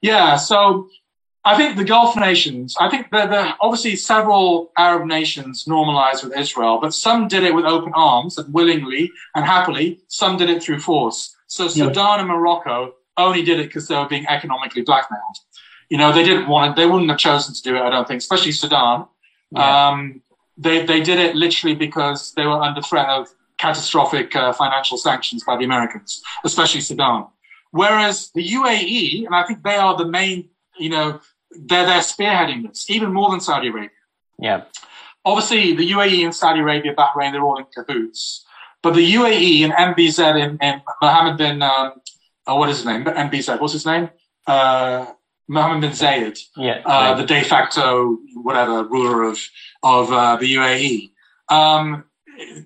yeah, 0.00 0.36
so 0.36 0.88
I 1.44 1.56
think 1.56 1.76
the 1.76 1.82
Gulf 1.82 2.14
nations, 2.14 2.76
I 2.78 2.88
think 2.88 3.10
there 3.10 3.28
are 3.28 3.56
obviously 3.60 3.96
several 3.96 4.70
Arab 4.78 5.04
nations 5.04 5.66
normalized 5.66 6.22
with 6.22 6.38
Israel, 6.38 6.78
but 6.80 6.94
some 6.94 7.26
did 7.26 7.42
it 7.42 7.52
with 7.52 7.64
open 7.64 7.90
arms 7.96 8.38
and 8.38 8.54
willingly 8.54 9.10
and 9.34 9.44
happily. 9.44 9.98
Some 10.06 10.36
did 10.36 10.50
it 10.50 10.62
through 10.62 10.78
force. 10.78 11.34
So 11.48 11.66
Sudan 11.66 11.96
yeah. 11.96 12.18
and 12.20 12.28
Morocco 12.28 12.94
only 13.16 13.42
did 13.42 13.58
it 13.58 13.64
because 13.64 13.88
they 13.88 13.96
were 13.96 14.06
being 14.06 14.26
economically 14.28 14.82
blackmailed. 14.82 15.38
You 15.88 15.98
know, 15.98 16.12
they 16.12 16.24
didn't 16.24 16.48
want 16.48 16.72
it. 16.72 16.76
They 16.76 16.86
wouldn't 16.86 17.10
have 17.10 17.18
chosen 17.18 17.54
to 17.54 17.62
do 17.62 17.76
it. 17.76 17.80
I 17.80 17.90
don't 17.90 18.06
think, 18.06 18.18
especially 18.18 18.52
Sudan. 18.52 19.06
Yeah. 19.50 19.88
Um, 19.88 20.22
they 20.56 20.84
they 20.84 21.00
did 21.00 21.18
it 21.18 21.34
literally 21.36 21.74
because 21.74 22.32
they 22.34 22.46
were 22.46 22.60
under 22.60 22.80
threat 22.80 23.08
of 23.08 23.28
catastrophic 23.58 24.34
uh, 24.36 24.52
financial 24.52 24.98
sanctions 24.98 25.44
by 25.44 25.56
the 25.56 25.64
Americans, 25.64 26.22
especially 26.44 26.80
Sudan. 26.80 27.26
Whereas 27.70 28.30
the 28.34 28.46
UAE, 28.46 29.26
and 29.26 29.34
I 29.34 29.44
think 29.44 29.62
they 29.62 29.76
are 29.76 29.96
the 29.96 30.06
main, 30.06 30.48
you 30.78 30.90
know, 30.90 31.20
they're 31.50 31.86
they're 31.86 32.00
spearheading 32.00 32.68
this 32.68 32.88
even 32.90 33.12
more 33.12 33.30
than 33.30 33.40
Saudi 33.40 33.68
Arabia. 33.68 33.90
Yeah. 34.38 34.64
Obviously, 35.24 35.74
the 35.74 35.90
UAE 35.92 36.24
and 36.24 36.34
Saudi 36.34 36.60
Arabia, 36.60 36.94
Bahrain, 36.94 37.32
they're 37.32 37.42
all 37.42 37.58
in 37.58 37.64
cahoots. 37.74 38.44
But 38.82 38.94
the 38.94 39.14
UAE 39.14 39.64
and 39.64 39.72
MBZ 39.72 40.18
and, 40.44 40.58
and 40.60 40.82
Mohammed 41.00 41.38
bin, 41.38 41.62
um, 41.62 41.94
oh, 42.46 42.56
what 42.56 42.68
is 42.68 42.78
his 42.78 42.86
name? 42.86 43.04
MBZ, 43.04 43.58
what's 43.58 43.72
his 43.72 43.86
name? 43.86 44.10
Uh, 44.46 45.06
Mohammed 45.48 45.82
bin 45.82 45.90
Zayed, 45.90 46.38
yeah, 46.56 46.80
uh, 46.86 47.14
the 47.14 47.26
de 47.26 47.42
facto 47.42 48.18
whatever 48.34 48.84
ruler 48.84 49.22
of 49.24 49.38
of 49.82 50.10
uh, 50.12 50.36
the 50.36 50.54
UAE. 50.54 51.10
Um, 51.50 52.04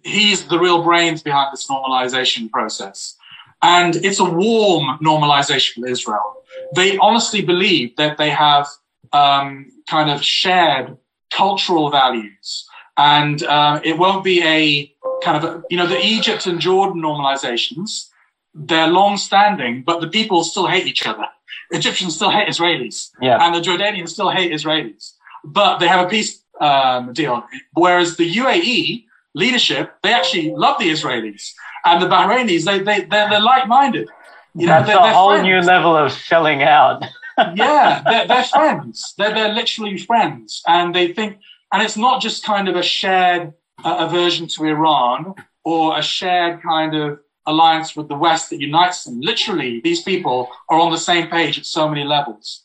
he's 0.05 0.47
the 0.47 0.59
real 0.59 0.83
brains 0.83 1.23
behind 1.23 1.53
this 1.53 1.67
normalization 1.67 2.51
process, 2.51 3.17
and 3.63 3.97
it's 3.97 4.21
a 4.21 4.25
warm 4.25 4.99
normalization 5.03 5.79
with 5.79 5.91
Israel. 5.91 6.37
They 6.77 6.99
honestly 6.99 7.43
believe 7.43 7.97
that 7.97 8.17
they 8.17 8.31
have 8.31 8.69
um, 9.13 9.73
kind 9.89 10.11
of 10.11 10.23
shared 10.23 10.97
cultural 11.33 11.91
values, 11.91 12.69
and 12.97 13.43
uh, 13.43 13.81
it 13.83 13.99
won't 13.99 14.23
be 14.23 14.43
a 14.45 14.95
kind 15.25 15.45
of 15.45 15.65
you 15.69 15.77
know 15.77 15.87
the 15.89 16.01
Egypt 16.01 16.47
and 16.47 16.61
Jordan 16.61 17.03
normalizations. 17.03 18.09
They're 18.55 18.89
long 18.89 19.17
standing, 19.17 19.83
but 19.83 20.01
the 20.01 20.09
people 20.09 20.45
still 20.45 20.69
hate 20.69 20.87
each 20.87 21.07
other 21.07 21.27
Egyptians 21.71 22.17
still 22.17 22.31
hate 22.31 22.49
Israelis, 22.49 23.11
yeah. 23.21 23.45
and 23.45 23.55
the 23.55 23.61
Jordanians 23.61 24.11
still 24.11 24.31
hate 24.31 24.53
Israelis, 24.53 25.13
but 25.45 25.79
they 25.79 25.89
have 25.89 26.07
a 26.07 26.09
peace 26.09 26.43
um, 26.61 27.13
deal. 27.13 27.45
Whereas 27.75 28.17
the 28.17 28.35
UAE 28.37 29.05
leadership, 29.35 29.95
they 30.03 30.13
actually 30.13 30.53
love 30.53 30.79
the 30.79 30.91
Israelis, 30.91 31.53
and 31.85 32.03
the 32.03 32.07
Bahrainis, 32.07 32.65
they, 32.65 32.79
they, 32.79 33.05
they're, 33.05 33.29
they're 33.31 33.41
like-minded. 33.41 34.09
You 34.55 34.67
know, 34.67 34.73
That's 34.73 34.89
they're, 34.89 34.99
a 34.99 35.03
they're 35.03 35.13
whole 35.13 35.31
friends. 35.31 35.45
new 35.47 35.61
level 35.61 35.97
of 35.97 36.13
selling 36.13 36.63
out. 36.63 37.05
yeah, 37.55 38.03
they're, 38.05 38.27
they're 38.27 38.45
friends. 38.45 39.15
They're, 39.17 39.33
they're 39.35 39.53
literally 39.53 39.99
friends. 39.99 40.63
And 40.67 40.95
they 40.95 41.13
think, 41.13 41.39
and 41.73 41.83
it's 41.83 41.97
not 41.97 42.21
just 42.21 42.45
kind 42.45 42.69
of 42.69 42.75
a 42.75 42.83
shared 42.83 43.53
uh, 43.85 43.97
aversion 44.09 44.49
to 44.49 44.65
Iran 44.65 45.35
or 45.65 45.99
a 45.99 46.03
shared 46.03 46.63
kind 46.63 46.97
of 46.97 47.21
alliance 47.49 47.97
with 47.97 48.09
the 48.09 48.15
West 48.15 48.51
that 48.51 48.61
unites 48.61 49.05
them. 49.05 49.21
Literally, 49.21 49.81
these 49.81 50.03
people 50.03 50.49
are 50.69 50.79
on 50.79 50.93
the 50.93 50.99
same 50.99 51.29
page 51.29 51.59
at 51.59 51.67
so 51.67 51.89
many 51.89 52.05
levels. 52.05 52.63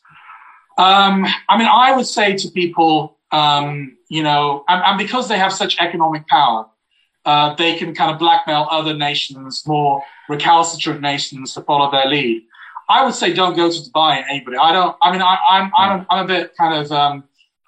Um, 0.76 1.26
I 1.48 1.58
mean, 1.58 1.68
I 1.68 1.96
would 1.96 2.06
say 2.06 2.36
to 2.36 2.48
people, 2.50 3.16
um, 3.32 3.96
you 4.08 4.22
know, 4.22 4.64
and, 4.68 4.82
and, 4.84 4.98
because 4.98 5.28
they 5.28 5.38
have 5.38 5.52
such 5.52 5.78
economic 5.78 6.26
power, 6.28 6.66
uh, 7.24 7.54
they 7.54 7.74
can 7.76 7.94
kind 7.94 8.10
of 8.12 8.18
blackmail 8.18 8.68
other 8.70 8.94
nations, 8.94 9.64
more 9.66 10.02
recalcitrant 10.28 11.00
nations, 11.00 11.54
to 11.54 11.62
follow 11.62 11.90
their 11.90 12.06
lead. 12.06 12.42
I 12.88 13.04
would 13.04 13.14
say 13.14 13.32
don't 13.32 13.56
go 13.56 13.70
to 13.70 13.78
Dubai, 13.78 14.22
anybody. 14.28 14.56
I 14.58 14.72
don't. 14.72 14.96
I 15.00 15.10
mean, 15.10 15.22
I, 15.22 15.38
am 15.50 15.72
I'm, 15.76 15.90
I'm 15.90 16.06
I'm 16.10 16.24
a 16.24 16.28
bit 16.28 16.54
kind 16.56 16.74
of 16.74 16.92
um, 16.92 17.24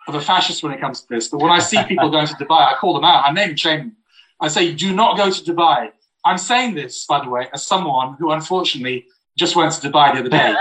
of 0.08 0.14
a 0.14 0.20
fascist 0.20 0.62
when 0.62 0.72
it 0.72 0.80
comes 0.80 1.00
to 1.00 1.06
this. 1.08 1.28
But 1.28 1.40
when 1.40 1.50
I 1.50 1.58
see 1.58 1.82
people 1.84 2.10
going 2.16 2.26
to 2.26 2.34
Dubai, 2.34 2.72
I 2.72 2.74
call 2.74 2.92
them 2.94 3.04
out. 3.04 3.24
I 3.26 3.32
name 3.32 3.50
and 3.50 3.60
shame 3.60 3.78
them. 3.78 3.96
I 4.40 4.48
say, 4.48 4.74
do 4.74 4.94
not 4.94 5.16
go 5.16 5.30
to 5.30 5.52
Dubai. 5.52 5.90
I'm 6.26 6.38
saying 6.38 6.74
this, 6.74 7.06
by 7.06 7.24
the 7.24 7.30
way, 7.30 7.48
as 7.54 7.64
someone 7.64 8.14
who 8.18 8.30
unfortunately 8.32 9.06
just 9.36 9.54
went 9.54 9.72
to 9.74 9.88
Dubai 9.88 10.14
the 10.14 10.20
other 10.20 10.28
day 10.28 10.54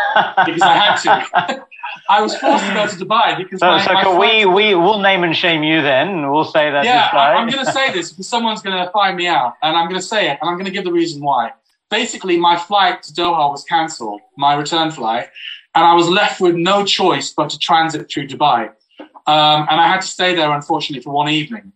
because 0.46 0.62
I 0.62 0.74
had 0.74 0.96
to. 1.04 1.66
I 2.10 2.22
was 2.22 2.36
forced 2.38 2.66
to 2.68 2.74
go 2.74 2.88
to 2.88 2.96
Dubai 2.96 3.38
because 3.38 3.60
so, 3.60 3.68
my, 3.68 3.84
so 3.84 3.94
my 3.94 4.20
we 4.20 4.46
we 4.46 4.76
will 4.76 5.00
name 5.00 5.24
and 5.24 5.36
shame 5.36 5.64
you 5.64 5.82
then. 5.82 6.30
We'll 6.32 6.46
say 6.46 6.70
that. 6.70 6.86
Yeah, 6.86 7.10
I, 7.14 7.42
am 7.42 7.50
going 7.50 7.66
to 7.66 7.72
say 7.72 7.92
this 7.94 8.12
because 8.12 8.28
someone's 8.28 8.62
going 8.62 8.78
to 8.78 8.92
find 8.92 9.18
me 9.18 9.28
out, 9.28 9.54
and 9.64 9.76
I'm 9.76 9.88
going 9.90 10.00
to 10.00 10.06
say 10.06 10.30
it, 10.30 10.38
and 10.40 10.50
I'm 10.50 10.56
going 10.56 10.66
to 10.66 10.72
give 10.72 10.84
the 10.84 10.92
reason 10.92 11.22
why. 11.24 11.54
Basically, 11.90 12.38
my 12.38 12.58
flight 12.58 13.02
to 13.04 13.14
Doha 13.14 13.50
was 13.50 13.64
cancelled, 13.64 14.22
my 14.38 14.54
return 14.56 14.92
flight, 14.92 15.30
and 15.74 15.84
I 15.84 15.94
was 15.94 16.08
left 16.08 16.42
with 16.42 16.56
no 16.56 16.86
choice 16.86 17.32
but 17.32 17.50
to 17.52 17.58
transit 17.58 18.12
through 18.12 18.28
Dubai, 18.28 18.70
um, 19.00 19.60
and 19.70 19.78
I 19.84 19.88
had 19.88 20.02
to 20.02 20.08
stay 20.08 20.36
there 20.36 20.52
unfortunately 20.52 21.02
for 21.02 21.12
one 21.12 21.30
evening. 21.30 21.72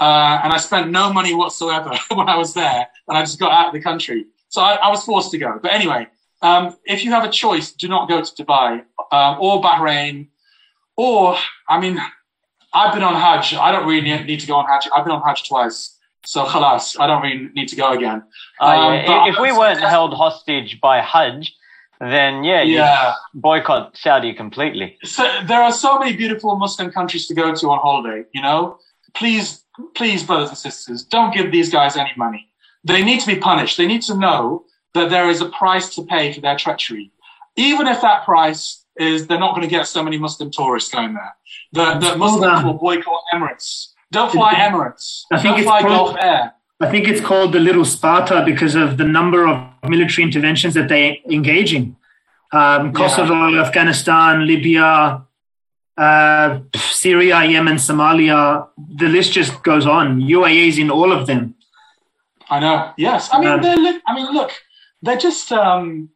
Uh, 0.00 0.40
and 0.42 0.52
I 0.52 0.56
spent 0.56 0.90
no 0.90 1.12
money 1.12 1.34
whatsoever 1.34 1.92
when 2.14 2.28
I 2.28 2.36
was 2.36 2.54
there, 2.54 2.88
and 3.08 3.18
I 3.18 3.22
just 3.22 3.38
got 3.38 3.52
out 3.52 3.68
of 3.68 3.74
the 3.74 3.80
country. 3.80 4.26
So 4.48 4.60
I, 4.60 4.74
I 4.74 4.90
was 4.90 5.04
forced 5.04 5.30
to 5.32 5.38
go. 5.38 5.58
But 5.62 5.72
anyway, 5.72 6.08
um, 6.42 6.76
if 6.84 7.04
you 7.04 7.10
have 7.12 7.24
a 7.24 7.30
choice, 7.30 7.72
do 7.72 7.88
not 7.88 8.08
go 8.08 8.22
to 8.22 8.44
Dubai 8.44 8.82
um, 9.12 9.36
or 9.40 9.62
Bahrain, 9.62 10.28
or 10.96 11.36
I 11.68 11.80
mean, 11.80 12.00
I've 12.74 12.92
been 12.92 13.02
on 13.02 13.14
Hajj. 13.14 13.54
I 13.54 13.70
don't 13.70 13.86
really 13.86 14.24
need 14.24 14.40
to 14.40 14.46
go 14.46 14.56
on 14.56 14.66
Hajj. 14.66 14.88
I've 14.94 15.04
been 15.04 15.14
on 15.14 15.22
Hajj 15.22 15.48
twice. 15.48 15.98
So 16.24 16.44
khalas, 16.44 16.98
I 17.00 17.06
don't 17.08 17.20
really 17.22 17.48
need 17.54 17.68
to 17.68 17.76
go 17.76 17.92
again. 17.92 18.22
Um, 18.60 18.94
yeah. 18.94 19.28
If 19.28 19.40
we 19.40 19.50
weren't 19.50 19.80
held 19.80 20.14
hostage 20.14 20.80
by 20.80 21.00
Hajj, 21.00 21.52
then 22.00 22.44
yeah, 22.44 22.62
yeah. 22.62 23.14
boycott 23.34 23.96
Saudi 23.96 24.32
completely. 24.32 24.98
So 25.04 25.22
there 25.46 25.62
are 25.62 25.72
so 25.72 25.98
many 25.98 26.16
beautiful 26.16 26.56
Muslim 26.56 26.90
countries 26.90 27.26
to 27.28 27.34
go 27.34 27.54
to 27.54 27.70
on 27.70 27.78
holiday. 27.78 28.24
You 28.32 28.42
know, 28.42 28.78
please, 29.14 29.61
please, 29.94 30.22
brothers 30.22 30.50
and 30.50 30.58
sisters, 30.58 31.04
don't 31.04 31.34
give 31.34 31.52
these 31.52 31.70
guys 31.70 31.96
any 31.96 32.12
money. 32.16 32.48
They 32.84 33.02
need 33.02 33.20
to 33.20 33.26
be 33.26 33.36
punished. 33.36 33.76
They 33.76 33.86
need 33.86 34.02
to 34.02 34.16
know 34.16 34.64
that 34.94 35.10
there 35.10 35.30
is 35.30 35.40
a 35.40 35.48
price 35.48 35.94
to 35.94 36.02
pay 36.02 36.32
for 36.32 36.40
their 36.40 36.56
treachery. 36.56 37.12
Even 37.56 37.86
if 37.86 38.00
that 38.02 38.24
price 38.24 38.84
is 38.96 39.26
they're 39.26 39.38
not 39.38 39.54
going 39.54 39.66
to 39.66 39.70
get 39.70 39.86
so 39.86 40.02
many 40.02 40.18
Muslim 40.18 40.50
tourists 40.50 40.90
going 40.90 41.14
there. 41.14 41.34
The, 41.72 41.98
the 41.98 42.16
Muslims 42.16 42.64
will 42.64 42.74
boycott 42.74 43.22
Emirates. 43.32 43.88
Don't 44.10 44.30
fly 44.30 44.54
Emirates. 44.54 45.22
I 45.32 45.40
think 45.40 45.56
Don't 45.56 45.64
fly 45.64 45.82
Gulf 45.82 46.16
Air. 46.20 46.52
I 46.80 46.90
think 46.90 47.08
it's 47.08 47.20
called 47.20 47.52
the 47.52 47.60
Little 47.60 47.84
Sparta 47.84 48.42
because 48.44 48.74
of 48.74 48.98
the 48.98 49.04
number 49.04 49.46
of 49.46 49.56
military 49.88 50.24
interventions 50.24 50.74
that 50.74 50.88
they 50.88 51.22
engage 51.30 51.72
in. 51.72 51.96
Um, 52.52 52.92
Kosovo, 52.92 53.48
yeah. 53.48 53.62
Afghanistan, 53.62 54.46
Libya, 54.46 55.24
uh, 55.96 56.60
Syria, 56.74 57.44
Yemen, 57.44 57.76
Somalia. 57.76 58.68
The 58.96 59.08
list 59.08 59.32
just 59.32 59.62
goes 59.62 59.86
on. 59.86 60.20
UAE 60.20 60.68
is 60.68 60.78
in 60.78 60.90
all 60.90 61.12
of 61.12 61.26
them. 61.26 61.54
I 62.48 62.60
know. 62.60 62.92
Yes, 62.96 63.28
I 63.32 63.40
mean, 63.40 63.48
um, 63.48 64.00
I 64.06 64.14
mean, 64.14 64.32
look, 64.32 64.50
they're 65.02 65.16
just. 65.16 65.52
Um, 65.52 66.10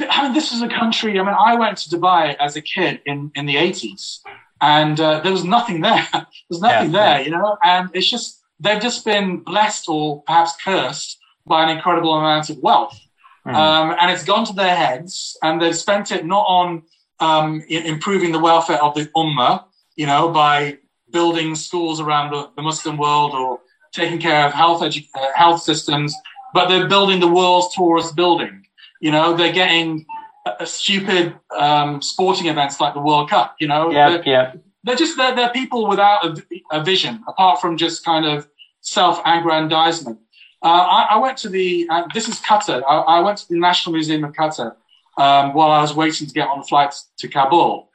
I 0.00 0.22
mean, 0.22 0.34
this 0.34 0.52
is 0.52 0.62
a 0.62 0.68
country. 0.68 1.18
I 1.18 1.22
mean, 1.22 1.34
I 1.38 1.56
went 1.56 1.78
to 1.78 1.90
Dubai 1.96 2.36
as 2.38 2.56
a 2.56 2.62
kid 2.62 3.00
in 3.06 3.30
in 3.34 3.46
the 3.46 3.56
eighties, 3.56 4.20
and 4.60 4.98
uh, 5.00 5.20
there 5.20 5.32
was 5.32 5.44
nothing 5.44 5.80
there. 5.80 6.06
There's 6.12 6.60
nothing 6.60 6.92
yeah, 6.92 6.98
there, 6.98 7.18
yeah. 7.18 7.24
you 7.24 7.30
know. 7.30 7.56
And 7.64 7.90
it's 7.94 8.08
just 8.08 8.42
they've 8.60 8.80
just 8.80 9.04
been 9.04 9.38
blessed 9.38 9.88
or 9.88 10.22
perhaps 10.22 10.52
cursed 10.62 11.18
by 11.46 11.64
an 11.64 11.74
incredible 11.74 12.14
amount 12.14 12.50
of 12.50 12.58
wealth, 12.58 12.98
mm. 13.46 13.54
um, 13.54 13.96
and 13.98 14.10
it's 14.10 14.24
gone 14.24 14.44
to 14.46 14.52
their 14.52 14.76
heads, 14.76 15.36
and 15.42 15.60
they've 15.60 15.76
spent 15.76 16.12
it 16.12 16.26
not 16.26 16.44
on 16.46 16.82
um, 17.20 17.62
improving 17.68 18.32
the 18.32 18.38
welfare 18.38 18.82
of 18.82 18.94
the 18.94 19.06
ummah, 19.16 19.64
you 19.96 20.06
know, 20.06 20.28
by 20.28 20.78
building 21.10 21.54
schools 21.54 22.00
around 22.00 22.32
the, 22.32 22.50
the 22.56 22.62
Muslim 22.62 22.96
world 22.96 23.32
or 23.34 23.60
taking 23.92 24.18
care 24.18 24.46
of 24.46 24.52
health 24.52 24.82
edu- 24.82 25.08
uh, 25.14 25.28
health 25.34 25.62
systems, 25.62 26.14
but 26.54 26.68
they're 26.68 26.88
building 26.88 27.20
the 27.20 27.28
world's 27.28 27.74
tallest 27.74 28.14
building. 28.14 28.64
You 29.00 29.10
know, 29.10 29.36
they're 29.36 29.52
getting 29.52 30.06
a, 30.46 30.52
a 30.60 30.66
stupid 30.66 31.34
um, 31.56 32.02
sporting 32.02 32.46
events 32.46 32.80
like 32.80 32.94
the 32.94 33.00
World 33.00 33.30
Cup. 33.30 33.56
You 33.60 33.68
know, 33.68 33.90
yeah, 33.90 34.10
they're, 34.10 34.22
yeah. 34.28 34.52
They're 34.84 34.96
just 34.96 35.16
they're, 35.16 35.34
they're 35.34 35.50
people 35.50 35.88
without 35.88 36.24
a, 36.24 36.42
a 36.72 36.84
vision, 36.84 37.22
apart 37.26 37.60
from 37.60 37.76
just 37.76 38.04
kind 38.04 38.26
of 38.26 38.48
self-aggrandizement. 38.80 40.18
Uh, 40.62 40.66
I, 40.66 41.06
I, 41.10 41.18
went 41.18 41.38
to 41.38 41.48
the 41.48 41.86
uh, 41.88 42.04
this 42.14 42.28
is 42.28 42.40
Qatar. 42.40 42.82
I, 42.88 42.96
I, 42.98 43.20
went 43.20 43.38
to 43.38 43.48
the 43.48 43.58
National 43.58 43.92
Museum 43.92 44.24
of 44.24 44.32
Qatar 44.32 44.74
um, 45.18 45.52
while 45.52 45.70
I 45.70 45.82
was 45.82 45.94
waiting 45.94 46.26
to 46.26 46.32
get 46.32 46.48
on 46.48 46.60
the 46.60 46.66
flight 46.66 46.94
to 47.18 47.28
Kabul, 47.28 47.90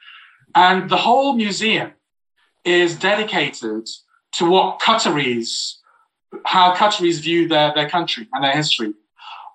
and 0.54 0.88
the 0.88 0.96
whole 0.96 1.34
museum 1.34 1.92
is 2.64 2.96
dedicated 2.96 3.88
to 4.32 4.46
what 4.48 4.80
Qataris 4.80 5.76
how 6.44 6.74
Qataris 6.74 7.20
view 7.20 7.48
their, 7.48 7.72
their 7.74 7.88
country 7.88 8.28
and 8.32 8.44
their 8.44 8.52
history. 8.52 8.94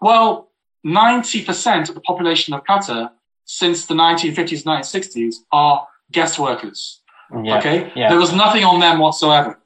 Well, 0.01 0.49
90% 0.85 1.89
of 1.89 1.95
the 1.95 2.01
population 2.01 2.53
of 2.53 2.63
Qatar 2.63 3.11
since 3.45 3.85
the 3.85 3.95
1950s, 3.95 4.63
1960s 4.63 5.35
are 5.51 5.87
guest 6.11 6.39
workers. 6.39 7.01
Yeah, 7.43 7.57
okay. 7.57 7.91
Yeah. 7.95 8.09
There 8.09 8.19
was 8.19 8.33
nothing 8.33 8.63
on 8.63 8.79
them 8.79 8.99
whatsoever. 8.99 9.59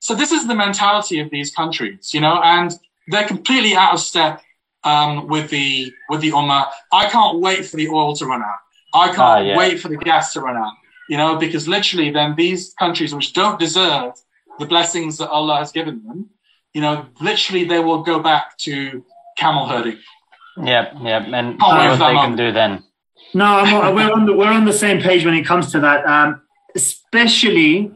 So 0.00 0.14
this 0.14 0.30
is 0.30 0.46
the 0.46 0.54
mentality 0.54 1.20
of 1.20 1.30
these 1.30 1.50
countries, 1.50 2.12
you 2.14 2.20
know, 2.20 2.40
and 2.42 2.72
they're 3.08 3.26
completely 3.26 3.74
out 3.74 3.94
of 3.94 4.00
step 4.00 4.42
um, 4.84 5.26
with 5.28 5.50
the 5.50 5.92
with 6.08 6.20
the 6.20 6.30
Ummah. 6.30 6.66
I 6.92 7.08
can't 7.08 7.40
wait 7.40 7.66
for 7.66 7.76
the 7.76 7.88
oil 7.88 8.14
to 8.16 8.26
run 8.26 8.42
out. 8.42 8.56
I 8.94 9.06
can't 9.08 9.40
uh, 9.40 9.50
yeah. 9.50 9.56
wait 9.56 9.80
for 9.80 9.88
the 9.88 9.96
gas 9.96 10.32
to 10.32 10.40
run 10.40 10.56
out, 10.56 10.72
you 11.08 11.16
know, 11.16 11.36
because 11.36 11.68
literally 11.68 12.10
then 12.10 12.34
these 12.36 12.74
countries 12.74 13.14
which 13.14 13.32
don't 13.32 13.58
deserve 13.58 14.12
the 14.58 14.66
blessings 14.66 15.18
that 15.18 15.28
Allah 15.28 15.58
has 15.58 15.72
given 15.72 16.02
them, 16.04 16.30
you 16.72 16.80
know, 16.80 17.06
literally 17.20 17.64
they 17.64 17.80
will 17.80 18.02
go 18.02 18.18
back 18.18 18.56
to 18.58 19.04
camel 19.36 19.66
herding. 19.66 19.98
Yep, 20.62 20.94
yep, 21.02 21.26
and 21.28 21.60
what 21.60 21.98
they 21.98 22.14
can 22.14 22.36
do 22.36 22.50
then. 22.50 22.82
No, 23.34 23.44
I'm, 23.44 23.94
we're 23.94 24.10
on 24.12 24.26
the 24.26 24.32
we're 24.32 24.50
on 24.50 24.64
the 24.64 24.72
same 24.72 25.00
page 25.00 25.24
when 25.24 25.34
it 25.34 25.44
comes 25.44 25.70
to 25.72 25.80
that, 25.80 26.06
um, 26.06 26.40
especially 26.74 27.92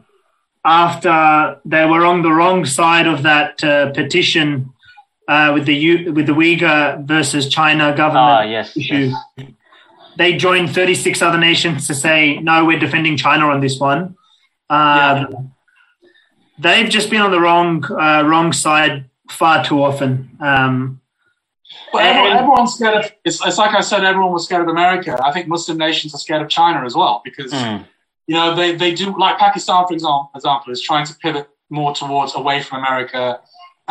after 0.65 1.61
they 1.65 1.85
were 1.87 2.05
on 2.05 2.23
the 2.23 2.31
wrong 2.31 2.65
side 2.65 3.07
of 3.07 3.23
that 3.23 3.65
uh, 3.65 3.91
petition 3.93 4.72
uh, 5.33 5.53
with 5.55 5.65
the 5.67 5.75
U- 5.75 6.13
with 6.13 6.27
the 6.27 6.35
Uyghur 6.35 7.05
versus 7.07 7.49
China 7.49 7.95
government 7.97 8.39
ah, 8.41 8.43
yes, 8.43 8.77
issue. 8.77 9.13
Yes. 9.37 9.51
They 10.19 10.37
joined 10.37 10.75
36 10.75 11.23
other 11.23 11.39
nations 11.39 11.87
to 11.87 11.95
say 11.95 12.39
no, 12.39 12.65
we're 12.65 12.79
defending 12.79 13.17
China 13.17 13.47
on 13.47 13.61
this 13.61 13.79
one. 13.81 14.17
Um, 14.69 15.17
yeah 15.17 15.27
they've 16.63 16.89
just 16.89 17.11
been 17.11 17.21
on 17.21 17.31
the 17.31 17.41
wrong 17.41 17.85
uh, 17.85 18.23
wrong 18.25 18.53
side 18.53 19.11
far 19.31 19.65
too 19.65 19.83
often. 19.83 20.31
Um, 20.41 21.01
well, 21.93 22.05
everyone, 22.05 22.37
everyone's 22.37 22.75
scared 22.75 23.05
of. 23.05 23.13
It's, 23.25 23.45
it's, 23.45 23.59
like 23.59 23.75
I 23.75 23.81
said, 23.81 24.05
everyone 24.05 24.33
was 24.33 24.45
scared 24.45 24.63
of 24.63 24.69
America. 24.69 25.19
I 25.23 25.33
think 25.33 25.49
Muslim 25.49 25.79
nations 25.79 26.15
are 26.15 26.19
scared 26.19 26.43
of 26.43 26.49
China 26.49 26.85
as 26.85 26.95
well 26.95 27.21
because 27.25 27.53
mm. 27.53 27.85
you 28.27 28.35
know 28.35 28.55
they 28.55 28.75
they 28.75 28.95
do 28.95 29.17
like 29.19 29.39
Pakistan, 29.39 29.87
for 29.87 29.95
example, 29.95 30.31
example, 30.35 30.73
is 30.73 30.81
trying 30.81 31.07
to 31.07 31.15
pivot 31.17 31.49
more 31.71 31.95
towards 31.95 32.35
away 32.35 32.63
from 32.63 32.81
America, 32.81 33.41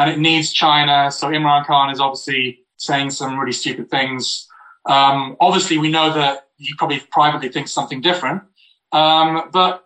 and 0.01 0.11
it 0.11 0.19
needs 0.19 0.51
China. 0.51 1.11
So 1.11 1.27
Imran 1.27 1.65
Khan 1.65 1.89
is 1.89 1.99
obviously 1.99 2.63
saying 2.77 3.11
some 3.11 3.39
really 3.39 3.51
stupid 3.51 3.89
things. 3.89 4.47
Um, 4.85 5.37
obviously, 5.39 5.77
we 5.77 5.89
know 5.89 6.13
that 6.13 6.47
he 6.57 6.73
probably 6.77 6.99
privately 7.11 7.49
thinks 7.49 7.71
something 7.71 8.01
different, 8.01 8.43
um, 8.91 9.49
but 9.51 9.85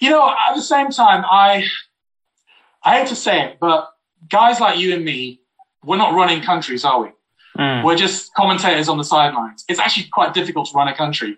you 0.00 0.10
know, 0.10 0.30
at 0.30 0.54
the 0.54 0.62
same 0.62 0.90
time, 0.90 1.24
I 1.24 1.64
I 2.82 2.98
hate 2.98 3.08
to 3.08 3.16
say 3.16 3.42
it, 3.46 3.58
but 3.60 3.90
guys 4.28 4.60
like 4.60 4.78
you 4.78 4.94
and 4.94 5.04
me, 5.04 5.40
we're 5.84 5.98
not 5.98 6.14
running 6.14 6.42
countries, 6.42 6.84
are 6.84 7.02
we? 7.02 7.10
Mm. 7.58 7.84
We're 7.84 7.96
just 7.96 8.32
commentators 8.34 8.88
on 8.88 8.96
the 8.96 9.04
sidelines. 9.04 9.64
It's 9.68 9.80
actually 9.80 10.08
quite 10.12 10.32
difficult 10.32 10.68
to 10.70 10.74
run 10.74 10.88
a 10.88 10.94
country. 10.94 11.36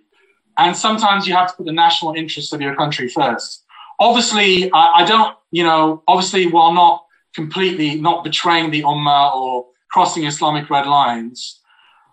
And 0.58 0.76
sometimes 0.76 1.26
you 1.26 1.34
have 1.34 1.48
to 1.48 1.54
put 1.56 1.66
the 1.66 1.72
national 1.72 2.14
interests 2.14 2.52
of 2.52 2.60
your 2.60 2.76
country 2.76 3.08
first. 3.08 3.64
Obviously, 3.98 4.70
I, 4.72 4.92
I 4.96 5.04
don't, 5.04 5.34
you 5.50 5.64
know, 5.64 6.02
obviously, 6.06 6.46
while 6.46 6.72
not 6.72 7.01
completely 7.34 8.00
not 8.00 8.24
betraying 8.24 8.70
the 8.70 8.82
Ummah 8.82 9.34
or 9.34 9.66
crossing 9.90 10.24
Islamic 10.24 10.68
red 10.70 10.86
lines. 10.86 11.60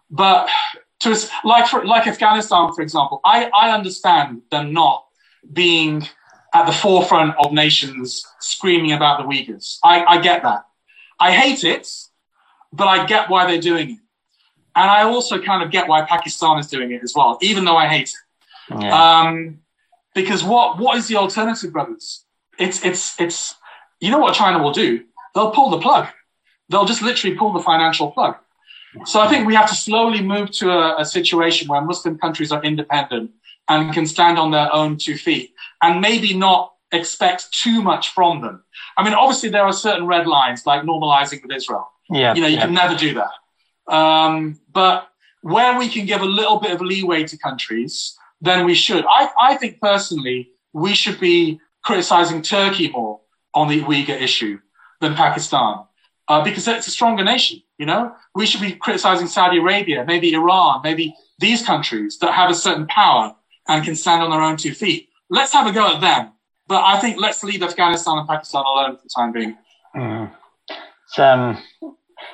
But 0.10 0.50
to 1.02 1.18
like 1.44 1.68
for, 1.68 1.86
like 1.86 2.08
Afghanistan, 2.08 2.74
for 2.74 2.82
example, 2.82 3.22
I, 3.24 3.50
I 3.58 3.72
understand 3.72 4.42
them 4.52 4.74
not 4.74 5.06
being 5.54 6.08
at 6.54 6.66
the 6.66 6.74
forefront 6.74 7.36
of 7.38 7.54
nations 7.54 8.26
screaming 8.40 8.94
about 8.94 9.20
the 9.20 9.28
Uyghurs. 9.28 9.78
I, 9.84 10.04
I 10.04 10.22
get 10.22 10.44
that. 10.44 10.66
I 11.20 11.32
hate 11.32 11.64
it, 11.64 11.88
but 12.74 12.88
I 12.88 13.06
get 13.06 13.30
why 13.30 13.46
they're 13.46 13.62
doing 13.62 13.92
it. 13.92 14.00
And 14.76 14.90
I 14.90 15.04
also 15.04 15.40
kind 15.42 15.64
of 15.64 15.72
get 15.72 15.88
why 15.88 16.04
Pakistan 16.04 16.58
is 16.58 16.68
doing 16.68 16.92
it 16.92 17.04
as 17.04 17.14
well, 17.16 17.38
even 17.42 17.66
though 17.66 17.78
I 17.78 17.88
hate 17.88 18.10
it. 18.10 18.82
Yeah. 18.82 19.20
Um, 19.22 19.60
because 20.16 20.44
what, 20.44 20.80
what 20.80 20.98
is 20.98 21.08
the 21.08 21.18
alternative, 21.18 21.72
brothers? 21.72 22.26
It's, 22.58 22.84
it's, 22.84 23.20
it's, 23.20 23.56
you 24.00 24.12
know 24.12 24.20
what 24.20 24.34
China 24.34 24.62
will 24.62 24.72
do? 24.72 25.04
They'll 25.36 25.52
pull 25.52 25.70
the 25.70 25.80
plug. 25.80 26.08
They'll 26.70 26.86
just 26.86 27.02
literally 27.02 27.36
pull 27.36 27.54
the 27.54 27.62
financial 27.62 28.12
plug. 28.12 28.36
So 29.06 29.20
I 29.20 29.28
think 29.28 29.46
we 29.46 29.54
have 29.56 29.70
to 29.70 29.76
slowly 29.76 30.22
move 30.22 30.52
to 30.54 30.72
a, 30.72 31.02
a 31.02 31.06
situation 31.06 31.68
where 31.68 31.82
Muslim 31.82 32.18
countries 32.18 32.52
are 32.52 32.64
independent 32.64 33.32
and 33.68 33.94
can 33.94 34.08
stand 34.08 34.40
on 34.40 34.52
their 34.52 34.74
own 34.74 34.98
two 34.98 35.16
feet 35.16 35.54
and 35.82 36.02
maybe 36.02 36.34
not 36.34 36.74
expect 36.92 37.52
too 37.52 37.84
much 37.84 38.10
from 38.10 38.42
them. 38.42 38.64
I 38.98 39.04
mean, 39.04 39.14
obviously 39.14 39.50
there 39.50 39.64
are 39.64 39.74
certain 39.74 40.08
red 40.08 40.26
lines 40.26 40.66
like 40.66 40.82
normalizing 40.84 41.42
with 41.44 41.52
Israel. 41.56 41.88
Yeah. 42.10 42.34
You 42.34 42.42
know, 42.42 42.48
you 42.48 42.56
yeah. 42.56 42.66
can 42.66 42.74
never 42.74 42.96
do 42.96 43.14
that. 43.14 43.94
Um, 43.94 44.60
but 44.72 45.08
where 45.42 45.78
we 45.78 45.88
can 45.88 46.06
give 46.06 46.22
a 46.22 46.26
little 46.26 46.60
bit 46.60 46.72
of 46.72 46.82
leeway 46.82 47.24
to 47.26 47.38
countries, 47.38 48.18
then 48.42 48.66
we 48.66 48.74
should. 48.74 49.06
I, 49.06 49.30
I 49.40 49.58
think 49.58 49.80
personally, 49.80 50.50
we 50.74 50.94
should 50.96 51.20
be 51.20 51.60
criticizing 51.84 52.42
Turkey 52.42 52.90
more 52.90 53.22
on 53.54 53.68
the 53.68 53.82
Uyghur 53.82 54.20
issue 54.22 54.60
than 55.02 55.16
Pakistan 55.16 55.86
uh, 56.28 56.44
because 56.44 56.68
it's 56.68 56.88
a 56.88 56.92
stronger 56.92 57.24
nation. 57.24 57.62
You 57.78 57.86
know, 57.86 58.14
we 58.36 58.46
should 58.46 58.62
be 58.62 58.74
criticizing 58.74 59.28
Saudi 59.28 59.58
Arabia, 59.58 60.06
maybe 60.06 60.34
Iran, 60.34 60.82
maybe 60.84 61.16
these 61.40 61.66
countries 61.66 62.20
that 62.20 62.34
have 62.34 62.50
a 62.50 62.56
certain 62.56 62.88
power 62.88 63.36
and 63.68 63.84
can 63.84 63.96
stand 63.96 64.22
on 64.22 64.30
their 64.30 64.42
own 64.42 64.58
two 64.58 64.74
feet. 64.74 65.10
Let's 65.30 65.54
have 65.54 65.68
a 65.68 65.72
go 65.72 65.96
at 65.96 66.02
them. 66.02 66.32
But 66.68 66.84
I 66.84 67.00
think 67.00 67.20
let's 67.20 67.44
leave 67.44 67.64
Afghanistan 67.64 68.20
and 68.20 68.28
Pakistan 68.28 68.64
alone 68.64 68.98
for 68.98 69.04
the 69.04 69.10
time 69.16 69.32
being. 69.32 69.58
Mm. 69.96 70.32
It's, 71.06 71.18
um, 71.18 71.58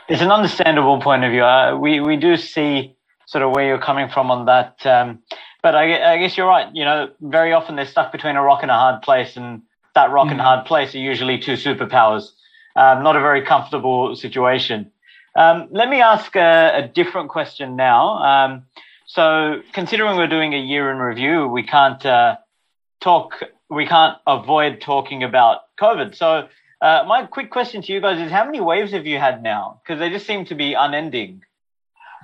it's 0.10 0.22
an 0.22 0.32
understandable 0.32 1.00
point 1.00 1.24
of 1.24 1.32
view. 1.32 1.44
Uh, 1.44 1.78
we, 1.78 2.02
we 2.02 2.18
do 2.18 2.36
see 2.36 2.98
sort 3.28 3.44
of 3.44 3.52
where 3.52 3.66
you're 3.66 3.80
coming 3.80 4.10
from 4.10 4.32
on 4.32 4.46
that. 4.46 4.86
Um, 4.86 5.20
but 5.64 5.76
I, 5.76 6.14
I, 6.14 6.18
guess 6.18 6.38
you're 6.38 6.48
right. 6.48 6.68
You 6.76 6.84
know, 6.84 7.10
very 7.22 7.54
often 7.54 7.76
they're 7.76 7.86
stuck 7.86 8.12
between 8.12 8.36
a 8.36 8.42
rock 8.44 8.62
and 8.62 8.70
a 8.70 8.76
hard 8.76 9.02
place, 9.02 9.38
and 9.38 9.62
that 9.96 10.12
rock 10.12 10.30
and 10.30 10.40
hard 10.40 10.66
place 10.66 10.94
are 10.94 11.00
usually 11.00 11.40
two 11.40 11.54
superpowers. 11.54 12.32
Um, 12.76 13.04
not 13.04 13.16
a 13.16 13.22
very 13.22 13.42
comfortable 13.42 14.16
situation. 14.16 14.92
Um, 15.36 15.68
let 15.72 15.90
me 15.90 16.02
ask 16.02 16.36
a, 16.36 16.84
a 16.84 16.88
different 16.88 17.30
question 17.30 17.76
now. 17.76 18.18
Um, 18.18 18.66
so, 19.08 19.62
considering 19.74 20.18
we're 20.18 20.28
doing 20.28 20.54
a 20.54 20.60
year 20.60 20.92
in 20.92 20.98
review, 20.98 21.48
we 21.48 21.64
can't 21.64 22.06
uh, 22.06 22.38
talk, 23.02 23.44
we 23.70 23.86
can't 23.86 24.18
avoid 24.26 24.82
talking 24.82 25.24
about 25.24 25.62
COVID. 25.80 26.16
So, 26.16 26.48
uh, 26.82 27.04
my 27.08 27.26
quick 27.26 27.52
question 27.52 27.82
to 27.84 27.94
you 27.94 28.02
guys 28.02 28.20
is: 28.20 28.32
How 28.32 28.46
many 28.46 28.60
waves 28.60 28.92
have 28.92 29.06
you 29.06 29.20
had 29.20 29.44
now? 29.44 29.82
Because 29.84 30.00
they 30.00 30.10
just 30.10 30.26
seem 30.26 30.46
to 30.46 30.56
be 30.56 30.74
unending. 30.74 31.44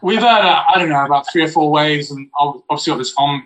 We've 0.02 0.20
had, 0.20 0.42
uh, 0.44 0.64
I 0.74 0.80
don't 0.80 0.90
know, 0.90 1.06
about 1.06 1.32
three 1.32 1.44
or 1.44 1.48
four 1.48 1.72
waves, 1.72 2.10
and 2.12 2.30
obviously 2.40 2.92
got 2.92 2.98
this 2.98 3.14
om, 3.18 3.46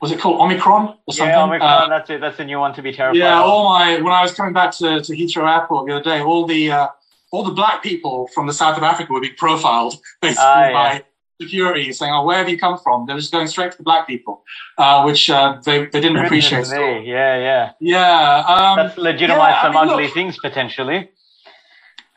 was 0.00 0.12
it 0.12 0.18
called 0.18 0.40
Omicron 0.40 0.96
or 1.06 1.14
something? 1.14 1.32
Yeah, 1.32 1.44
Omicron. 1.44 1.82
Uh, 1.84 1.88
that's 1.88 2.10
it. 2.10 2.20
That's 2.20 2.36
the 2.36 2.44
new 2.44 2.58
one 2.58 2.74
to 2.74 2.82
be 2.82 2.92
terrified. 2.92 3.18
Yeah, 3.18 3.40
all 3.40 3.64
my 3.64 4.00
when 4.00 4.12
I 4.12 4.22
was 4.22 4.32
coming 4.32 4.52
back 4.52 4.72
to, 4.72 5.00
to 5.00 5.12
Heathrow 5.12 5.50
Airport 5.50 5.86
the 5.86 5.94
other 5.94 6.04
day, 6.04 6.20
all 6.20 6.46
the 6.46 6.70
uh, 6.70 6.88
all 7.32 7.44
the 7.44 7.52
black 7.52 7.82
people 7.82 8.28
from 8.28 8.46
the 8.46 8.52
south 8.52 8.76
of 8.76 8.82
Africa 8.82 9.12
were 9.12 9.20
being 9.20 9.34
profiled 9.36 9.94
basically 10.22 10.44
uh, 10.44 10.68
yeah. 10.68 10.72
by 10.72 11.04
security 11.40 11.92
saying, 11.92 12.12
"Oh, 12.12 12.24
where 12.24 12.38
have 12.38 12.48
you 12.48 12.58
come 12.58 12.78
from?" 12.78 13.06
They're 13.06 13.16
just 13.16 13.32
going 13.32 13.46
straight 13.48 13.72
to 13.72 13.78
the 13.78 13.82
black 13.82 14.06
people, 14.06 14.44
uh, 14.78 15.02
which 15.04 15.30
uh, 15.30 15.60
they 15.64 15.86
they 15.86 16.00
didn't 16.00 16.18
appreciate. 16.18 16.66
Yeah, 16.70 17.36
yeah, 17.38 17.72
yeah. 17.80 18.44
Um, 18.46 18.76
That's 18.76 18.98
legitimized 18.98 19.56
yeah, 19.56 19.62
some 19.62 19.76
I 19.76 19.84
mean, 19.84 19.90
ugly 19.90 20.04
look, 20.04 20.14
things 20.14 20.38
potentially. 20.38 21.10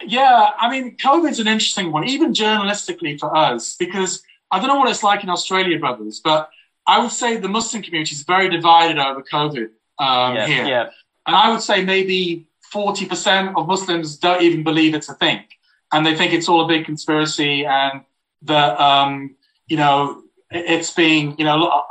Yeah, 0.05 0.51
I 0.59 0.69
mean, 0.69 0.95
COVID's 0.97 1.39
an 1.39 1.47
interesting 1.47 1.91
one, 1.91 2.07
even 2.07 2.31
journalistically 2.31 3.19
for 3.19 3.35
us, 3.35 3.75
because 3.75 4.21
I 4.51 4.59
don't 4.59 4.67
know 4.67 4.75
what 4.75 4.89
it's 4.89 5.01
like 5.01 5.23
in 5.23 5.29
Australia, 5.29 5.79
brothers, 5.79 6.21
but 6.23 6.49
I 6.87 6.99
would 6.99 7.11
say 7.11 7.37
the 7.37 7.49
Muslim 7.49 7.83
community 7.83 8.13
is 8.13 8.23
very 8.23 8.49
divided 8.49 8.97
over 8.97 9.21
COVID 9.21 9.69
um, 9.99 10.35
yeah, 10.35 10.47
here, 10.47 10.65
yeah. 10.65 10.89
and 11.25 11.35
I 11.35 11.51
would 11.51 11.61
say 11.61 11.83
maybe 11.83 12.47
forty 12.71 13.05
percent 13.05 13.55
of 13.57 13.67
Muslims 13.67 14.17
don't 14.17 14.41
even 14.41 14.63
believe 14.63 14.95
it's 14.95 15.09
a 15.09 15.13
thing, 15.15 15.43
and 15.91 16.05
they 16.05 16.15
think 16.15 16.33
it's 16.33 16.47
all 16.47 16.63
a 16.63 16.67
big 16.67 16.85
conspiracy 16.85 17.65
and 17.65 18.01
that 18.43 18.79
um, 18.79 19.35
you 19.67 19.77
know 19.77 20.23
it's 20.49 20.91
being 20.91 21.35
you 21.37 21.45
know 21.45 21.83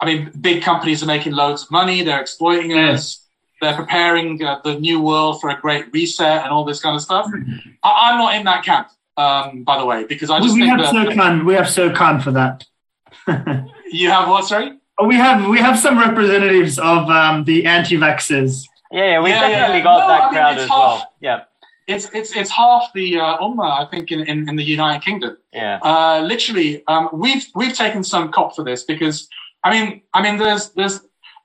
I 0.00 0.06
mean 0.06 0.32
big 0.40 0.62
companies 0.62 1.02
are 1.02 1.06
making 1.06 1.32
loads 1.32 1.64
of 1.64 1.70
money. 1.70 2.02
They're 2.02 2.20
exploiting 2.20 2.70
yeah. 2.70 2.92
us. 2.92 3.26
They're 3.60 3.76
preparing 3.76 4.42
uh, 4.42 4.60
the 4.64 4.80
new 4.80 5.02
world 5.02 5.38
for 5.38 5.50
a 5.50 5.60
great 5.60 5.92
reset 5.92 6.44
and 6.44 6.50
all 6.50 6.64
this 6.64 6.80
kind 6.80 6.96
of 6.96 7.02
stuff. 7.02 7.26
I, 7.82 8.12
am 8.12 8.18
not 8.18 8.34
in 8.34 8.44
that 8.44 8.64
camp 8.64 8.88
um, 9.18 9.64
by 9.64 9.78
the 9.78 9.84
way 9.84 10.04
because 10.04 10.30
I 10.30 10.40
just 10.40 10.54
we, 10.54 10.62
we 10.62 10.68
have 10.68 10.80
SOCAN 10.80 11.44
we 11.44 11.54
have 11.54 11.66
SOCAN 11.66 12.22
for 12.22 12.30
that 12.30 12.64
you 13.92 14.10
have 14.10 14.28
what 14.28 14.44
sorry 14.46 14.78
oh, 14.98 15.06
we 15.06 15.16
have 15.16 15.48
we 15.48 15.58
have 15.58 15.78
some 15.78 15.98
representatives 15.98 16.78
of 16.78 17.08
um, 17.10 17.44
the 17.44 17.66
anti-vaxxers 17.66 18.66
yeah, 18.92 19.04
yeah 19.04 19.20
we 19.20 19.30
yeah, 19.30 19.48
definitely 19.48 19.78
yeah. 19.78 19.84
got 19.84 20.00
no, 20.00 20.08
that 20.08 20.20
I 20.20 20.24
mean, 20.24 20.32
crowd 20.34 20.58
as 20.58 20.68
half, 20.68 20.70
well 20.70 21.12
yeah 21.20 21.40
it's 21.90 22.08
it's 22.14 22.36
it's 22.36 22.50
half 22.50 22.92
the 22.94 23.18
uh, 23.18 23.38
ummah, 23.38 23.86
I 23.86 23.90
think, 23.90 24.12
in, 24.12 24.20
in, 24.20 24.48
in, 24.48 24.56
the 24.56 24.62
United 24.62 25.04
Kingdom. 25.04 25.36
Yeah. 25.52 25.78
Uh, 25.82 26.22
literally, 26.24 26.84
um, 26.86 27.08
we've 27.12 27.46
we've 27.54 27.74
taken 27.74 28.04
some 28.04 28.30
cop 28.30 28.54
for 28.54 28.64
this 28.64 28.84
because 28.84 29.28
I 29.64 29.70
mean 29.70 30.02
I 30.14 30.22
mean 30.22 30.38
there's 30.38 30.70
there's 30.70 31.00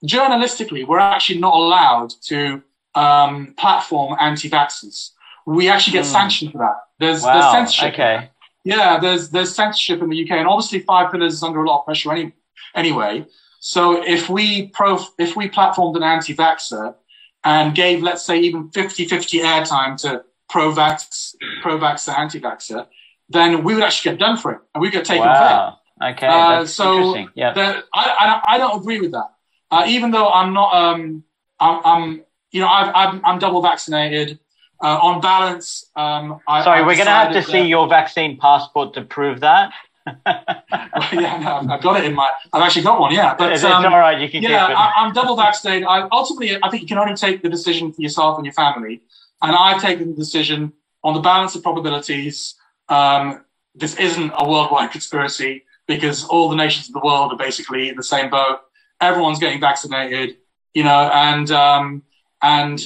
journalistically 0.05 0.87
we're 0.87 0.99
actually 0.99 1.39
not 1.39 1.53
allowed 1.53 2.11
to 2.25 2.61
um, 2.93 3.53
platform 3.57 4.15
anti-vaxxers. 4.19 5.11
We 5.45 5.69
actually 5.69 5.93
get 5.93 6.05
mm. 6.05 6.11
sanctioned 6.11 6.51
for 6.51 6.59
that. 6.59 6.75
There's 6.99 7.23
wow. 7.23 7.33
there's 7.33 7.51
censorship. 7.51 7.93
Okay. 7.93 8.29
Yeah, 8.65 8.99
there's 8.99 9.29
there's 9.29 9.55
censorship 9.55 10.01
in 10.01 10.09
the 10.09 10.23
UK, 10.23 10.31
and 10.31 10.47
obviously 10.47 10.79
Five 10.79 11.11
Pillars 11.11 11.35
is 11.35 11.43
under 11.43 11.63
a 11.63 11.69
lot 11.69 11.79
of 11.79 11.85
pressure 11.85 12.11
any, 12.11 12.33
anyway. 12.73 13.25
So 13.59 14.03
if 14.03 14.27
we 14.27 14.67
pro 14.69 14.99
if 15.17 15.35
we 15.35 15.49
platformed 15.49 15.95
an 15.95 16.03
anti-vaxxer 16.03 16.95
and 17.43 17.75
gave, 17.75 18.01
let's 18.01 18.25
say, 18.25 18.39
even 18.39 18.69
50-50 18.69 19.41
airtime 19.43 20.01
to 20.01 20.23
pro-vax, 20.49 21.35
pro-vaxxer, 21.61 22.17
anti-vaxxer, 22.17 22.87
then 23.29 23.63
we 23.63 23.75
would 23.75 23.83
actually 23.83 24.11
get 24.11 24.19
done 24.19 24.37
for 24.37 24.51
it 24.51 24.61
and 24.73 24.81
we 24.81 24.89
get 24.89 25.05
taken 25.05 25.25
wow. 25.25 25.77
Okay, 26.01 26.27
uh, 26.27 26.59
that's 26.59 26.73
so 26.73 26.93
interesting. 26.93 27.29
Yeah, 27.35 27.81
I, 27.93 28.41
I, 28.47 28.55
I 28.55 28.57
don't 28.57 28.81
agree 28.81 28.99
with 28.99 29.11
that. 29.11 29.29
Uh, 29.71 29.85
even 29.87 30.11
though 30.11 30.27
I'm 30.27 30.53
not, 30.53 30.73
um, 30.73 31.23
I'm, 31.59 31.81
I'm 31.85 32.23
you 32.51 32.61
know, 32.61 32.67
I've, 32.67 32.91
I'm, 32.93 33.25
I'm 33.25 33.39
double 33.39 33.61
vaccinated. 33.61 34.39
Uh, 34.85 34.99
on 35.01 35.19
balance, 35.19 35.87
um, 35.95 36.39
I, 36.47 36.63
sorry, 36.63 36.81
I've 36.81 36.85
we're 36.85 36.93
going 36.93 37.07
to 37.07 37.11
have 37.11 37.33
to 37.33 37.41
see 37.41 37.63
your 37.63 37.87
vaccine 37.87 38.37
passport 38.37 38.93
to 38.93 39.01
prove 39.01 39.39
that. 39.39 39.71
yeah, 40.27 41.39
no, 41.41 41.73
I've 41.73 41.81
got 41.81 41.99
it 41.99 42.05
in 42.05 42.13
my. 42.13 42.29
I've 42.53 42.61
actually 42.61 42.83
got 42.83 42.99
one. 42.99 43.11
Yeah, 43.11 43.33
but 43.35 43.51
it's, 43.51 43.63
um, 43.63 43.83
all 43.83 43.97
right. 43.97 44.21
You 44.21 44.29
can. 44.29 44.43
Yeah, 44.43 44.63
I, 44.67 45.03
am 45.03 45.11
double 45.11 45.35
vaccinated. 45.35 45.87
I, 45.87 46.07
ultimately, 46.11 46.59
I 46.61 46.69
think 46.69 46.83
you 46.83 46.87
can 46.87 46.99
only 46.99 47.15
take 47.15 47.41
the 47.41 47.49
decision 47.49 47.93
for 47.93 48.03
yourself 48.03 48.37
and 48.37 48.45
your 48.45 48.53
family. 48.53 49.01
And 49.41 49.55
I've 49.55 49.81
taken 49.81 50.11
the 50.11 50.15
decision 50.15 50.71
on 51.03 51.15
the 51.15 51.19
balance 51.19 51.55
of 51.55 51.63
probabilities. 51.63 52.53
Um, 52.87 53.43
this 53.73 53.95
isn't 53.95 54.33
a 54.37 54.47
worldwide 54.47 54.91
conspiracy 54.91 55.63
because 55.87 56.25
all 56.25 56.47
the 56.47 56.55
nations 56.55 56.89
of 56.89 56.93
the 56.93 57.01
world 57.03 57.31
are 57.31 57.39
basically 57.39 57.89
in 57.89 57.95
the 57.95 58.03
same 58.03 58.29
boat. 58.29 58.59
Everyone's 59.01 59.39
getting 59.39 59.59
vaccinated, 59.59 60.37
you 60.75 60.83
know, 60.83 61.09
and 61.11 61.49
um, 61.49 62.03
and 62.43 62.85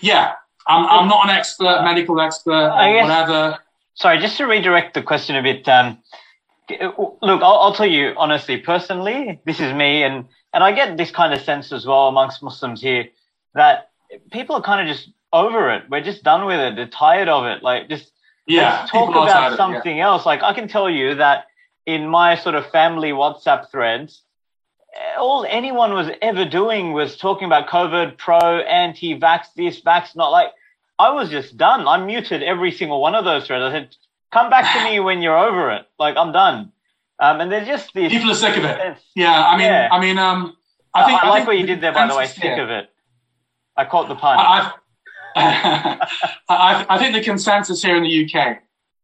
yeah, 0.00 0.32
I'm, 0.66 0.86
I'm 0.86 1.08
not 1.08 1.24
an 1.24 1.30
expert, 1.30 1.82
medical 1.82 2.20
expert, 2.20 2.52
or 2.52 2.92
guess, 2.92 3.02
whatever. 3.02 3.58
Sorry, 3.94 4.18
just 4.18 4.36
to 4.38 4.46
redirect 4.46 4.94
the 4.94 5.02
question 5.02 5.36
a 5.36 5.42
bit. 5.42 5.68
Um, 5.68 5.98
look, 6.68 7.42
I'll, 7.42 7.58
I'll, 7.58 7.74
tell 7.74 7.86
you 7.86 8.14
honestly, 8.16 8.58
personally, 8.58 9.40
this 9.44 9.60
is 9.60 9.72
me, 9.72 10.02
and 10.02 10.26
and 10.52 10.64
I 10.64 10.72
get 10.72 10.96
this 10.96 11.10
kind 11.10 11.32
of 11.32 11.40
sense 11.40 11.72
as 11.72 11.86
well 11.86 12.08
amongst 12.08 12.42
Muslims 12.42 12.80
here 12.80 13.08
that 13.54 13.90
people 14.30 14.56
are 14.56 14.62
kind 14.62 14.88
of 14.88 14.94
just 14.94 15.10
over 15.32 15.70
it. 15.72 15.84
We're 15.88 16.02
just 16.02 16.22
done 16.22 16.46
with 16.46 16.58
it. 16.58 16.76
They're 16.76 16.86
tired 16.86 17.28
of 17.28 17.44
it. 17.46 17.62
Like 17.62 17.88
just 17.88 18.10
yeah, 18.46 18.86
talk 18.90 19.10
about 19.10 19.56
something 19.56 19.98
yeah. 19.98 20.06
else. 20.06 20.26
Like 20.26 20.42
I 20.42 20.52
can 20.52 20.68
tell 20.68 20.90
you 20.90 21.14
that 21.16 21.46
in 21.84 22.08
my 22.08 22.36
sort 22.36 22.54
of 22.54 22.66
family 22.70 23.10
WhatsApp 23.10 23.70
threads, 23.70 24.22
all 25.18 25.46
anyone 25.48 25.92
was 25.92 26.08
ever 26.22 26.44
doing 26.44 26.92
was 26.92 27.16
talking 27.16 27.46
about 27.46 27.68
COVID, 27.68 28.18
pro, 28.18 28.60
anti, 28.60 29.18
vax, 29.18 29.46
this, 29.56 29.80
vax, 29.80 30.16
not 30.16 30.30
like. 30.30 30.48
I 30.98 31.10
was 31.10 31.28
just 31.28 31.58
done. 31.58 31.86
I 31.86 31.98
muted 31.98 32.42
every 32.42 32.72
single 32.72 33.02
one 33.02 33.14
of 33.14 33.26
those 33.26 33.46
threads. 33.46 33.62
I 33.62 33.70
said, 33.70 33.94
Come 34.32 34.50
back 34.50 34.72
to 34.74 34.84
me 34.84 35.00
when 35.06 35.22
you're 35.22 35.36
over 35.36 35.70
it. 35.72 35.86
Like 35.98 36.16
I'm 36.16 36.32
done. 36.32 36.72
Um, 37.18 37.40
and 37.40 37.50
there's 37.50 37.66
just 37.66 37.92
these 37.94 38.10
people 38.10 38.30
are 38.30 38.34
sick 38.34 38.56
of 38.56 38.64
it. 38.64 38.98
Yeah, 39.14 39.46
I 39.46 39.56
mean, 39.56 39.66
yeah. 39.66 39.88
I 39.90 40.00
mean, 40.00 40.18
um, 40.18 40.56
I 40.92 41.06
think 41.06 41.22
I, 41.22 41.26
I 41.26 41.30
like 41.30 41.46
what 41.46 41.58
you 41.58 41.66
did 41.66 41.80
there, 41.80 41.92
by 41.92 42.06
the 42.06 42.16
way. 42.16 42.26
Sick 42.26 42.44
yeah. 42.44 42.62
of 42.62 42.70
it. 42.70 42.90
I 43.76 43.84
caught 43.84 44.08
the 44.08 44.14
pun. 44.14 44.36
I, 44.38 44.72
I, 46.48 46.86
I 46.88 46.98
think 46.98 47.14
the 47.14 47.22
consensus 47.22 47.82
here 47.82 47.96
in 47.96 48.02
the 48.02 48.24
UK 48.24 48.58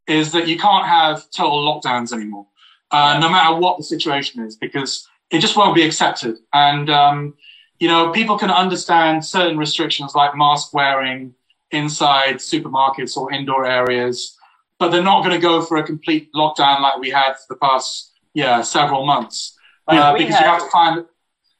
is 0.06 0.32
that 0.32 0.48
you 0.48 0.58
can't 0.58 0.86
have 0.86 1.30
total 1.30 1.62
lockdowns 1.62 2.12
anymore, 2.12 2.46
uh, 2.90 3.18
no 3.18 3.28
matter 3.28 3.56
what 3.56 3.78
the 3.78 3.84
situation 3.84 4.42
is, 4.44 4.56
because 4.56 5.08
it 5.32 5.40
just 5.40 5.56
won't 5.56 5.74
be 5.74 5.82
accepted. 5.82 6.36
And 6.52 6.88
um, 6.90 7.34
you 7.80 7.88
know, 7.88 8.12
people 8.12 8.38
can 8.38 8.50
understand 8.50 9.24
certain 9.24 9.58
restrictions 9.58 10.14
like 10.14 10.36
mask 10.36 10.72
wearing 10.72 11.34
inside 11.72 12.36
supermarkets 12.36 13.16
or 13.16 13.32
indoor 13.32 13.64
areas, 13.64 14.36
but 14.78 14.90
they're 14.90 15.02
not 15.02 15.24
going 15.24 15.34
to 15.34 15.40
go 15.40 15.62
for 15.62 15.78
a 15.78 15.82
complete 15.82 16.30
lockdown 16.34 16.80
like 16.80 16.98
we 16.98 17.10
had 17.10 17.32
for 17.32 17.46
the 17.48 17.56
past 17.56 18.12
yeah 18.34 18.62
several 18.62 19.04
months 19.04 19.58
uh, 19.88 20.12
because 20.16 20.34
had, 20.34 20.40
you 20.40 20.46
have 20.46 20.62
to 20.62 20.70
find 20.70 21.04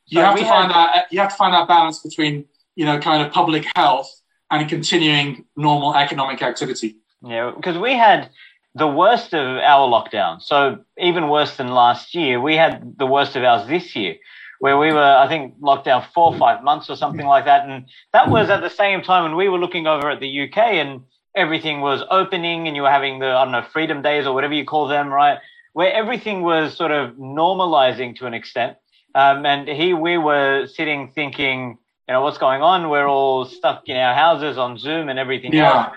you 0.07 0.21
have 0.21 0.39
to 0.39 0.45
find 0.45 0.73
had, 0.73 0.87
that 0.87 1.07
you 1.11 1.19
have 1.19 1.31
to 1.31 1.37
find 1.37 1.55
that 1.55 1.69
balance 1.69 1.99
between 2.01 2.45
you 2.77 2.85
know 2.85 2.99
kind 2.99 3.25
of 3.25 3.33
public 3.33 3.67
health 3.75 4.11
and 4.51 4.69
continuing 4.69 5.45
normal 5.57 5.95
economic 5.95 6.43
activity. 6.43 6.97
Yeah, 7.25 7.53
because 7.57 7.79
we 7.79 7.95
had 7.95 8.31
the 8.75 8.89
worst 8.89 9.35
of 9.35 9.59
our 9.59 9.89
lockdown. 9.89 10.41
So 10.41 10.79
even 10.99 11.29
worse 11.29 11.57
than 11.57 11.69
last 11.69 12.15
year, 12.15 12.41
we 12.41 12.57
had 12.57 12.97
the 12.99 13.07
worst 13.07 13.37
of 13.37 13.45
ours 13.45 13.69
this 13.69 13.95
year, 13.95 14.17
where 14.61 14.79
we 14.79 14.93
were, 14.93 15.17
I 15.17 15.29
think, 15.29 15.55
locked 15.61 15.85
down 15.85 16.05
four 16.15 16.33
or 16.33 16.39
five 16.39 16.63
months 16.63 16.89
or 16.89 16.97
something 16.97 17.27
like 17.27 17.45
that. 17.45 17.69
And 17.69 17.87
that 18.13 18.31
was 18.31 18.49
at 18.49 18.63
the 18.63 18.71
same 18.71 19.03
time 19.03 19.25
when 19.25 19.37
we 19.37 19.49
were 19.49 19.59
looking 19.59 19.87
over 19.87 20.11
at 20.11 20.21
the 20.21 20.43
UK 20.43 20.59
and 20.59 21.03
everything 21.35 21.81
was 21.81 22.03
opening 22.11 22.67
and 22.67 22.77
you 22.77 22.83
were 22.83 22.91
having 22.91 23.19
the, 23.19 23.27
I 23.27 23.45
don't 23.45 23.53
know, 23.53 23.63
freedom 23.73 24.03
days 24.03 24.27
or 24.27 24.35
whatever 24.35 24.55
you 24.55 24.65
call 24.65 24.89
them, 24.89 25.09
right? 25.09 25.39
Where 25.75 25.93
everything 25.93 26.43
was 26.43 26.77
sort 26.77 26.93
of 26.93 27.17
normalizing 27.17 28.17
to 28.17 28.27
an 28.27 28.35
extent. 28.35 28.77
Um, 29.15 29.45
and 29.45 29.69
here 29.69 29.97
we 29.97 30.17
were 30.17 30.67
sitting 30.67 31.13
thinking, 31.15 31.79
you 32.09 32.15
know, 32.15 32.23
what's 32.23 32.39
going 32.39 32.63
on? 32.63 32.89
We're 32.89 33.09
all 33.09 33.45
stuck 33.45 33.89
in 33.89 33.97
our 33.97 34.15
houses 34.15 34.57
on 34.59 34.79
Zoom 34.79 35.09
and 35.09 35.19
everything 35.19 35.53
yeah. 35.53 35.73
else. 35.73 35.97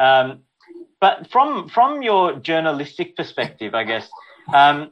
Um, 0.00 0.43
but 1.04 1.30
from 1.30 1.68
from 1.68 2.00
your 2.00 2.36
journalistic 2.36 3.14
perspective, 3.14 3.74
I 3.74 3.84
guess, 3.84 4.08
um, 4.54 4.90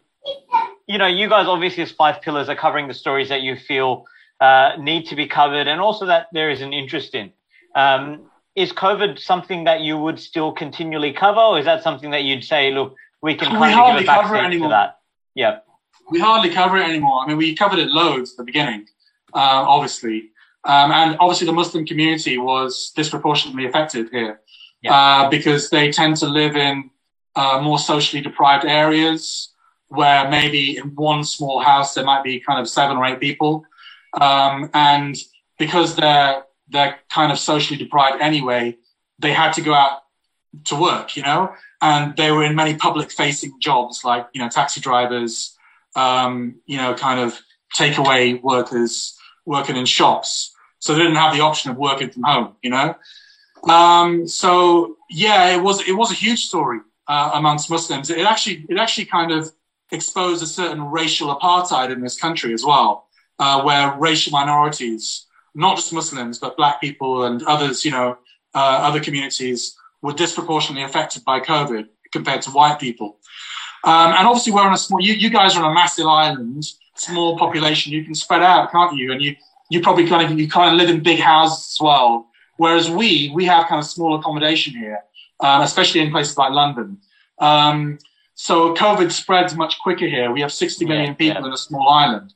you 0.87 0.99
know, 0.99 1.07
you 1.07 1.27
guys 1.27 1.47
obviously 1.47 1.83
as 1.85 1.91
Five 1.91 2.21
Pillars 2.21 2.51
are 2.51 2.55
covering 2.65 2.87
the 2.87 2.93
stories 2.93 3.31
that 3.31 3.41
you 3.41 3.57
feel 3.57 4.05
uh, 4.39 4.73
need 4.79 5.07
to 5.07 5.17
be 5.17 5.27
covered, 5.27 5.69
and 5.69 5.81
also 5.81 6.05
that 6.05 6.27
there 6.35 6.51
is 6.51 6.61
an 6.61 6.75
interest 6.75 7.15
in. 7.15 7.33
Um, 7.75 8.27
is 8.55 8.75
COVID 8.75 9.19
something 9.19 9.65
that 9.65 9.81
you 9.81 9.97
would 9.97 10.19
still 10.21 10.53
continually 10.53 11.15
cover, 11.15 11.41
or 11.41 11.59
is 11.59 11.65
that 11.65 11.83
something 11.83 12.11
that 12.11 12.25
you'd 12.25 12.45
say, 12.45 12.71
look, 12.73 12.95
we 13.23 13.35
can 13.35 13.49
kind 13.49 13.81
of 13.81 13.99
give 13.99 14.07
a 14.07 14.13
backseat 14.13 14.61
to 14.61 14.69
that? 14.69 14.99
Yeah. 15.35 15.61
We 16.11 16.21
hardly 16.21 16.51
cover 16.51 16.77
it 16.77 16.87
anymore. 16.87 17.21
I 17.23 17.27
mean, 17.29 17.39
we 17.39 17.57
covered 17.57 17.79
it 17.79 17.89
loads 17.89 18.33
at 18.33 18.37
the 18.37 18.45
beginning, 18.45 18.83
uh, 19.33 19.65
obviously. 19.75 20.19
Um, 20.65 20.93
and 20.93 21.17
obviously, 21.21 21.47
the 21.47 21.59
Muslim 21.63 21.87
community 21.87 22.37
was 22.37 22.93
disproportionately 22.95 23.65
affected 23.65 24.11
here 24.11 24.43
yeah. 24.83 24.95
uh, 24.95 25.31
because 25.31 25.71
they 25.71 25.91
tend 25.91 26.17
to 26.19 26.27
live 26.27 26.57
in 26.57 26.91
uh, 27.37 27.61
more 27.63 27.79
socially 27.79 28.23
deprived 28.23 28.65
areas 28.65 29.49
where 29.89 30.29
maybe 30.31 30.79
in 30.79 30.95
one 30.95 31.23
small 31.23 31.61
house 31.61 31.95
there 31.95 32.05
might 32.05 32.25
be 32.25 32.41
kind 32.41 32.59
of 32.61 32.69
seven 32.69 32.97
or 32.97 33.05
eight 33.05 33.21
people, 33.21 33.65
um, 34.21 34.71
and 34.75 35.17
because 35.59 35.97
they're 35.97 36.45
they're 36.69 36.99
kind 37.11 37.31
of 37.31 37.39
socially 37.39 37.77
deprived 37.77 38.21
anyway, 38.21 38.77
they 39.19 39.33
had 39.33 39.53
to 39.53 39.61
go 39.61 39.75
out 39.75 40.01
to 40.65 40.75
work, 40.75 41.17
you 41.17 41.23
know, 41.23 41.53
and 41.81 42.17
they 42.17 42.31
were 42.31 42.45
in 42.45 42.55
many 42.55 42.75
public-facing 42.75 43.53
jobs 43.61 44.05
like 44.05 44.27
you 44.33 44.41
know 44.41 44.49
taxi 44.49 44.81
drivers, 44.81 45.57
um, 45.97 46.57
you 46.67 46.77
know, 46.77 46.95
kind 46.95 47.21
of 47.21 47.39
takeaway 47.77 48.41
workers 48.43 49.17
working 49.45 49.77
in 49.77 49.85
shops, 49.85 50.55
so 50.79 50.95
they 50.95 51.01
didn't 51.01 51.17
have 51.17 51.35
the 51.35 51.41
option 51.41 51.71
of 51.71 51.77
working 51.77 52.11
from 52.11 52.23
home, 52.23 52.57
you 52.63 52.71
know. 52.71 52.95
Um, 53.69 54.27
so 54.27 54.97
yeah, 55.11 55.55
it 55.55 55.63
was 55.63 55.87
it 55.89 55.93
was 55.93 56.11
a 56.11 56.15
huge 56.15 56.47
story 56.47 56.81
uh, 57.09 57.31
amongst 57.35 57.71
Muslims. 57.71 58.11
It 58.11 58.27
actually 58.27 58.67
it 58.69 58.79
actually 58.79 59.07
kind 59.07 59.31
of 59.31 59.53
exposed 59.91 60.43
a 60.43 60.47
certain 60.47 60.83
racial 60.85 61.37
apartheid 61.37 61.93
in 61.93 62.01
this 62.01 62.19
country 62.19 62.55
as 62.55 62.65
well, 62.65 63.09
uh, 63.39 63.63
where 63.63 63.95
racial 63.99 64.33
minorities, 64.33 65.27
not 65.55 65.77
just 65.77 65.93
Muslims 65.93 66.39
but 66.39 66.57
Black 66.57 66.81
people 66.81 67.25
and 67.25 67.43
others, 67.45 67.85
you 67.85 67.91
know, 67.91 68.19
uh, 68.55 68.81
other 68.83 69.01
communities, 69.01 69.77
were 70.01 70.13
disproportionately 70.13 70.83
affected 70.83 71.25
by 71.25 71.41
COVID 71.41 71.87
compared 72.13 72.43
to 72.43 72.51
white 72.51 72.79
people. 72.79 73.19
Um, 73.85 74.13
and 74.13 74.27
obviously, 74.27 74.53
we're 74.53 74.63
on 74.63 74.73
a 74.73 74.79
small. 74.79 75.01
You, 75.01 75.15
you 75.15 75.31
guys 75.31 75.57
are 75.57 75.65
on 75.65 75.71
a 75.71 75.75
massive 75.75 76.07
island, 76.07 76.65
small 76.95 77.39
population. 77.39 77.93
You 77.93 78.05
can 78.05 78.15
spread 78.15 78.43
out, 78.43 78.71
can't 78.71 78.97
you? 78.97 79.13
And 79.13 79.21
you 79.21 79.37
you 79.71 79.81
probably 79.81 80.07
kind 80.07 80.31
of 80.31 80.39
you 80.39 80.49
kind 80.49 80.73
of 80.73 80.81
live 80.81 80.95
in 80.95 81.03
big 81.03 81.19
houses 81.19 81.75
as 81.75 81.79
well. 81.81 82.29
Whereas 82.63 82.89
we, 82.89 83.33
we 83.35 83.45
have 83.47 83.67
kind 83.67 83.81
of 83.81 83.87
small 83.87 84.15
accommodation 84.15 84.73
here, 84.73 85.01
uh, 85.41 85.63
especially 85.65 86.01
in 86.01 86.13
places 86.13 86.39
like 86.39 86.53
London. 86.53 86.99
Um, 87.41 87.99
so 88.35 88.73
COVID 88.75 89.11
spreads 89.11 89.57
much 89.57 89.81
quicker 89.81 90.07
here. 90.07 90.31
We 90.31 90.43
have 90.43 90.53
60 90.53 90.85
million 90.85 91.07
yeah, 91.07 91.15
people 91.15 91.43
yeah. 91.43 91.49
in 91.49 91.53
a 91.53 91.57
small 91.57 91.89
island. 91.89 92.35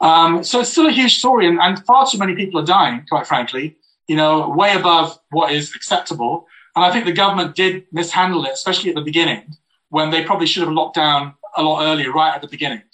Um, 0.00 0.42
so 0.42 0.60
it's 0.60 0.70
still 0.70 0.86
a 0.86 0.90
huge 0.90 1.18
story, 1.18 1.46
and, 1.46 1.58
and, 1.60 1.84
far 1.84 2.06
too 2.06 2.16
many 2.16 2.34
people 2.34 2.58
are 2.62 2.64
dying, 2.64 3.04
quite 3.10 3.26
frankly, 3.26 3.76
you 4.06 4.16
know, 4.16 4.48
way 4.48 4.72
above 4.74 5.18
what 5.32 5.52
is 5.52 5.76
acceptable. 5.76 6.46
And 6.74 6.82
I 6.82 6.90
think 6.90 7.04
the 7.04 7.12
government 7.12 7.54
did 7.54 7.84
mishandle 7.92 8.46
it, 8.46 8.52
especially 8.52 8.88
at 8.88 8.96
the 8.96 9.02
beginning, 9.02 9.54
when 9.90 10.10
they 10.10 10.24
probably 10.24 10.46
should 10.46 10.62
have 10.62 10.72
locked 10.72 10.96
down 10.96 11.34
a 11.58 11.62
lot 11.62 11.82
earlier, 11.82 12.10
right 12.10 12.34
at 12.34 12.40
the 12.40 12.48
beginning. 12.48 12.84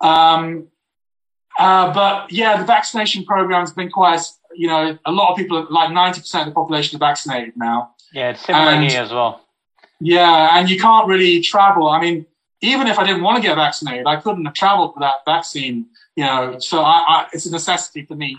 Um, 0.00 0.68
uh, 1.58 1.92
but 1.92 2.32
yeah, 2.32 2.56
the 2.56 2.64
vaccination 2.64 3.24
program 3.26 3.60
has 3.60 3.74
been 3.74 3.90
quite 3.90 4.20
you 4.56 4.66
know, 4.68 4.98
a 5.04 5.12
lot 5.12 5.30
of 5.30 5.36
people, 5.36 5.66
like 5.70 5.90
90% 5.90 6.40
of 6.40 6.46
the 6.46 6.52
population 6.52 6.96
are 6.96 6.98
vaccinated 6.98 7.54
now. 7.56 7.94
Yeah, 8.12 8.30
it's 8.30 8.44
similar 8.44 8.72
and, 8.72 8.90
here 8.90 9.02
as 9.02 9.10
well. 9.10 9.42
Yeah, 10.00 10.58
and 10.58 10.68
you 10.68 10.78
can't 10.78 11.06
really 11.08 11.40
travel. 11.40 11.88
I 11.88 12.00
mean, 12.00 12.26
even 12.60 12.86
if 12.86 12.98
I 12.98 13.06
didn't 13.06 13.22
want 13.22 13.36
to 13.36 13.42
get 13.42 13.54
vaccinated, 13.56 14.06
I 14.06 14.16
couldn't 14.16 14.44
have 14.44 14.54
traveled 14.54 14.94
for 14.94 15.00
that 15.00 15.24
vaccine, 15.24 15.86
you 16.16 16.24
know, 16.24 16.58
so 16.58 16.80
I, 16.80 17.04
I, 17.08 17.26
it's 17.32 17.46
a 17.46 17.50
necessity 17.50 18.04
for 18.04 18.14
me. 18.14 18.36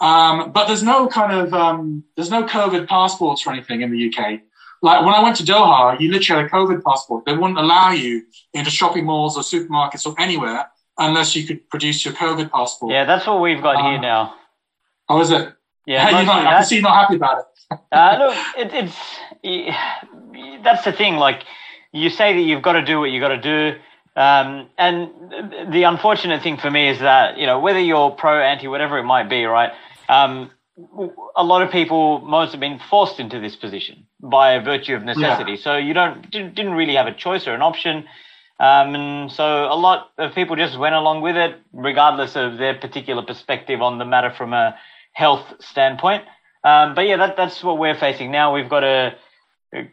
Um, 0.00 0.52
but 0.52 0.66
there's 0.66 0.82
no 0.82 1.08
kind 1.08 1.32
of, 1.32 1.52
um, 1.52 2.04
there's 2.16 2.30
no 2.30 2.44
COVID 2.44 2.86
passports 2.86 3.46
or 3.46 3.52
anything 3.52 3.82
in 3.82 3.90
the 3.90 4.08
UK. 4.08 4.40
Like 4.80 5.04
when 5.04 5.14
I 5.14 5.22
went 5.22 5.36
to 5.36 5.42
Doha, 5.42 5.98
you 5.98 6.10
literally 6.12 6.42
had 6.42 6.50
a 6.50 6.54
COVID 6.54 6.84
passport. 6.84 7.24
They 7.24 7.36
wouldn't 7.36 7.58
allow 7.58 7.90
you 7.90 8.24
into 8.54 8.70
shopping 8.70 9.06
malls 9.06 9.36
or 9.36 9.42
supermarkets 9.42 10.06
or 10.06 10.14
anywhere 10.20 10.68
unless 10.98 11.34
you 11.34 11.46
could 11.46 11.68
produce 11.68 12.04
your 12.04 12.14
COVID 12.14 12.50
passport. 12.50 12.92
Yeah, 12.92 13.04
that's 13.04 13.26
what 13.26 13.40
we've 13.40 13.62
got 13.62 13.76
um, 13.76 13.92
here 13.92 14.00
now. 14.00 14.34
How 15.08 15.20
is 15.20 15.30
it? 15.30 15.52
Yeah, 15.86 16.10
you're 16.10 16.26
not, 16.26 16.46
I 16.46 16.50
can 16.50 16.64
see 16.64 16.74
you're 16.76 16.82
not 16.82 17.00
happy 17.00 17.16
about 17.16 17.38
it. 17.38 17.44
uh, 17.92 18.16
look, 18.18 18.36
it, 18.56 18.74
it's 18.74 20.62
that's 20.64 20.84
the 20.84 20.92
thing. 20.92 21.16
Like 21.16 21.44
you 21.92 22.10
say 22.10 22.34
that 22.34 22.40
you've 22.40 22.62
got 22.62 22.74
to 22.74 22.84
do 22.84 23.00
what 23.00 23.10
you 23.10 23.20
got 23.20 23.28
to 23.28 23.40
do. 23.40 23.78
Um, 24.16 24.68
and 24.76 25.10
the 25.72 25.84
unfortunate 25.84 26.42
thing 26.42 26.58
for 26.58 26.70
me 26.70 26.88
is 26.88 26.98
that 26.98 27.38
you 27.38 27.46
know 27.46 27.60
whether 27.60 27.80
you're 27.80 28.10
pro, 28.10 28.40
anti, 28.42 28.68
whatever 28.68 28.98
it 28.98 29.04
might 29.04 29.30
be, 29.30 29.44
right? 29.44 29.70
Um, 30.08 30.50
a 31.36 31.42
lot 31.42 31.62
of 31.62 31.70
people, 31.70 32.20
most 32.20 32.52
have 32.52 32.60
been 32.60 32.80
forced 32.90 33.18
into 33.18 33.40
this 33.40 33.56
position 33.56 34.06
by 34.20 34.58
virtue 34.58 34.94
of 34.94 35.02
necessity. 35.02 35.52
Yeah. 35.52 35.62
So 35.62 35.76
you 35.76 35.94
don't 35.94 36.30
didn't 36.30 36.72
really 36.72 36.94
have 36.96 37.06
a 37.06 37.14
choice 37.14 37.46
or 37.46 37.54
an 37.54 37.62
option. 37.62 38.04
Um, 38.60 38.94
and 38.94 39.30
so 39.30 39.64
a 39.70 39.76
lot 39.76 40.10
of 40.18 40.34
people 40.34 40.56
just 40.56 40.76
went 40.78 40.94
along 40.94 41.22
with 41.22 41.36
it, 41.36 41.56
regardless 41.72 42.34
of 42.34 42.58
their 42.58 42.74
particular 42.74 43.22
perspective 43.22 43.80
on 43.80 43.98
the 43.98 44.04
matter 44.04 44.32
from 44.36 44.52
a 44.52 44.76
health 45.12 45.44
standpoint. 45.60 46.24
Um, 46.64 46.94
but 46.94 47.02
yeah, 47.02 47.16
that, 47.16 47.36
that's 47.36 47.62
what 47.62 47.78
we're 47.78 47.98
facing 47.98 48.30
now. 48.30 48.54
We've 48.54 48.68
got 48.68 48.80
to 48.80 49.16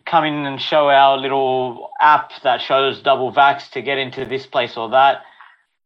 come 0.06 0.24
in 0.24 0.46
and 0.46 0.62
show 0.62 0.90
our 0.90 1.18
little 1.18 1.92
app 2.00 2.32
that 2.44 2.62
shows 2.62 3.02
double 3.02 3.32
vax 3.32 3.70
to 3.72 3.82
get 3.82 3.98
into 3.98 4.26
this 4.26 4.46
place 4.46 4.78
or 4.78 4.90
that. 4.90 5.24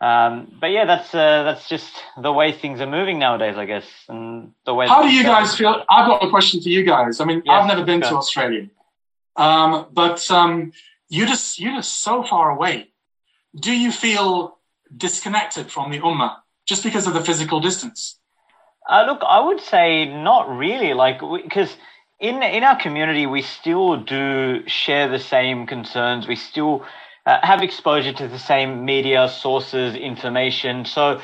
Um, 0.02 0.56
but 0.60 0.68
yeah, 0.68 0.86
that's 0.86 1.14
uh, 1.14 1.44
that's 1.44 1.68
just 1.68 1.92
the 2.22 2.32
way 2.32 2.54
things 2.54 2.80
are 2.80 2.88
moving 2.88 3.20
nowadays, 3.20 3.58
I 3.58 3.66
guess, 3.66 3.86
and 4.08 4.54
the 4.66 4.74
way. 4.74 4.88
How 4.88 5.02
do 5.02 5.14
you 5.14 5.24
guys 5.24 5.56
feel? 5.56 5.84
I've 5.90 6.08
got 6.08 6.24
a 6.24 6.30
question 6.30 6.62
for 6.62 6.70
you 6.70 6.84
guys. 6.86 7.20
I 7.20 7.26
mean, 7.26 7.42
yes, 7.46 7.54
I've 7.54 7.68
never 7.68 7.84
been 7.84 8.00
to 8.02 8.16
Australia, 8.16 8.70
um, 9.36 9.88
but 9.92 10.30
um, 10.32 10.72
you 11.10 11.26
just 11.26 11.60
you're 11.60 11.76
just 11.76 12.00
so 12.00 12.24
far 12.24 12.50
away. 12.50 12.92
Do 13.54 13.78
you 13.78 13.92
feel 13.92 14.58
disconnected 14.96 15.70
from 15.70 15.92
the 15.92 16.00
ummah 16.00 16.38
just 16.66 16.82
because 16.82 17.06
of 17.06 17.14
the 17.14 17.22
physical 17.22 17.60
distance? 17.60 18.19
Uh, 18.90 19.06
look, 19.06 19.22
I 19.22 19.40
would 19.40 19.62
say 19.62 20.06
not 20.06 20.50
really. 20.50 20.96
Like, 20.96 21.22
because 21.44 21.78
in 22.20 22.42
in 22.42 22.64
our 22.64 22.76
community, 22.76 23.28
we 23.28 23.44
still 23.44 23.98
do 23.98 24.68
share 24.68 25.08
the 25.08 25.20
same 25.20 25.68
concerns. 25.68 26.28
We 26.28 26.36
still 26.36 26.84
uh, 27.26 27.38
have 27.44 27.62
exposure 27.62 28.14
to 28.14 28.28
the 28.28 28.40
same 28.40 28.84
media 28.86 29.30
sources, 29.30 29.96
information. 29.96 30.86
So, 30.86 31.22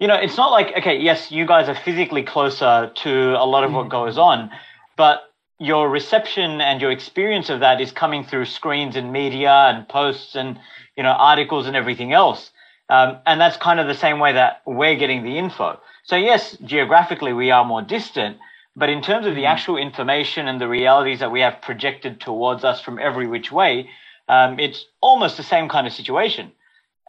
you 0.00 0.08
know, 0.08 0.16
it's 0.16 0.36
not 0.36 0.50
like 0.50 0.76
okay, 0.78 0.98
yes, 0.98 1.30
you 1.30 1.46
guys 1.46 1.68
are 1.68 1.76
physically 1.76 2.24
closer 2.24 2.90
to 2.94 3.12
a 3.38 3.46
lot 3.46 3.62
of 3.62 3.72
what 3.72 3.86
mm. 3.86 3.90
goes 3.90 4.18
on, 4.18 4.50
but 4.96 5.22
your 5.60 5.88
reception 5.88 6.60
and 6.60 6.80
your 6.80 6.90
experience 6.90 7.48
of 7.48 7.60
that 7.60 7.80
is 7.80 7.92
coming 7.92 8.24
through 8.24 8.44
screens 8.46 8.96
and 8.96 9.12
media 9.12 9.52
and 9.52 9.88
posts 9.88 10.34
and 10.34 10.58
you 10.96 11.04
know 11.04 11.10
articles 11.12 11.68
and 11.68 11.76
everything 11.76 12.12
else. 12.12 12.50
Um, 12.88 13.18
and 13.24 13.40
that's 13.40 13.56
kind 13.56 13.78
of 13.78 13.86
the 13.86 13.94
same 13.94 14.18
way 14.18 14.32
that 14.32 14.62
we're 14.66 14.96
getting 14.96 15.22
the 15.22 15.38
info. 15.38 15.78
So 16.04 16.16
yes, 16.16 16.56
geographically 16.58 17.32
we 17.32 17.50
are 17.50 17.64
more 17.64 17.82
distant, 17.82 18.38
But 18.76 18.90
in 18.90 19.02
terms 19.02 19.26
of 19.26 19.34
the 19.34 19.46
actual 19.46 19.76
information 19.76 20.48
and 20.48 20.60
the 20.60 20.68
realities 20.68 21.20
that 21.20 21.30
we 21.30 21.40
have 21.40 21.62
projected 21.62 22.20
towards 22.20 22.64
us 22.64 22.80
from 22.80 22.98
every 22.98 23.26
which 23.26 23.52
way, 23.52 23.88
um, 24.28 24.58
it's 24.58 24.86
almost 25.00 25.36
the 25.36 25.42
same 25.42 25.68
kind 25.68 25.86
of 25.86 25.92
situation. 25.92 26.50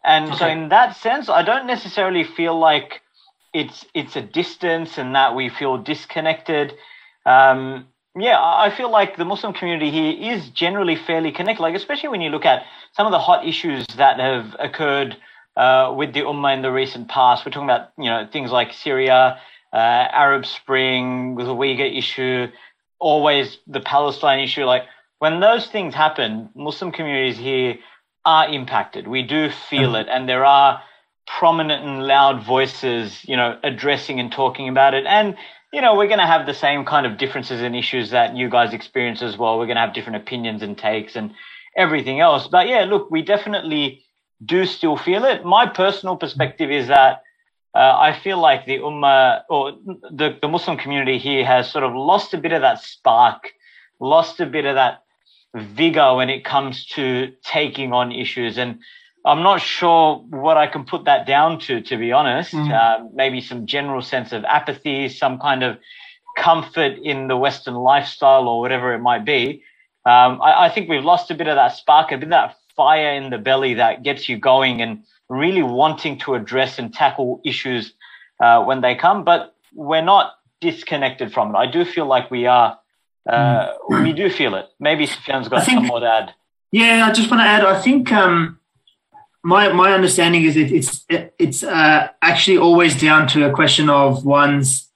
And 0.04 0.26
okay. 0.28 0.36
so 0.38 0.46
in 0.46 0.68
that 0.68 0.96
sense, 0.96 1.28
I 1.28 1.42
don't 1.42 1.66
necessarily 1.66 2.22
feel 2.22 2.56
like 2.58 3.02
it's 3.52 3.84
it's 3.94 4.14
a 4.14 4.22
distance 4.22 4.98
and 4.98 5.14
that 5.14 5.34
we 5.34 5.48
feel 5.48 5.78
disconnected. 5.78 6.74
Um, 7.24 7.88
yeah, 8.16 8.38
I 8.40 8.70
feel 8.70 8.90
like 8.90 9.16
the 9.16 9.24
Muslim 9.24 9.52
community 9.52 9.90
here 9.90 10.14
is 10.34 10.50
generally 10.50 10.94
fairly 10.94 11.32
connected. 11.32 11.62
Like 11.62 11.74
especially 11.74 12.10
when 12.10 12.20
you 12.20 12.30
look 12.30 12.44
at 12.44 12.62
some 12.92 13.06
of 13.06 13.12
the 13.12 13.18
hot 13.18 13.46
issues 13.46 13.84
that 13.96 14.20
have 14.20 14.54
occurred 14.60 15.16
uh, 15.56 15.94
with 15.96 16.12
the 16.12 16.20
Ummah 16.20 16.54
in 16.54 16.62
the 16.62 16.70
recent 16.70 17.08
past. 17.08 17.44
We're 17.44 17.52
talking 17.52 17.68
about 17.68 17.92
you 17.98 18.10
know 18.10 18.28
things 18.30 18.50
like 18.50 18.72
Syria, 18.72 19.38
uh, 19.72 19.76
Arab 19.76 20.46
Spring, 20.46 21.36
the 21.36 21.44
Uyghur 21.44 21.96
issue, 21.96 22.48
always 22.98 23.58
the 23.66 23.80
Palestine 23.80 24.40
issue. 24.40 24.64
Like 24.64 24.84
when 25.18 25.40
those 25.40 25.66
things 25.66 25.94
happen, 25.94 26.50
Muslim 26.54 26.92
communities 26.92 27.38
here 27.38 27.76
are 28.24 28.48
impacted. 28.48 29.08
We 29.08 29.22
do 29.22 29.50
feel 29.50 29.92
mm-hmm. 29.92 30.08
it, 30.08 30.08
and 30.10 30.28
there 30.28 30.44
are 30.44 30.82
prominent 31.26 31.84
and 31.84 32.02
loud 32.04 32.44
voices, 32.44 33.24
you 33.24 33.36
know, 33.36 33.58
addressing 33.64 34.20
and 34.20 34.30
talking 34.30 34.68
about 34.68 34.94
it. 34.94 35.06
And 35.06 35.36
you 35.72 35.80
know, 35.82 35.96
we're 35.96 36.06
going 36.06 36.20
to 36.20 36.26
have 36.26 36.46
the 36.46 36.54
same 36.54 36.84
kind 36.84 37.06
of 37.06 37.18
differences 37.18 37.60
and 37.60 37.74
issues 37.76 38.10
that 38.10 38.36
you 38.36 38.48
guys 38.48 38.72
experience 38.72 39.20
as 39.20 39.36
well. 39.36 39.58
We're 39.58 39.66
going 39.66 39.76
to 39.76 39.82
have 39.82 39.94
different 39.94 40.22
opinions 40.22 40.62
and 40.62 40.78
takes 40.78 41.16
and 41.16 41.34
everything 41.76 42.20
else. 42.20 42.46
But 42.46 42.68
yeah, 42.68 42.84
look, 42.84 43.10
we 43.10 43.22
definitely 43.22 44.05
do 44.44 44.66
still 44.66 44.96
feel 44.96 45.24
it. 45.24 45.44
My 45.44 45.66
personal 45.66 46.16
perspective 46.16 46.70
is 46.70 46.88
that 46.88 47.22
uh, 47.74 47.96
I 47.98 48.18
feel 48.18 48.38
like 48.38 48.64
the 48.64 48.78
Ummah 48.78 49.42
or 49.50 49.72
the, 50.10 50.38
the 50.40 50.48
Muslim 50.48 50.78
community 50.78 51.18
here 51.18 51.44
has 51.44 51.70
sort 51.70 51.84
of 51.84 51.94
lost 51.94 52.32
a 52.32 52.38
bit 52.38 52.52
of 52.52 52.62
that 52.62 52.82
spark, 52.82 53.52
lost 54.00 54.40
a 54.40 54.46
bit 54.46 54.64
of 54.64 54.76
that 54.76 55.02
vigor 55.54 56.14
when 56.14 56.30
it 56.30 56.44
comes 56.44 56.86
to 56.86 57.32
taking 57.44 57.92
on 57.92 58.12
issues. 58.12 58.56
And 58.56 58.78
I'm 59.24 59.42
not 59.42 59.60
sure 59.60 60.24
what 60.30 60.56
I 60.56 60.66
can 60.68 60.84
put 60.84 61.04
that 61.04 61.26
down 61.26 61.58
to, 61.60 61.80
to 61.82 61.96
be 61.96 62.12
honest. 62.12 62.52
Mm. 62.54 62.72
Uh, 62.72 63.08
maybe 63.12 63.40
some 63.40 63.66
general 63.66 64.00
sense 64.00 64.32
of 64.32 64.44
apathy, 64.44 65.08
some 65.08 65.38
kind 65.38 65.62
of 65.62 65.78
comfort 66.36 66.98
in 67.02 67.28
the 67.28 67.36
Western 67.36 67.74
lifestyle 67.74 68.48
or 68.48 68.60
whatever 68.60 68.94
it 68.94 69.00
might 69.00 69.24
be. 69.24 69.62
Um, 70.04 70.40
I, 70.40 70.66
I, 70.66 70.68
think 70.68 70.88
we've 70.88 71.04
lost 71.04 71.30
a 71.32 71.34
bit 71.34 71.48
of 71.48 71.56
that 71.56 71.76
spark, 71.76 72.12
a 72.12 72.16
bit 72.16 72.24
of 72.24 72.30
that 72.30 72.56
fire 72.76 73.14
in 73.14 73.30
the 73.30 73.38
belly 73.38 73.74
that 73.74 74.02
gets 74.02 74.28
you 74.28 74.38
going 74.38 74.82
and 74.82 75.02
really 75.28 75.62
wanting 75.62 76.18
to 76.18 76.34
address 76.34 76.78
and 76.78 76.92
tackle 76.92 77.40
issues 77.44 77.92
uh, 78.40 78.62
when 78.64 78.80
they 78.80 78.94
come. 78.94 79.24
But 79.24 79.54
we're 79.74 80.02
not 80.02 80.34
disconnected 80.60 81.32
from 81.32 81.54
it. 81.54 81.58
I 81.58 81.66
do 81.66 81.84
feel 81.84 82.06
like 82.06 82.30
we 82.30 82.46
are. 82.46 82.78
Uh, 83.28 83.72
mm. 83.90 84.04
we 84.04 84.12
do 84.12 84.30
feel 84.30 84.54
it. 84.54 84.66
Maybe 84.78 85.06
Sufyan's 85.06 85.48
got 85.48 85.64
think, 85.64 85.78
some 85.78 85.86
more 85.86 86.00
to 86.00 86.06
add. 86.06 86.34
Yeah, 86.70 87.06
I 87.08 87.12
just 87.12 87.30
want 87.30 87.40
to 87.40 87.46
add. 87.46 87.64
I 87.64 87.80
think 87.80 88.12
um, 88.12 88.60
my 89.42 89.72
my 89.72 89.92
understanding 89.92 90.44
is 90.44 90.54
that 90.54 90.70
it's 90.72 91.04
it's 91.38 91.62
uh, 91.62 92.08
actually 92.22 92.58
always 92.58 93.00
down 93.00 93.26
to 93.28 93.48
a 93.48 93.52
question 93.52 93.90
of 93.90 94.24
one's 94.24 94.88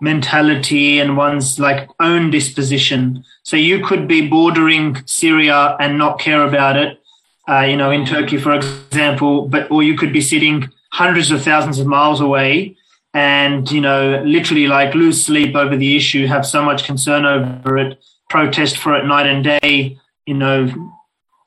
mentality 0.00 0.98
and 1.00 1.16
one's 1.16 1.58
like 1.58 1.88
own 2.00 2.30
disposition. 2.30 3.24
So 3.42 3.56
you 3.56 3.84
could 3.84 4.06
be 4.06 4.28
bordering 4.28 5.02
Syria 5.06 5.76
and 5.80 5.98
not 5.98 6.18
care 6.18 6.42
about 6.42 6.76
it, 6.76 7.00
uh, 7.48 7.60
you 7.60 7.76
know, 7.76 7.90
in 7.90 8.06
Turkey, 8.06 8.38
for 8.38 8.54
example, 8.54 9.46
but 9.48 9.70
or 9.70 9.82
you 9.82 9.96
could 9.96 10.12
be 10.12 10.20
sitting 10.20 10.70
hundreds 10.90 11.30
of 11.30 11.42
thousands 11.42 11.78
of 11.78 11.86
miles 11.86 12.20
away 12.20 12.76
and 13.14 13.70
you 13.70 13.80
know 13.80 14.22
literally 14.24 14.66
like 14.66 14.94
lose 14.94 15.24
sleep 15.24 15.54
over 15.54 15.76
the 15.76 15.96
issue, 15.96 16.26
have 16.26 16.44
so 16.44 16.62
much 16.62 16.84
concern 16.84 17.24
over 17.24 17.78
it, 17.78 18.02
protest 18.28 18.76
for 18.76 18.96
it 18.96 19.06
night 19.06 19.26
and 19.26 19.44
day, 19.44 19.98
you 20.26 20.34
know, 20.34 20.92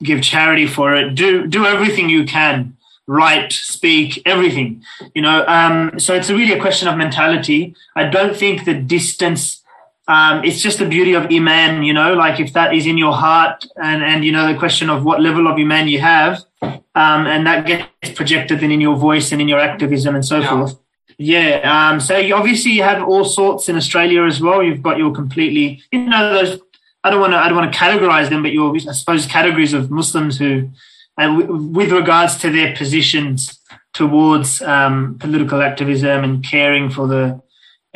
give 0.02 0.22
charity 0.22 0.66
for 0.66 0.94
it, 0.94 1.14
do 1.14 1.46
do 1.46 1.66
everything 1.66 2.08
you 2.08 2.24
can, 2.24 2.76
write, 3.06 3.52
speak, 3.52 4.22
everything. 4.24 4.82
You 5.14 5.22
know, 5.22 5.44
um, 5.46 5.98
so 5.98 6.14
it's 6.14 6.30
really 6.30 6.52
a 6.52 6.60
question 6.60 6.88
of 6.88 6.96
mentality. 6.96 7.74
I 7.94 8.04
don't 8.04 8.36
think 8.36 8.64
the 8.64 8.74
distance. 8.74 9.62
Um, 10.08 10.42
it's 10.42 10.62
just 10.62 10.78
the 10.78 10.88
beauty 10.88 11.12
of 11.12 11.30
iman, 11.30 11.82
you 11.82 11.92
know, 11.92 12.14
like 12.14 12.40
if 12.40 12.54
that 12.54 12.74
is 12.74 12.86
in 12.86 12.96
your 12.96 13.12
heart 13.12 13.66
and, 13.76 14.02
and, 14.02 14.24
you 14.24 14.32
know, 14.32 14.50
the 14.50 14.58
question 14.58 14.88
of 14.88 15.04
what 15.04 15.20
level 15.20 15.46
of 15.46 15.58
iman 15.58 15.86
you 15.86 16.00
have, 16.00 16.44
um, 16.62 17.26
and 17.26 17.46
that 17.46 17.66
gets 17.66 18.16
projected 18.16 18.60
then 18.60 18.72
in 18.72 18.80
your 18.80 18.96
voice 18.96 19.32
and 19.32 19.40
in 19.42 19.48
your 19.48 19.60
activism 19.60 20.14
and 20.14 20.24
so 20.24 20.38
yeah. 20.38 20.50
forth. 20.50 20.78
Yeah. 21.18 21.90
Um, 21.90 22.00
so 22.00 22.16
you 22.16 22.34
obviously 22.34 22.70
you 22.72 22.84
have 22.84 23.02
all 23.02 23.24
sorts 23.24 23.68
in 23.68 23.76
Australia 23.76 24.24
as 24.24 24.40
well. 24.40 24.62
You've 24.62 24.82
got 24.82 24.98
your 24.98 25.12
completely, 25.12 25.82
you 25.92 26.06
know, 26.06 26.32
those 26.32 26.60
I 27.04 27.10
don't 27.10 27.20
want 27.20 27.32
to 27.32 27.38
I 27.38 27.48
don't 27.48 27.56
want 27.56 27.72
to 27.72 27.78
categorize 27.78 28.30
them, 28.30 28.42
but 28.42 28.52
your 28.52 28.74
I 28.74 28.92
suppose 28.92 29.26
categories 29.26 29.72
of 29.72 29.90
Muslims 29.90 30.38
who, 30.38 30.70
uh, 31.16 31.42
with 31.46 31.92
regards 31.92 32.36
to 32.38 32.50
their 32.50 32.74
positions 32.74 33.58
towards 33.94 34.62
um, 34.62 35.16
political 35.18 35.60
activism 35.60 36.24
and 36.24 36.44
caring 36.44 36.88
for 36.88 37.06
the 37.08 37.40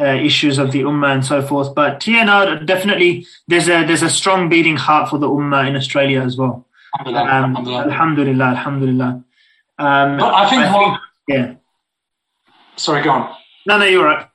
uh, 0.00 0.04
issues 0.04 0.58
of 0.58 0.72
the 0.72 0.82
ummah 0.82 1.14
and 1.14 1.24
so 1.24 1.42
forth. 1.42 1.74
But 1.74 2.06
yeah, 2.06 2.24
no, 2.24 2.58
definitely 2.64 3.26
there's 3.48 3.68
a 3.68 3.84
there's 3.84 4.02
a 4.02 4.10
strong 4.10 4.48
beating 4.48 4.76
heart 4.76 5.10
for 5.10 5.18
the 5.18 5.28
ummah 5.28 5.68
in 5.68 5.76
Australia 5.76 6.20
as 6.22 6.36
well. 6.36 6.66
Alhamdulillah, 6.98 7.82
um, 7.82 7.90
alhamdulillah, 7.90 8.44
alhamdulillah. 8.44 9.24
Um, 9.78 10.22
I 10.22 10.48
think, 10.50 10.62
I 10.62 10.72
think 10.72 10.98
yeah. 11.28 11.54
Sorry, 12.76 13.02
go 13.02 13.10
on. 13.10 13.34
No, 13.66 13.78
no, 13.78 13.84
you're 13.84 14.04
right. 14.04 14.26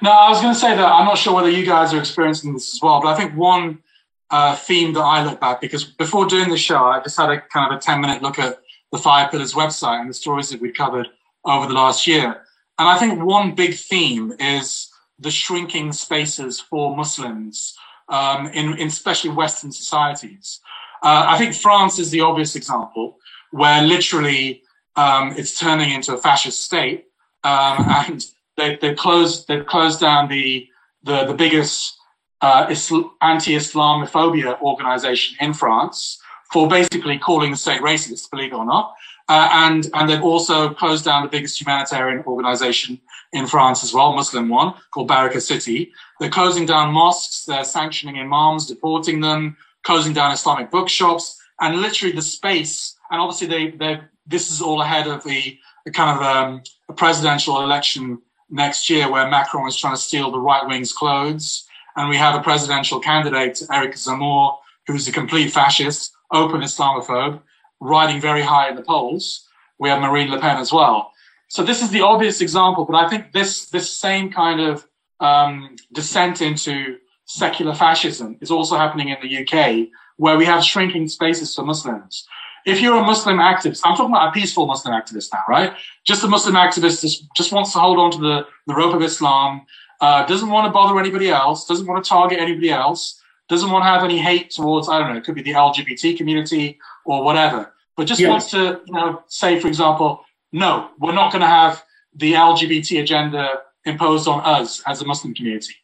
No, 0.00 0.10
I 0.10 0.28
was 0.28 0.40
going 0.40 0.54
to 0.54 0.60
say 0.60 0.76
that 0.76 0.86
I'm 0.86 1.06
not 1.06 1.18
sure 1.18 1.34
whether 1.34 1.50
you 1.50 1.66
guys 1.66 1.92
are 1.92 1.98
experiencing 1.98 2.52
this 2.52 2.72
as 2.74 2.80
well, 2.80 3.00
but 3.00 3.08
I 3.08 3.16
think 3.16 3.34
one 3.34 3.82
uh, 4.30 4.54
theme 4.54 4.92
that 4.92 5.00
I 5.00 5.24
look 5.24 5.40
back 5.40 5.60
because 5.60 5.84
before 5.84 6.26
doing 6.26 6.50
the 6.50 6.56
show, 6.56 6.84
I 6.84 7.00
just 7.02 7.16
had 7.16 7.30
a 7.30 7.40
kind 7.40 7.72
of 7.72 7.78
a 7.78 7.80
10 7.80 8.00
minute 8.00 8.22
look 8.22 8.38
at 8.38 8.60
the 8.92 8.98
Five 8.98 9.30
Pillars 9.30 9.54
website 9.54 10.00
and 10.00 10.08
the 10.08 10.14
stories 10.14 10.50
that 10.50 10.60
we 10.60 10.70
covered 10.70 11.08
over 11.44 11.66
the 11.66 11.74
last 11.74 12.06
year. 12.06 12.42
And 12.78 12.88
I 12.88 12.98
think 12.98 13.22
one 13.22 13.54
big 13.54 13.74
theme 13.74 14.32
is 14.38 14.90
the 15.18 15.30
shrinking 15.30 15.92
spaces 15.92 16.60
for 16.60 16.96
Muslims 16.96 17.76
um, 18.08 18.46
in, 18.48 18.78
in 18.78 18.86
especially 18.86 19.30
Western 19.30 19.72
societies. 19.72 20.60
Uh, 21.02 21.24
I 21.28 21.38
think 21.38 21.54
France 21.54 21.98
is 21.98 22.10
the 22.10 22.20
obvious 22.20 22.56
example 22.56 23.18
where 23.50 23.82
literally 23.82 24.62
um, 24.96 25.32
it's 25.36 25.58
turning 25.58 25.90
into 25.90 26.14
a 26.14 26.18
fascist 26.18 26.62
state. 26.62 27.06
Um, 27.44 27.84
and 27.88 28.24
they 28.56 28.76
they 28.76 28.94
closed 28.94 29.48
they 29.48 29.60
closed 29.60 30.00
down 30.00 30.28
the 30.28 30.68
the 31.04 31.24
the 31.24 31.34
biggest 31.34 31.96
uh, 32.40 32.66
Isl- 32.66 33.10
anti-Islamophobia 33.20 34.60
organization 34.60 35.36
in 35.40 35.54
France 35.54 36.20
for 36.52 36.68
basically 36.68 37.18
calling 37.18 37.50
the 37.50 37.56
state 37.56 37.80
racist, 37.80 38.30
believe 38.30 38.52
it 38.52 38.56
or 38.56 38.64
not. 38.64 38.94
Uh, 39.28 39.48
and 39.52 39.90
and 39.94 40.08
they've 40.08 40.22
also 40.22 40.70
closed 40.70 41.04
down 41.04 41.22
the 41.22 41.28
biggest 41.28 41.60
humanitarian 41.60 42.24
organization 42.24 42.98
in 43.32 43.46
France 43.46 43.84
as 43.84 43.92
well, 43.92 44.14
Muslim 44.14 44.48
one 44.48 44.74
called 44.92 45.08
Baraka 45.08 45.40
City. 45.40 45.92
They're 46.18 46.30
closing 46.30 46.64
down 46.64 46.92
mosques. 46.92 47.44
They're 47.44 47.64
sanctioning 47.64 48.18
imams, 48.18 48.66
deporting 48.66 49.20
them, 49.20 49.56
closing 49.82 50.14
down 50.14 50.32
Islamic 50.32 50.70
bookshops, 50.70 51.38
and 51.60 51.80
literally 51.80 52.14
the 52.14 52.22
space. 52.22 52.96
And 53.10 53.20
obviously, 53.20 53.48
they 53.48 53.70
they 53.72 54.00
this 54.26 54.50
is 54.50 54.60
all 54.60 54.80
ahead 54.82 55.06
of 55.08 55.24
the, 55.24 55.58
the 55.84 55.90
kind 55.90 56.16
of 56.16 56.22
um, 56.22 56.62
a 56.88 56.92
presidential 56.92 57.62
election 57.62 58.20
next 58.50 58.88
year 58.88 59.10
where 59.10 59.28
Macron 59.28 59.66
is 59.68 59.76
trying 59.76 59.94
to 59.94 60.00
steal 60.00 60.30
the 60.30 60.38
right 60.38 60.66
wing's 60.66 60.92
clothes. 60.92 61.66
And 61.96 62.08
we 62.08 62.16
have 62.16 62.38
a 62.38 62.42
presidential 62.42 63.00
candidate, 63.00 63.60
Eric 63.72 63.94
Zemmour, 63.94 64.56
who's 64.86 65.08
a 65.08 65.12
complete 65.12 65.50
fascist, 65.50 66.12
open 66.32 66.60
Islamophobe, 66.60 67.40
riding 67.80 68.20
very 68.20 68.42
high 68.42 68.68
in 68.68 68.76
the 68.76 68.82
polls. 68.82 69.48
We 69.78 69.88
have 69.88 70.00
Marine 70.00 70.30
Le 70.30 70.40
Pen 70.40 70.56
as 70.56 70.72
well. 70.72 71.12
So 71.48 71.62
this 71.62 71.82
is 71.82 71.90
the 71.90 72.02
obvious 72.02 72.40
example, 72.40 72.84
but 72.84 72.96
I 72.96 73.08
think 73.08 73.32
this, 73.32 73.66
this 73.70 73.96
same 73.96 74.30
kind 74.30 74.60
of 74.60 74.86
um, 75.20 75.76
descent 75.92 76.42
into 76.42 76.98
secular 77.24 77.74
fascism 77.74 78.36
is 78.40 78.50
also 78.50 78.76
happening 78.76 79.08
in 79.08 79.16
the 79.22 79.38
UK, 79.42 79.88
where 80.16 80.36
we 80.36 80.44
have 80.44 80.62
shrinking 80.64 81.08
spaces 81.08 81.54
for 81.54 81.64
Muslims 81.64 82.26
if 82.68 82.80
you're 82.80 82.96
a 82.96 83.02
Muslim 83.02 83.38
activist, 83.38 83.80
I'm 83.84 83.96
talking 83.96 84.14
about 84.14 84.28
a 84.28 84.32
peaceful 84.32 84.66
Muslim 84.66 84.94
activist 84.94 85.32
now, 85.32 85.42
right? 85.48 85.72
Just 86.04 86.22
a 86.22 86.28
Muslim 86.28 86.54
activist 86.54 87.00
just, 87.00 87.24
just 87.34 87.52
wants 87.52 87.72
to 87.72 87.78
hold 87.78 87.98
on 87.98 88.10
to 88.12 88.18
the, 88.18 88.46
the 88.66 88.74
rope 88.74 88.94
of 88.94 89.02
Islam, 89.02 89.62
uh, 90.00 90.26
doesn't 90.26 90.50
want 90.50 90.66
to 90.66 90.70
bother 90.70 90.98
anybody 91.00 91.30
else, 91.30 91.66
doesn't 91.66 91.86
want 91.86 92.04
to 92.04 92.08
target 92.08 92.38
anybody 92.38 92.70
else, 92.70 93.20
doesn't 93.48 93.70
want 93.70 93.82
to 93.82 93.86
have 93.86 94.04
any 94.04 94.18
hate 94.18 94.50
towards, 94.50 94.88
I 94.88 94.98
don't 94.98 95.10
know, 95.10 95.16
it 95.16 95.24
could 95.24 95.34
be 95.34 95.42
the 95.42 95.52
LGBT 95.52 96.16
community 96.18 96.78
or 97.08 97.24
whatever, 97.24 97.72
but 97.96 98.06
just 98.06 98.20
yeah. 98.20 98.28
wants 98.28 98.50
to, 98.50 98.80
you 98.86 98.92
know, 98.92 99.22
say, 99.28 99.58
for 99.58 99.66
example, 99.66 100.24
no, 100.52 100.90
we're 100.98 101.14
not 101.14 101.32
going 101.32 101.40
to 101.40 101.48
have 101.48 101.82
the 102.14 102.34
LGBT 102.34 103.00
agenda 103.02 103.62
imposed 103.84 104.28
on 104.28 104.40
us 104.44 104.82
as 104.86 105.00
a 105.00 105.06
Muslim 105.06 105.34
community. 105.34 105.74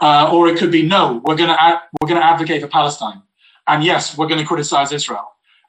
Uh, 0.00 0.28
or 0.32 0.48
it 0.48 0.58
could 0.58 0.72
be, 0.72 0.82
no, 0.82 1.22
we're 1.24 1.36
going 1.36 1.48
to, 1.48 1.82
we're 2.00 2.08
going 2.08 2.20
to 2.20 2.26
advocate 2.26 2.60
for 2.60 2.68
Palestine. 2.68 3.22
And 3.68 3.84
yes, 3.84 4.18
we're 4.18 4.26
going 4.26 4.40
to 4.40 4.46
criticize 4.46 4.90
Israel. 4.90 5.28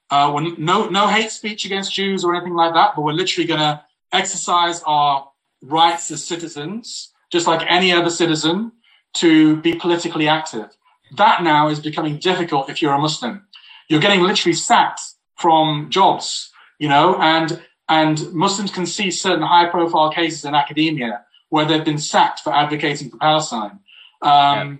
Uh, 0.10 0.32
we're 0.34 0.56
no 0.58 0.90
no 0.90 1.08
hate 1.08 1.32
speech 1.32 1.66
against 1.66 1.94
Jews 1.94 2.24
or 2.24 2.36
anything 2.36 2.54
like 2.54 2.74
that, 2.74 2.94
but 2.96 3.04
we're 3.04 3.14
literally 3.14 3.48
going 3.48 3.60
to 3.60 3.84
exercise 4.12 4.82
our 4.86 5.30
rights 5.62 6.12
as 6.12 6.24
citizens, 6.24 7.14
just 7.32 7.48
like 7.48 7.66
any 7.70 7.92
other 7.92 8.10
citizen, 8.10 8.72
to 9.14 9.58
be 9.62 9.74
politically 9.76 10.28
active. 10.28 10.70
That 11.18 11.44
now 11.44 11.70
is 11.70 11.80
becoming 11.80 12.18
difficult 12.18 12.70
if 12.70 12.82
you're 12.82 12.94
a 12.94 13.00
Muslim. 13.00 13.48
You're 13.90 14.02
getting 14.02 14.22
literally 14.22 14.54
sacked 14.54 15.02
from 15.38 15.90
jobs, 15.90 16.52
you 16.80 16.90
know, 16.90 17.20
and 17.20 17.62
and 17.90 18.32
Muslims 18.34 18.72
can 18.72 18.86
see 18.86 19.12
certain 19.12 19.44
high 19.44 19.68
profile 19.68 20.12
cases 20.12 20.46
in 20.46 20.56
academia 20.56 21.26
where 21.50 21.66
they've 21.66 21.86
been 21.86 21.98
sacked 21.98 22.40
for 22.40 22.54
advocating 22.54 23.10
for 23.10 23.18
Palestine. 23.18 23.80
Um, 24.22 24.30
yeah. 24.32 24.76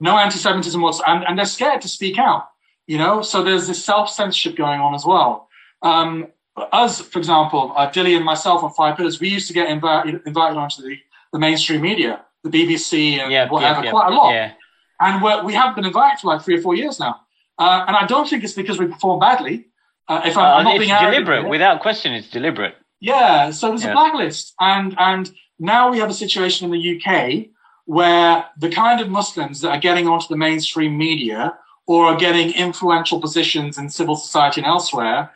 No 0.00 0.18
anti 0.18 0.38
Semitism 0.38 0.80
whatsoever, 0.80 1.12
and, 1.12 1.24
and 1.28 1.38
they're 1.38 1.46
scared 1.46 1.80
to 1.82 1.88
speak 1.88 2.18
out, 2.18 2.48
you 2.86 2.98
know, 2.98 3.22
so 3.22 3.42
there's 3.42 3.66
this 3.66 3.84
self 3.84 4.10
censorship 4.10 4.56
going 4.56 4.80
on 4.80 4.94
as 4.94 5.04
well. 5.04 5.48
Um, 5.82 6.28
us, 6.72 7.00
for 7.00 7.18
example, 7.18 7.72
uh, 7.76 7.90
Dilly 7.90 8.14
and 8.14 8.24
myself 8.24 8.62
on 8.62 8.72
Five 8.72 8.96
Pillars, 8.96 9.20
we 9.20 9.28
used 9.28 9.48
to 9.48 9.54
get 9.54 9.70
invited, 9.70 10.20
invited 10.26 10.56
onto 10.56 10.82
the, 10.82 10.96
the 11.32 11.38
mainstream 11.38 11.82
media, 11.82 12.24
the 12.42 12.50
BBC 12.50 13.18
and 13.18 13.30
yep, 13.30 13.50
whatever, 13.50 13.82
yep, 13.82 13.92
quite 13.92 14.12
a 14.12 14.14
lot. 14.14 14.32
Yeah. 14.32 14.52
And 15.00 15.22
we're, 15.22 15.44
we 15.44 15.52
have 15.52 15.74
been 15.76 15.84
invited 15.84 16.20
for 16.20 16.28
like 16.28 16.42
three 16.42 16.58
or 16.58 16.62
four 16.62 16.74
years 16.74 16.98
now. 16.98 17.20
Uh, 17.58 17.84
and 17.86 17.96
I 17.96 18.06
don't 18.06 18.28
think 18.28 18.44
it's 18.44 18.52
because 18.52 18.78
we 18.78 18.86
perform 18.86 19.20
badly. 19.20 19.66
Uh, 20.08 20.22
if 20.24 20.36
I'm, 20.36 20.60
uh, 20.60 20.62
not 20.62 20.78
being 20.78 20.90
deliberate, 20.90 21.48
without 21.48 21.80
question, 21.80 22.12
it's 22.12 22.30
deliberate. 22.30 22.74
Yeah, 23.00 23.50
so 23.50 23.68
there's 23.68 23.84
yeah. 23.84 23.90
a 23.90 23.94
blacklist, 23.94 24.54
and 24.60 24.94
and 24.98 25.30
now 25.58 25.90
we 25.90 25.98
have 25.98 26.10
a 26.10 26.14
situation 26.14 26.66
in 26.66 26.78
the 26.78 27.00
UK 27.00 27.46
where 27.86 28.44
the 28.58 28.68
kind 28.68 29.00
of 29.00 29.08
Muslims 29.08 29.60
that 29.60 29.70
are 29.70 29.78
getting 29.78 30.08
onto 30.08 30.26
the 30.28 30.36
mainstream 30.36 30.98
media 30.98 31.56
or 31.86 32.06
are 32.06 32.16
getting 32.16 32.52
influential 32.52 33.20
positions 33.20 33.78
in 33.78 33.88
civil 33.88 34.16
society 34.16 34.60
and 34.60 34.66
elsewhere, 34.66 35.30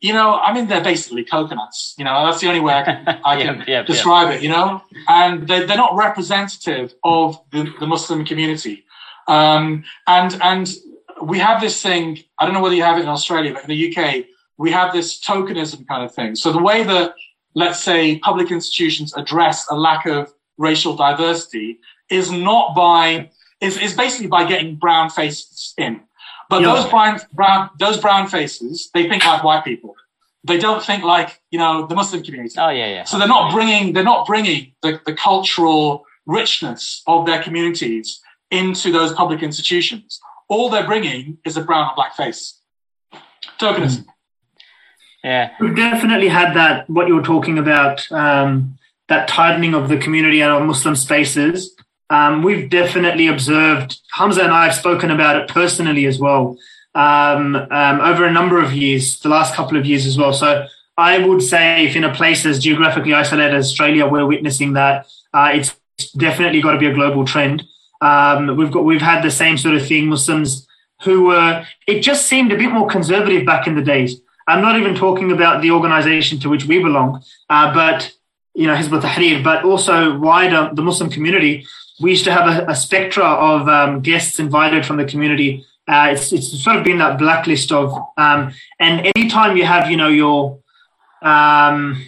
you 0.00 0.12
know, 0.12 0.34
I 0.34 0.52
mean, 0.52 0.66
they're 0.66 0.82
basically 0.82 1.24
coconuts. 1.24 1.94
You 1.96 2.04
know, 2.04 2.26
that's 2.26 2.40
the 2.40 2.48
only 2.48 2.60
way 2.60 2.74
I 2.74 2.82
can, 2.82 3.20
I 3.24 3.36
can 3.36 3.58
yep, 3.58 3.68
yep, 3.68 3.86
describe 3.86 4.28
yep. 4.28 4.38
it. 4.38 4.42
You 4.42 4.50
know, 4.50 4.82
and 5.08 5.46
they, 5.48 5.64
they're 5.64 5.76
not 5.76 5.94
representative 5.94 6.92
of 7.04 7.40
the, 7.52 7.72
the 7.78 7.86
Muslim 7.86 8.24
community. 8.24 8.84
Um, 9.28 9.84
and 10.08 10.36
and 10.42 10.68
we 11.22 11.38
have 11.38 11.60
this 11.60 11.80
thing. 11.80 12.18
I 12.38 12.44
don't 12.44 12.54
know 12.54 12.60
whether 12.60 12.74
you 12.74 12.82
have 12.82 12.98
it 12.98 13.02
in 13.02 13.08
Australia, 13.08 13.52
but 13.52 13.62
in 13.62 13.68
the 13.68 13.96
UK, 13.96 14.26
we 14.58 14.70
have 14.70 14.92
this 14.92 15.20
tokenism 15.20 15.86
kind 15.86 16.04
of 16.04 16.14
thing. 16.14 16.34
So 16.34 16.52
the 16.52 16.62
way 16.62 16.84
that, 16.84 17.14
let's 17.54 17.82
say, 17.82 18.18
public 18.18 18.50
institutions 18.50 19.14
address 19.14 19.66
a 19.70 19.74
lack 19.74 20.06
of 20.06 20.32
racial 20.58 20.96
diversity 20.96 21.78
is 22.10 22.30
not 22.30 22.74
by 22.74 23.30
is, 23.60 23.78
is 23.78 23.94
basically 23.94 24.26
by 24.26 24.44
getting 24.44 24.76
brown 24.76 25.08
faces 25.08 25.74
in. 25.78 26.00
But 26.50 26.62
yeah. 26.62 26.74
those 26.74 26.90
brown, 26.90 27.20
brown 27.32 27.70
those 27.78 27.98
brown 27.98 28.28
faces, 28.28 28.90
they 28.92 29.08
think 29.08 29.24
like 29.24 29.42
white 29.42 29.64
people. 29.64 29.94
They 30.44 30.58
don't 30.58 30.82
think 30.84 31.04
like 31.04 31.40
you 31.50 31.58
know 31.58 31.86
the 31.86 31.94
Muslim 31.94 32.22
community. 32.22 32.56
Oh 32.58 32.68
yeah, 32.68 32.88
yeah. 32.88 33.04
So 33.04 33.18
they're 33.18 33.28
not 33.28 33.52
bringing 33.52 33.92
they're 33.92 34.04
not 34.04 34.26
bringing 34.26 34.72
the, 34.82 35.00
the 35.06 35.14
cultural 35.14 36.04
richness 36.26 37.02
of 37.06 37.26
their 37.26 37.42
communities 37.42 38.20
into 38.50 38.92
those 38.92 39.12
public 39.14 39.42
institutions. 39.42 40.20
All 40.48 40.70
they're 40.70 40.86
bringing 40.86 41.38
is 41.44 41.56
a 41.56 41.62
brown 41.62 41.88
and 41.88 41.96
black 41.96 42.14
face. 42.16 42.58
Tokenism. 43.58 44.06
Yeah. 45.24 45.52
We've 45.60 45.76
definitely 45.76 46.28
had 46.28 46.54
that, 46.54 46.90
what 46.90 47.06
you 47.06 47.14
were 47.14 47.22
talking 47.22 47.58
about, 47.58 48.10
um, 48.10 48.78
that 49.08 49.28
tightening 49.28 49.74
of 49.74 49.88
the 49.88 49.96
community 49.96 50.40
and 50.42 50.52
of 50.52 50.62
Muslim 50.62 50.96
spaces. 50.96 51.76
Um, 52.10 52.42
we've 52.42 52.68
definitely 52.68 53.28
observed, 53.28 53.98
Hamza 54.12 54.42
and 54.42 54.52
I 54.52 54.64
have 54.64 54.74
spoken 54.74 55.10
about 55.10 55.36
it 55.36 55.48
personally 55.48 56.06
as 56.06 56.18
well, 56.18 56.58
um, 56.94 57.56
um, 57.56 58.00
over 58.00 58.26
a 58.26 58.30
number 58.30 58.62
of 58.62 58.72
years, 58.72 59.18
the 59.20 59.28
last 59.28 59.54
couple 59.54 59.78
of 59.78 59.86
years 59.86 60.06
as 60.06 60.18
well. 60.18 60.32
So 60.32 60.66
I 60.98 61.26
would 61.26 61.40
say 61.40 61.86
if 61.86 61.96
in 61.96 62.04
a 62.04 62.14
place 62.14 62.44
as 62.44 62.58
geographically 62.58 63.14
isolated 63.14 63.54
as 63.54 63.68
Australia, 63.68 64.06
we're 64.06 64.26
witnessing 64.26 64.74
that, 64.74 65.06
uh, 65.32 65.52
it's 65.54 65.74
definitely 66.16 66.60
got 66.60 66.72
to 66.72 66.78
be 66.78 66.86
a 66.86 66.92
global 66.92 67.24
trend. 67.24 67.62
Um, 68.02 68.56
we've 68.56 68.70
got 68.70 68.84
we've 68.84 69.00
had 69.00 69.22
the 69.22 69.30
same 69.30 69.56
sort 69.56 69.76
of 69.76 69.86
thing. 69.86 70.08
Muslims 70.08 70.66
who 71.02 71.24
were 71.26 71.64
it 71.86 72.00
just 72.00 72.26
seemed 72.26 72.52
a 72.52 72.56
bit 72.56 72.70
more 72.70 72.88
conservative 72.88 73.46
back 73.46 73.66
in 73.66 73.74
the 73.74 73.82
days. 73.82 74.20
I'm 74.48 74.60
not 74.60 74.78
even 74.78 74.94
talking 74.94 75.30
about 75.30 75.62
the 75.62 75.70
organization 75.70 76.40
to 76.40 76.48
which 76.48 76.64
we 76.64 76.82
belong, 76.82 77.22
uh, 77.48 77.72
but 77.72 78.12
you 78.54 78.66
know 78.66 78.74
Hizb 78.74 78.92
ut-Tahrir, 78.92 79.42
but 79.42 79.64
also 79.64 80.18
wider 80.18 80.70
the 80.72 80.82
Muslim 80.82 81.10
community. 81.10 81.64
We 82.00 82.10
used 82.10 82.24
to 82.24 82.32
have 82.32 82.46
a, 82.48 82.72
a 82.72 82.74
spectra 82.74 83.24
of 83.24 83.68
um, 83.68 84.00
guests 84.00 84.40
invited 84.40 84.84
from 84.84 84.96
the 84.96 85.04
community. 85.04 85.64
Uh, 85.86 86.08
it's 86.12 86.32
it's 86.32 86.62
sort 86.62 86.76
of 86.76 86.84
been 86.84 86.98
that 86.98 87.18
blacklist 87.18 87.70
of 87.70 87.94
um, 88.16 88.52
and 88.80 89.10
anytime 89.16 89.56
you 89.56 89.64
have 89.64 89.90
you 89.90 89.96
know 89.96 90.08
your 90.08 90.58
um, 91.22 92.04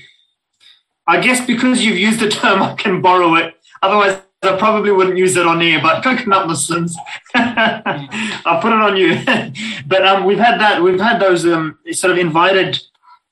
I 1.07 1.21
guess 1.21 1.45
because 1.45 1.85
you've 1.85 1.99
used 1.99 2.21
the 2.21 2.29
term, 2.29 2.63
I 2.69 2.75
can 2.75 3.01
borrow 3.01 3.35
it. 3.37 3.55
Otherwise, 3.83 4.21
I 4.45 4.57
probably 4.57 4.91
wouldn't 4.91 5.17
use 5.17 5.37
it 5.37 5.47
on 5.47 5.63
air, 5.63 5.81
but 5.81 6.03
coconut 6.03 6.47
Muslims, 6.47 6.97
I'll 7.35 8.61
put 8.61 8.73
it 8.73 8.81
on 8.81 8.97
you. 8.97 9.19
but 9.87 10.07
um, 10.07 10.25
we've 10.25 10.39
had 10.39 10.61
that, 10.61 10.83
we've 10.83 11.01
had 11.01 11.21
those 11.21 11.47
um, 11.47 11.79
sort 11.93 12.13
of 12.13 12.19
invited, 12.19 12.81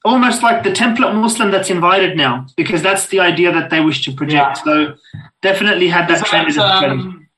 almost 0.04 0.42
like 0.42 0.62
the 0.62 0.70
template 0.70 1.14
Muslim 1.14 1.50
that's 1.50 1.70
invited 1.70 2.16
now, 2.16 2.46
because 2.56 2.82
that's 2.82 3.06
the 3.06 3.20
idea 3.20 3.52
that 3.52 3.70
they 3.70 3.80
wish 3.80 4.04
to 4.04 4.12
project. 4.12 4.58
Yeah. 4.58 4.64
So 4.64 4.94
definitely 5.40 5.88
had 5.88 6.08
that, 6.08 6.22
is 6.48 6.56
that 6.56 6.80
trend. 6.80 7.00
Um, 7.00 7.28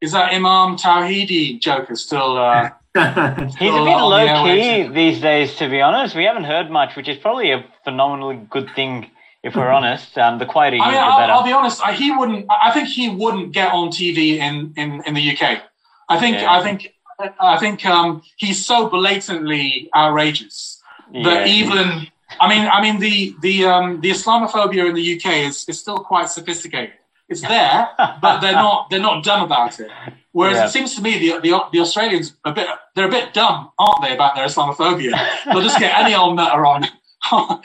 is 0.00 0.12
that 0.12 0.32
Imam 0.32 0.76
Tawhidi 0.76 1.60
joker 1.60 1.94
still? 1.96 2.36
Uh, 2.36 2.70
He's 2.94 3.04
a 3.04 3.84
bit 3.84 3.96
low 3.96 4.44
key 4.44 4.88
these 4.88 5.20
days, 5.20 5.54
to 5.56 5.68
be 5.70 5.80
honest. 5.80 6.14
We 6.14 6.24
haven't 6.24 6.44
heard 6.44 6.70
much, 6.70 6.94
which 6.94 7.08
is 7.08 7.16
probably 7.16 7.52
a 7.52 7.64
phenomenally 7.84 8.36
good 8.50 8.68
thing 8.74 9.10
if 9.42 9.56
we're 9.56 9.70
honest. 9.70 10.16
Um, 10.16 10.38
the 10.38 10.46
quieter 10.46 10.76
you, 10.76 10.82
I 10.82 10.86
mean, 10.86 10.94
the 10.94 11.00
better. 11.00 11.32
I'll, 11.32 11.40
I'll, 11.40 11.44
be 11.44 11.52
honest. 11.52 11.82
I, 11.82 11.92
he 11.92 12.10
wouldn't. 12.10 12.46
I 12.50 12.70
think 12.70 12.88
he 12.88 13.08
wouldn't 13.08 13.52
get 13.52 13.72
on 13.72 13.88
TV 13.88 14.36
in 14.36 14.72
in, 14.76 15.02
in 15.06 15.14
the 15.14 15.32
UK. 15.32 15.62
I 16.08 16.18
think. 16.18 16.36
Yeah. 16.36 16.52
I 16.52 16.62
think. 16.62 16.94
I 17.38 17.56
think 17.58 17.86
um, 17.86 18.22
he's 18.36 18.64
so 18.64 18.88
blatantly 18.88 19.88
outrageous 19.94 20.82
yeah. 21.12 21.22
that 21.24 21.46
even. 21.46 22.08
I 22.40 22.48
mean, 22.48 22.66
I 22.66 22.80
mean 22.80 22.98
the 22.98 23.36
the 23.42 23.66
um, 23.66 24.00
the 24.00 24.10
Islamophobia 24.10 24.88
in 24.88 24.94
the 24.94 25.16
UK 25.16 25.46
is, 25.46 25.68
is 25.68 25.78
still 25.78 25.98
quite 25.98 26.28
sophisticated. 26.28 26.94
It's 27.28 27.40
there, 27.40 27.88
but 27.96 28.40
they're 28.40 28.52
not 28.52 28.90
they're 28.90 29.00
not 29.00 29.24
dumb 29.24 29.42
about 29.44 29.78
it. 29.80 29.90
Whereas 30.32 30.56
yeah. 30.56 30.66
it 30.66 30.70
seems 30.70 30.94
to 30.96 31.02
me 31.02 31.18
the, 31.18 31.40
the 31.40 31.60
the 31.72 31.80
Australians 31.80 32.34
a 32.44 32.52
bit 32.52 32.66
they're 32.94 33.08
a 33.08 33.10
bit 33.10 33.34
dumb, 33.34 33.70
aren't 33.78 34.02
they, 34.02 34.14
about 34.14 34.34
their 34.34 34.46
Islamophobia? 34.46 35.12
They'll 35.44 35.62
just 35.62 35.78
get 35.78 35.98
any 35.98 36.14
old 36.14 36.36
nutter 36.36 36.64
on, 36.66 36.86
on 37.32 37.62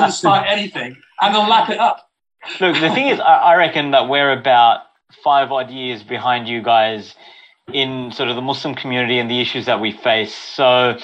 just 0.00 0.18
start 0.18 0.46
anything, 0.48 0.96
and 1.20 1.34
they'll 1.34 1.48
lap 1.48 1.70
it 1.70 1.78
up. 1.78 2.10
Look, 2.60 2.74
the 2.80 2.90
thing 2.90 3.08
is, 3.08 3.20
I 3.20 3.56
reckon 3.56 3.90
that 3.90 4.08
we're 4.08 4.32
about 4.32 4.82
five 5.22 5.52
odd 5.52 5.70
years 5.70 6.02
behind 6.02 6.48
you 6.48 6.62
guys 6.62 7.14
in 7.72 8.12
sort 8.12 8.28
of 8.28 8.36
the 8.36 8.42
Muslim 8.42 8.74
community 8.74 9.18
and 9.18 9.30
the 9.30 9.40
issues 9.40 9.66
that 9.66 9.80
we 9.80 9.92
face. 9.92 10.34
So 10.34 10.98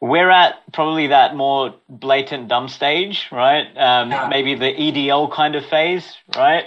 we're 0.00 0.30
at 0.30 0.56
probably 0.72 1.08
that 1.08 1.34
more 1.34 1.74
blatant 1.88 2.48
dumb 2.48 2.68
stage, 2.68 3.28
right? 3.32 3.66
Um, 3.76 4.10
yeah. 4.10 4.28
Maybe 4.28 4.54
the 4.54 4.72
EDL 4.72 5.32
kind 5.32 5.54
of 5.54 5.64
phase, 5.66 6.16
right? 6.36 6.64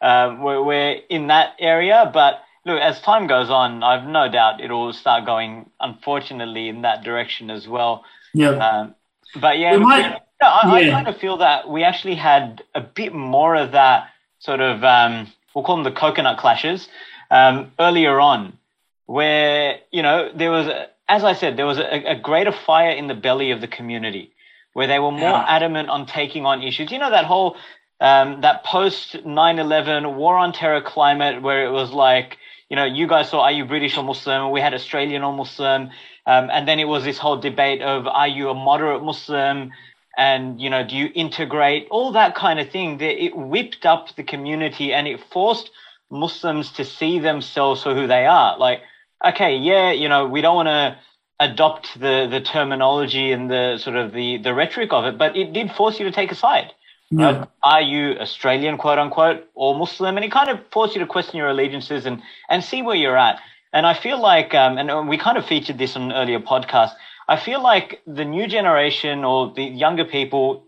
Um, 0.00 0.42
we're, 0.42 0.62
we're 0.62 1.00
in 1.08 1.28
that 1.28 1.54
area, 1.58 2.10
but 2.12 2.42
look, 2.64 2.80
as 2.80 3.00
time 3.00 3.26
goes 3.26 3.50
on, 3.50 3.82
I've 3.82 4.06
no 4.06 4.30
doubt 4.30 4.60
it'll 4.60 4.92
start 4.92 5.24
going, 5.24 5.70
unfortunately, 5.80 6.68
in 6.68 6.82
that 6.82 7.02
direction 7.02 7.50
as 7.50 7.66
well. 7.66 8.04
Yeah. 8.34 8.50
Um, 8.50 8.94
but 9.34 9.58
yeah, 9.58 9.76
might, 9.76 10.20
no, 10.40 10.48
I, 10.48 10.80
yeah. 10.80 10.88
I, 10.88 10.90
kind 10.90 11.08
of 11.08 11.16
feel 11.18 11.38
that 11.38 11.68
we 11.68 11.82
actually 11.82 12.14
had 12.14 12.62
a 12.74 12.80
bit 12.80 13.14
more 13.14 13.56
of 13.56 13.72
that 13.72 14.10
sort 14.38 14.60
of, 14.60 14.84
um, 14.84 15.32
we'll 15.54 15.64
call 15.64 15.76
them 15.76 15.84
the 15.84 15.98
coconut 15.98 16.38
clashes, 16.38 16.88
um, 17.30 17.72
earlier 17.78 18.20
on, 18.20 18.58
where, 19.06 19.78
you 19.90 20.02
know, 20.02 20.30
there 20.34 20.50
was, 20.50 20.66
a, 20.66 20.88
as 21.08 21.24
I 21.24 21.32
said, 21.32 21.56
there 21.56 21.66
was 21.66 21.78
a, 21.78 22.12
a, 22.12 22.18
greater 22.18 22.52
fire 22.52 22.90
in 22.90 23.06
the 23.06 23.14
belly 23.14 23.50
of 23.50 23.60
the 23.60 23.68
community, 23.68 24.32
where 24.72 24.86
they 24.86 24.98
were 24.98 25.12
more 25.12 25.30
yeah. 25.30 25.44
adamant 25.48 25.88
on 25.88 26.06
taking 26.06 26.44
on 26.44 26.62
issues. 26.62 26.90
You 26.90 26.98
know, 26.98 27.10
that 27.10 27.24
whole, 27.24 27.56
um, 28.00 28.42
that 28.42 28.64
post 28.64 29.14
9-11 29.24 30.14
war 30.16 30.36
on 30.36 30.52
terror 30.52 30.82
climate 30.82 31.42
where 31.42 31.64
it 31.64 31.70
was 31.70 31.92
like, 31.92 32.36
you 32.68 32.76
know, 32.76 32.84
you 32.84 33.06
guys 33.06 33.30
saw, 33.30 33.42
are 33.42 33.52
you 33.52 33.64
British 33.64 33.96
or 33.96 34.04
Muslim? 34.04 34.50
We 34.50 34.60
had 34.60 34.74
Australian 34.74 35.22
or 35.22 35.32
Muslim. 35.32 35.90
Um, 36.26 36.50
and 36.52 36.66
then 36.66 36.78
it 36.78 36.88
was 36.88 37.04
this 37.04 37.18
whole 37.18 37.36
debate 37.36 37.82
of, 37.82 38.06
are 38.06 38.28
you 38.28 38.50
a 38.50 38.54
moderate 38.54 39.02
Muslim? 39.02 39.72
and 40.16 40.60
you 40.60 40.70
know 40.70 40.86
do 40.86 40.96
you 40.96 41.10
integrate? 41.14 41.86
All 41.90 42.12
that 42.12 42.34
kind 42.34 42.58
of 42.58 42.70
thing. 42.70 43.00
It 43.00 43.36
whipped 43.36 43.84
up 43.84 44.14
the 44.16 44.22
community 44.22 44.92
and 44.92 45.06
it 45.06 45.20
forced 45.30 45.70
muslims 46.10 46.72
to 46.72 46.84
see 46.84 47.18
themselves 47.18 47.82
for 47.82 47.94
who 47.94 48.06
they 48.06 48.26
are. 48.26 48.58
Like 48.58 48.80
okay 49.24 49.56
yeah 49.56 49.92
you 49.92 50.08
know 50.08 50.26
we 50.26 50.40
don't 50.40 50.56
want 50.56 50.68
to 50.68 50.98
adopt 51.38 51.98
the 52.00 52.26
the 52.30 52.40
terminology 52.40 53.32
and 53.32 53.50
the 53.50 53.78
sort 53.78 53.96
of 53.96 54.12
the 54.12 54.38
the 54.38 54.54
rhetoric 54.54 54.92
of 54.92 55.04
it 55.04 55.18
but 55.18 55.36
it 55.36 55.52
did 55.52 55.70
force 55.72 55.98
you 55.98 56.06
to 56.06 56.12
take 56.12 56.32
a 56.32 56.34
side. 56.34 56.72
Yeah. 57.10 57.44
Are 57.62 57.82
you 57.82 58.18
australian 58.18 58.78
quote 58.78 58.98
unquote 58.98 59.48
or 59.54 59.78
muslim? 59.78 60.16
And 60.16 60.24
it 60.24 60.32
kind 60.32 60.48
of 60.48 60.60
forced 60.72 60.94
you 60.94 61.00
to 61.00 61.06
question 61.06 61.36
your 61.36 61.48
allegiances 61.48 62.06
and 62.06 62.22
and 62.48 62.64
see 62.64 62.82
where 62.82 62.96
you're 62.96 63.16
at 63.16 63.38
and 63.76 63.86
i 63.86 63.94
feel 63.94 64.20
like 64.20 64.54
um 64.54 64.78
and 64.78 65.08
we 65.08 65.16
kind 65.16 65.38
of 65.38 65.44
featured 65.46 65.78
this 65.78 65.96
on 65.96 66.02
an 66.10 66.12
earlier 66.12 66.40
podcasts 66.40 66.94
I 67.28 67.36
feel 67.36 67.62
like 67.62 68.02
the 68.06 68.24
new 68.24 68.46
generation 68.46 69.24
or 69.24 69.52
the 69.52 69.64
younger 69.64 70.04
people 70.04 70.64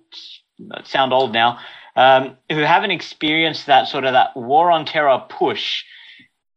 sound 0.84 1.12
old 1.12 1.32
now, 1.32 1.58
um, 1.94 2.36
who 2.50 2.58
haven't 2.58 2.90
experienced 2.90 3.66
that 3.66 3.88
sort 3.88 4.04
of 4.04 4.12
that 4.12 4.36
war 4.36 4.70
on 4.70 4.84
terror 4.84 5.24
push. 5.28 5.84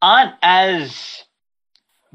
aren't 0.01 0.33
as 0.41 1.23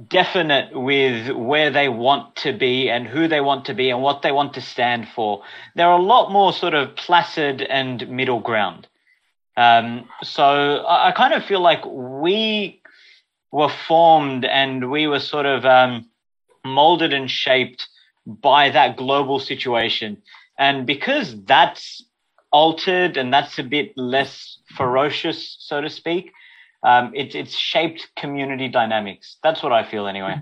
definite 0.09 0.79
with 0.79 1.31
where 1.31 1.71
they 1.71 1.89
want 1.89 2.37
to 2.37 2.53
be 2.53 2.91
and 2.91 3.07
who 3.07 3.29
they 3.29 3.41
want 3.41 3.65
to 3.67 3.75
be 3.75 3.89
and 3.89 4.03
what 4.03 4.21
they 4.23 4.33
want 4.33 4.55
to 4.55 4.61
stand 4.61 5.09
for. 5.09 5.43
They're 5.75 5.91
a 5.91 6.03
lot 6.03 6.31
more 6.31 6.53
sort 6.53 6.75
of 6.75 6.97
placid 6.97 7.63
and 7.63 8.07
middle 8.09 8.41
ground. 8.41 8.89
Um, 9.57 10.09
so 10.23 10.45
I, 10.85 11.09
I, 11.09 11.13
kind 11.13 11.33
of 11.33 11.45
feel 11.45 11.61
like 11.61 11.81
we 11.87 12.83
were 13.53 13.71
formed 13.89 14.45
and 14.45 14.91
we 14.91 15.07
were 15.07 15.21
sort 15.21 15.47
of 15.47 15.65
um, 15.65 16.09
molded 16.65 17.13
and 17.13 17.31
shaped 17.31 17.89
by 18.27 18.71
that 18.71 18.97
global 18.97 19.39
situation. 19.39 20.23
And 20.59 20.87
because 20.87 21.35
that's 21.45 22.03
altered 22.51 23.17
and 23.17 23.33
that's 23.33 23.59
a 23.59 23.63
bit 23.63 23.93
less 23.97 24.59
ferocious, 24.77 25.57
so 25.61 25.81
to 25.81 25.91
speak, 25.91 26.33
um, 26.83 27.13
it, 27.15 27.35
it's 27.35 27.55
shaped 27.55 28.09
community 28.17 28.69
dynamics. 28.69 29.37
That's 29.43 29.63
what 29.63 29.73
I 29.73 29.85
feel 29.85 30.07
anyway. 30.07 30.41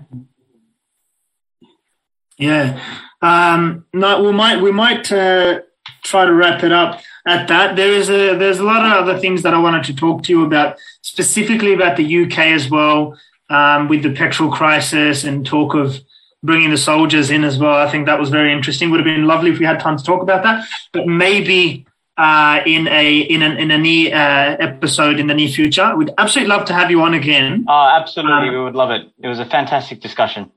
Yeah. 2.37 2.79
Um, 3.21 3.85
no, 3.93 4.23
we 4.23 4.31
might 4.31 4.61
we 4.61 4.71
might 4.71 5.09
uh, 5.11 5.61
try 6.03 6.25
to 6.25 6.33
wrap 6.33 6.63
it 6.63 6.71
up 6.71 7.01
at 7.25 7.47
that. 7.47 7.75
There 7.75 7.91
is 7.91 8.09
a 8.09 8.35
there's 8.35 8.59
a 8.59 8.63
lot 8.63 8.85
of 8.85 8.91
other 8.91 9.19
things 9.19 9.41
that 9.43 9.53
I 9.53 9.59
wanted 9.59 9.83
to 9.85 9.95
talk 9.95 10.23
to 10.23 10.31
you 10.31 10.45
about, 10.45 10.77
specifically 11.01 11.73
about 11.73 11.97
the 11.97 12.23
UK 12.23 12.39
as 12.39 12.69
well, 12.69 13.17
um, 13.49 13.87
with 13.87 14.03
the 14.03 14.13
petrol 14.13 14.51
crisis 14.51 15.23
and 15.23 15.45
talk 15.45 15.73
of 15.73 15.99
bringing 16.43 16.69
the 16.69 16.77
soldiers 16.77 17.31
in 17.31 17.43
as 17.43 17.57
well. 17.57 17.75
I 17.75 17.89
think 17.89 18.05
that 18.05 18.19
was 18.19 18.29
very 18.29 18.53
interesting. 18.53 18.91
Would 18.91 18.99
have 18.99 19.05
been 19.05 19.25
lovely 19.25 19.51
if 19.51 19.59
we 19.59 19.65
had 19.65 19.79
time 19.79 19.97
to 19.97 20.03
talk 20.03 20.21
about 20.21 20.43
that, 20.43 20.67
but 20.93 21.07
maybe 21.07 21.85
uh, 22.17 22.61
in 22.65 22.87
a 22.87 23.19
in 23.19 23.41
an 23.41 23.57
in 23.57 23.71
a 23.71 23.77
near 23.77 24.15
uh, 24.15 24.55
episode 24.59 25.19
in 25.19 25.27
the 25.27 25.33
near 25.33 25.49
future. 25.49 25.95
We'd 25.95 26.13
absolutely 26.17 26.49
love 26.55 26.65
to 26.67 26.73
have 26.73 26.91
you 26.91 27.01
on 27.01 27.13
again. 27.13 27.65
Oh, 27.67 27.99
absolutely, 27.99 28.49
um, 28.49 28.53
we 28.53 28.63
would 28.63 28.75
love 28.75 28.91
it. 28.91 29.09
It 29.21 29.27
was 29.27 29.39
a 29.39 29.45
fantastic 29.45 30.01
discussion. 30.01 30.51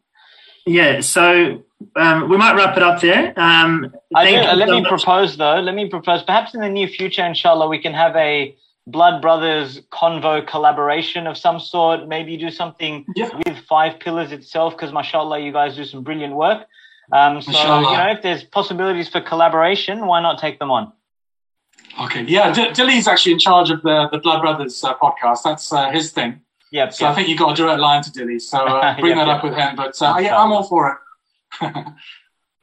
Yeah, 0.66 1.00
so 1.00 1.64
um, 1.96 2.28
we 2.28 2.36
might 2.36 2.54
wrap 2.54 2.76
it 2.76 2.82
up 2.82 3.00
there. 3.00 3.32
Um, 3.38 3.94
I 4.14 4.30
do, 4.30 4.36
uh, 4.36 4.56
let 4.56 4.68
so 4.68 4.74
me 4.74 4.80
much. 4.80 4.88
propose 4.88 5.36
though. 5.36 5.60
Let 5.60 5.74
me 5.74 5.88
propose. 5.88 6.22
Perhaps 6.22 6.54
in 6.54 6.60
the 6.60 6.68
near 6.68 6.88
future, 6.88 7.24
inshallah, 7.24 7.68
we 7.68 7.80
can 7.80 7.94
have 7.94 8.14
a 8.16 8.56
Blood 8.86 9.20
Brothers 9.20 9.80
convo 9.92 10.46
collaboration 10.46 11.26
of 11.26 11.36
some 11.36 11.60
sort. 11.60 12.08
Maybe 12.08 12.36
do 12.36 12.50
something 12.50 13.04
yeah. 13.14 13.28
with 13.46 13.58
Five 13.68 14.00
Pillars 14.00 14.32
itself, 14.32 14.74
because 14.74 14.92
mashallah, 14.92 15.38
you 15.40 15.52
guys 15.52 15.76
do 15.76 15.84
some 15.84 16.02
brilliant 16.02 16.34
work. 16.34 16.66
Um, 17.12 17.40
so 17.40 17.50
Inshallah. 17.50 17.90
you 17.90 17.96
know, 17.96 18.10
if 18.10 18.22
there's 18.22 18.44
possibilities 18.44 19.08
for 19.08 19.20
collaboration, 19.20 20.06
why 20.06 20.20
not 20.20 20.38
take 20.38 20.58
them 20.58 20.70
on? 20.70 20.92
Okay, 22.00 22.24
yeah, 22.24 22.52
D- 22.52 22.70
Dilly's 22.72 23.08
actually 23.08 23.32
in 23.32 23.38
charge 23.38 23.70
of 23.70 23.82
the 23.82 24.08
the 24.12 24.18
Blood 24.18 24.40
Brothers 24.42 24.84
uh, 24.84 24.94
podcast. 24.96 25.42
That's 25.42 25.72
uh, 25.72 25.90
his 25.90 26.12
thing. 26.12 26.40
Yeah. 26.70 26.90
So 26.90 27.04
yep. 27.04 27.12
I 27.12 27.14
think 27.14 27.28
you've 27.28 27.38
got 27.38 27.52
a 27.52 27.54
direct 27.54 27.80
line 27.80 28.02
to 28.02 28.12
Dilly. 28.12 28.38
So 28.38 28.58
uh, 28.58 28.94
bring 29.00 29.16
yep, 29.16 29.26
that 29.26 29.26
yep. 29.26 29.36
up 29.38 29.44
with 29.44 29.54
him. 29.54 29.76
But 29.76 30.00
uh, 30.02 30.18
yeah, 30.20 30.36
I'm 30.38 30.52
all 30.52 30.64
for 30.64 30.90
it. 30.90 30.96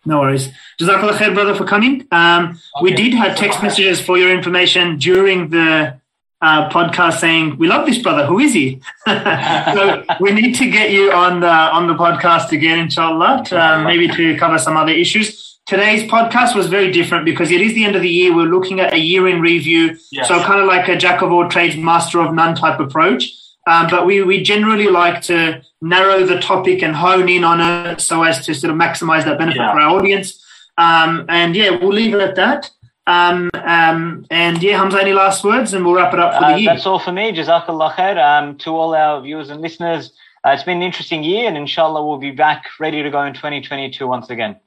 no 0.06 0.20
worries. 0.20 0.50
Jazakallah 0.80 1.18
khair, 1.18 1.34
brother, 1.34 1.56
for 1.56 1.66
coming. 1.66 2.08
Um, 2.12 2.60
okay. 2.78 2.84
We 2.84 2.94
did 2.94 3.14
have 3.14 3.38
text 3.38 3.62
messages 3.62 4.02
for 4.02 4.18
your 4.18 4.32
information 4.32 4.98
during 4.98 5.50
the 5.50 6.00
uh, 6.42 6.70
podcast 6.70 7.20
saying, 7.20 7.58
"We 7.58 7.68
love 7.68 7.86
this 7.86 7.98
brother. 7.98 8.26
Who 8.26 8.40
is 8.40 8.54
he?" 8.54 8.82
so 9.06 10.04
we 10.20 10.32
need 10.32 10.56
to 10.56 10.70
get 10.70 10.92
you 10.92 11.12
on 11.12 11.40
the 11.40 11.50
on 11.50 11.88
the 11.88 11.96
podcast 11.96 12.52
again, 12.52 12.80
inshallah, 12.80 13.44
to, 13.48 13.60
uh, 13.60 13.84
maybe 13.84 14.08
to 14.08 14.38
cover 14.38 14.58
some 14.58 14.78
other 14.78 14.92
issues. 14.92 15.60
Today's 15.66 16.04
podcast 16.04 16.56
was 16.56 16.68
very 16.68 16.92
different 16.92 17.26
because 17.26 17.50
it 17.50 17.60
is 17.60 17.74
the 17.74 17.86
end 17.86 17.96
of 17.96 18.04
the 18.04 18.10
year. 18.10 18.36
We're 18.36 18.46
looking 18.46 18.80
at 18.80 18.94
a 18.94 19.00
year 19.00 19.28
in 19.28 19.42
review. 19.42 19.98
Yes. 20.12 20.28
So 20.28 20.40
kind 20.44 20.62
of 20.62 20.68
like 20.68 20.88
a 20.88 20.96
jack 20.96 21.24
of 21.24 21.32
all 21.32 21.50
trades, 21.50 21.76
master 21.76 22.22
of 22.22 22.36
none 22.36 22.56
type 22.56 22.80
approach. 22.80 23.34
Um, 23.68 23.88
but 23.90 24.06
we, 24.06 24.22
we 24.22 24.44
generally 24.44 24.88
like 24.88 25.22
to 25.24 25.64
narrow 25.82 26.26
the 26.26 26.40
topic 26.40 26.84
and 26.84 26.96
hone 26.96 27.28
in 27.30 27.44
on 27.44 27.62
it 27.62 28.00
so 28.00 28.24
as 28.24 28.46
to 28.46 28.54
sort 28.54 28.72
of 28.72 28.78
maximize 28.78 29.26
that 29.26 29.40
benefit 29.40 29.58
yeah. 29.58 29.74
for 29.74 29.80
our 29.80 29.98
audience. 29.98 30.44
Um, 30.78 31.26
and 31.30 31.56
yeah, 31.56 31.72
we'll 31.72 31.90
leave 31.94 32.14
it 32.14 32.22
at 32.22 32.36
that. 32.36 32.70
Um, 33.08 33.50
um, 33.54 34.26
and 34.32 34.62
yeah, 34.62 34.78
Hamza, 34.78 35.00
any 35.00 35.14
last 35.14 35.44
words 35.44 35.74
and 35.74 35.86
we'll 35.86 35.96
wrap 35.96 36.14
it 36.14 36.20
up 36.20 36.34
for 36.34 36.40
the 36.42 36.54
uh, 36.54 36.58
year. 36.58 36.74
That's 36.74 36.86
all 36.86 37.00
for 37.00 37.12
me. 37.12 37.32
Jazakallah 37.32 37.94
khair 37.94 38.18
um, 38.18 38.58
to 38.60 38.72
all 38.72 38.96
our 38.96 39.22
viewers 39.22 39.50
and 39.50 39.62
listeners. 39.62 40.12
Uh, 40.44 40.52
it's 40.52 40.64
been 40.64 40.78
an 40.78 40.84
interesting 40.84 41.24
year 41.24 41.48
and 41.48 41.58
inshallah 41.58 42.06
we'll 42.06 42.18
be 42.18 42.32
back 42.32 42.66
ready 42.80 43.02
to 43.04 43.10
go 43.10 43.24
in 43.24 43.34
2022 43.34 44.08
once 44.08 44.30
again. 44.30 44.58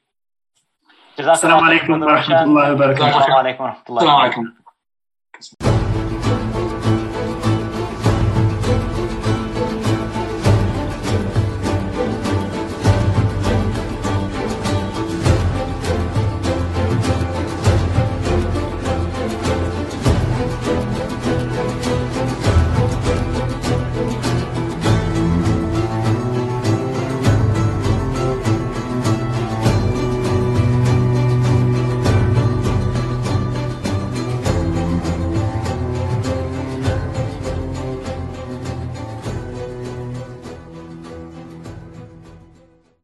Jazakallah 1.16 1.80
alaikum 1.80 2.00
wa 2.00 2.20
rahmatullahi 2.20 2.78
wa 2.78 2.94
barakatuh. 3.88 4.54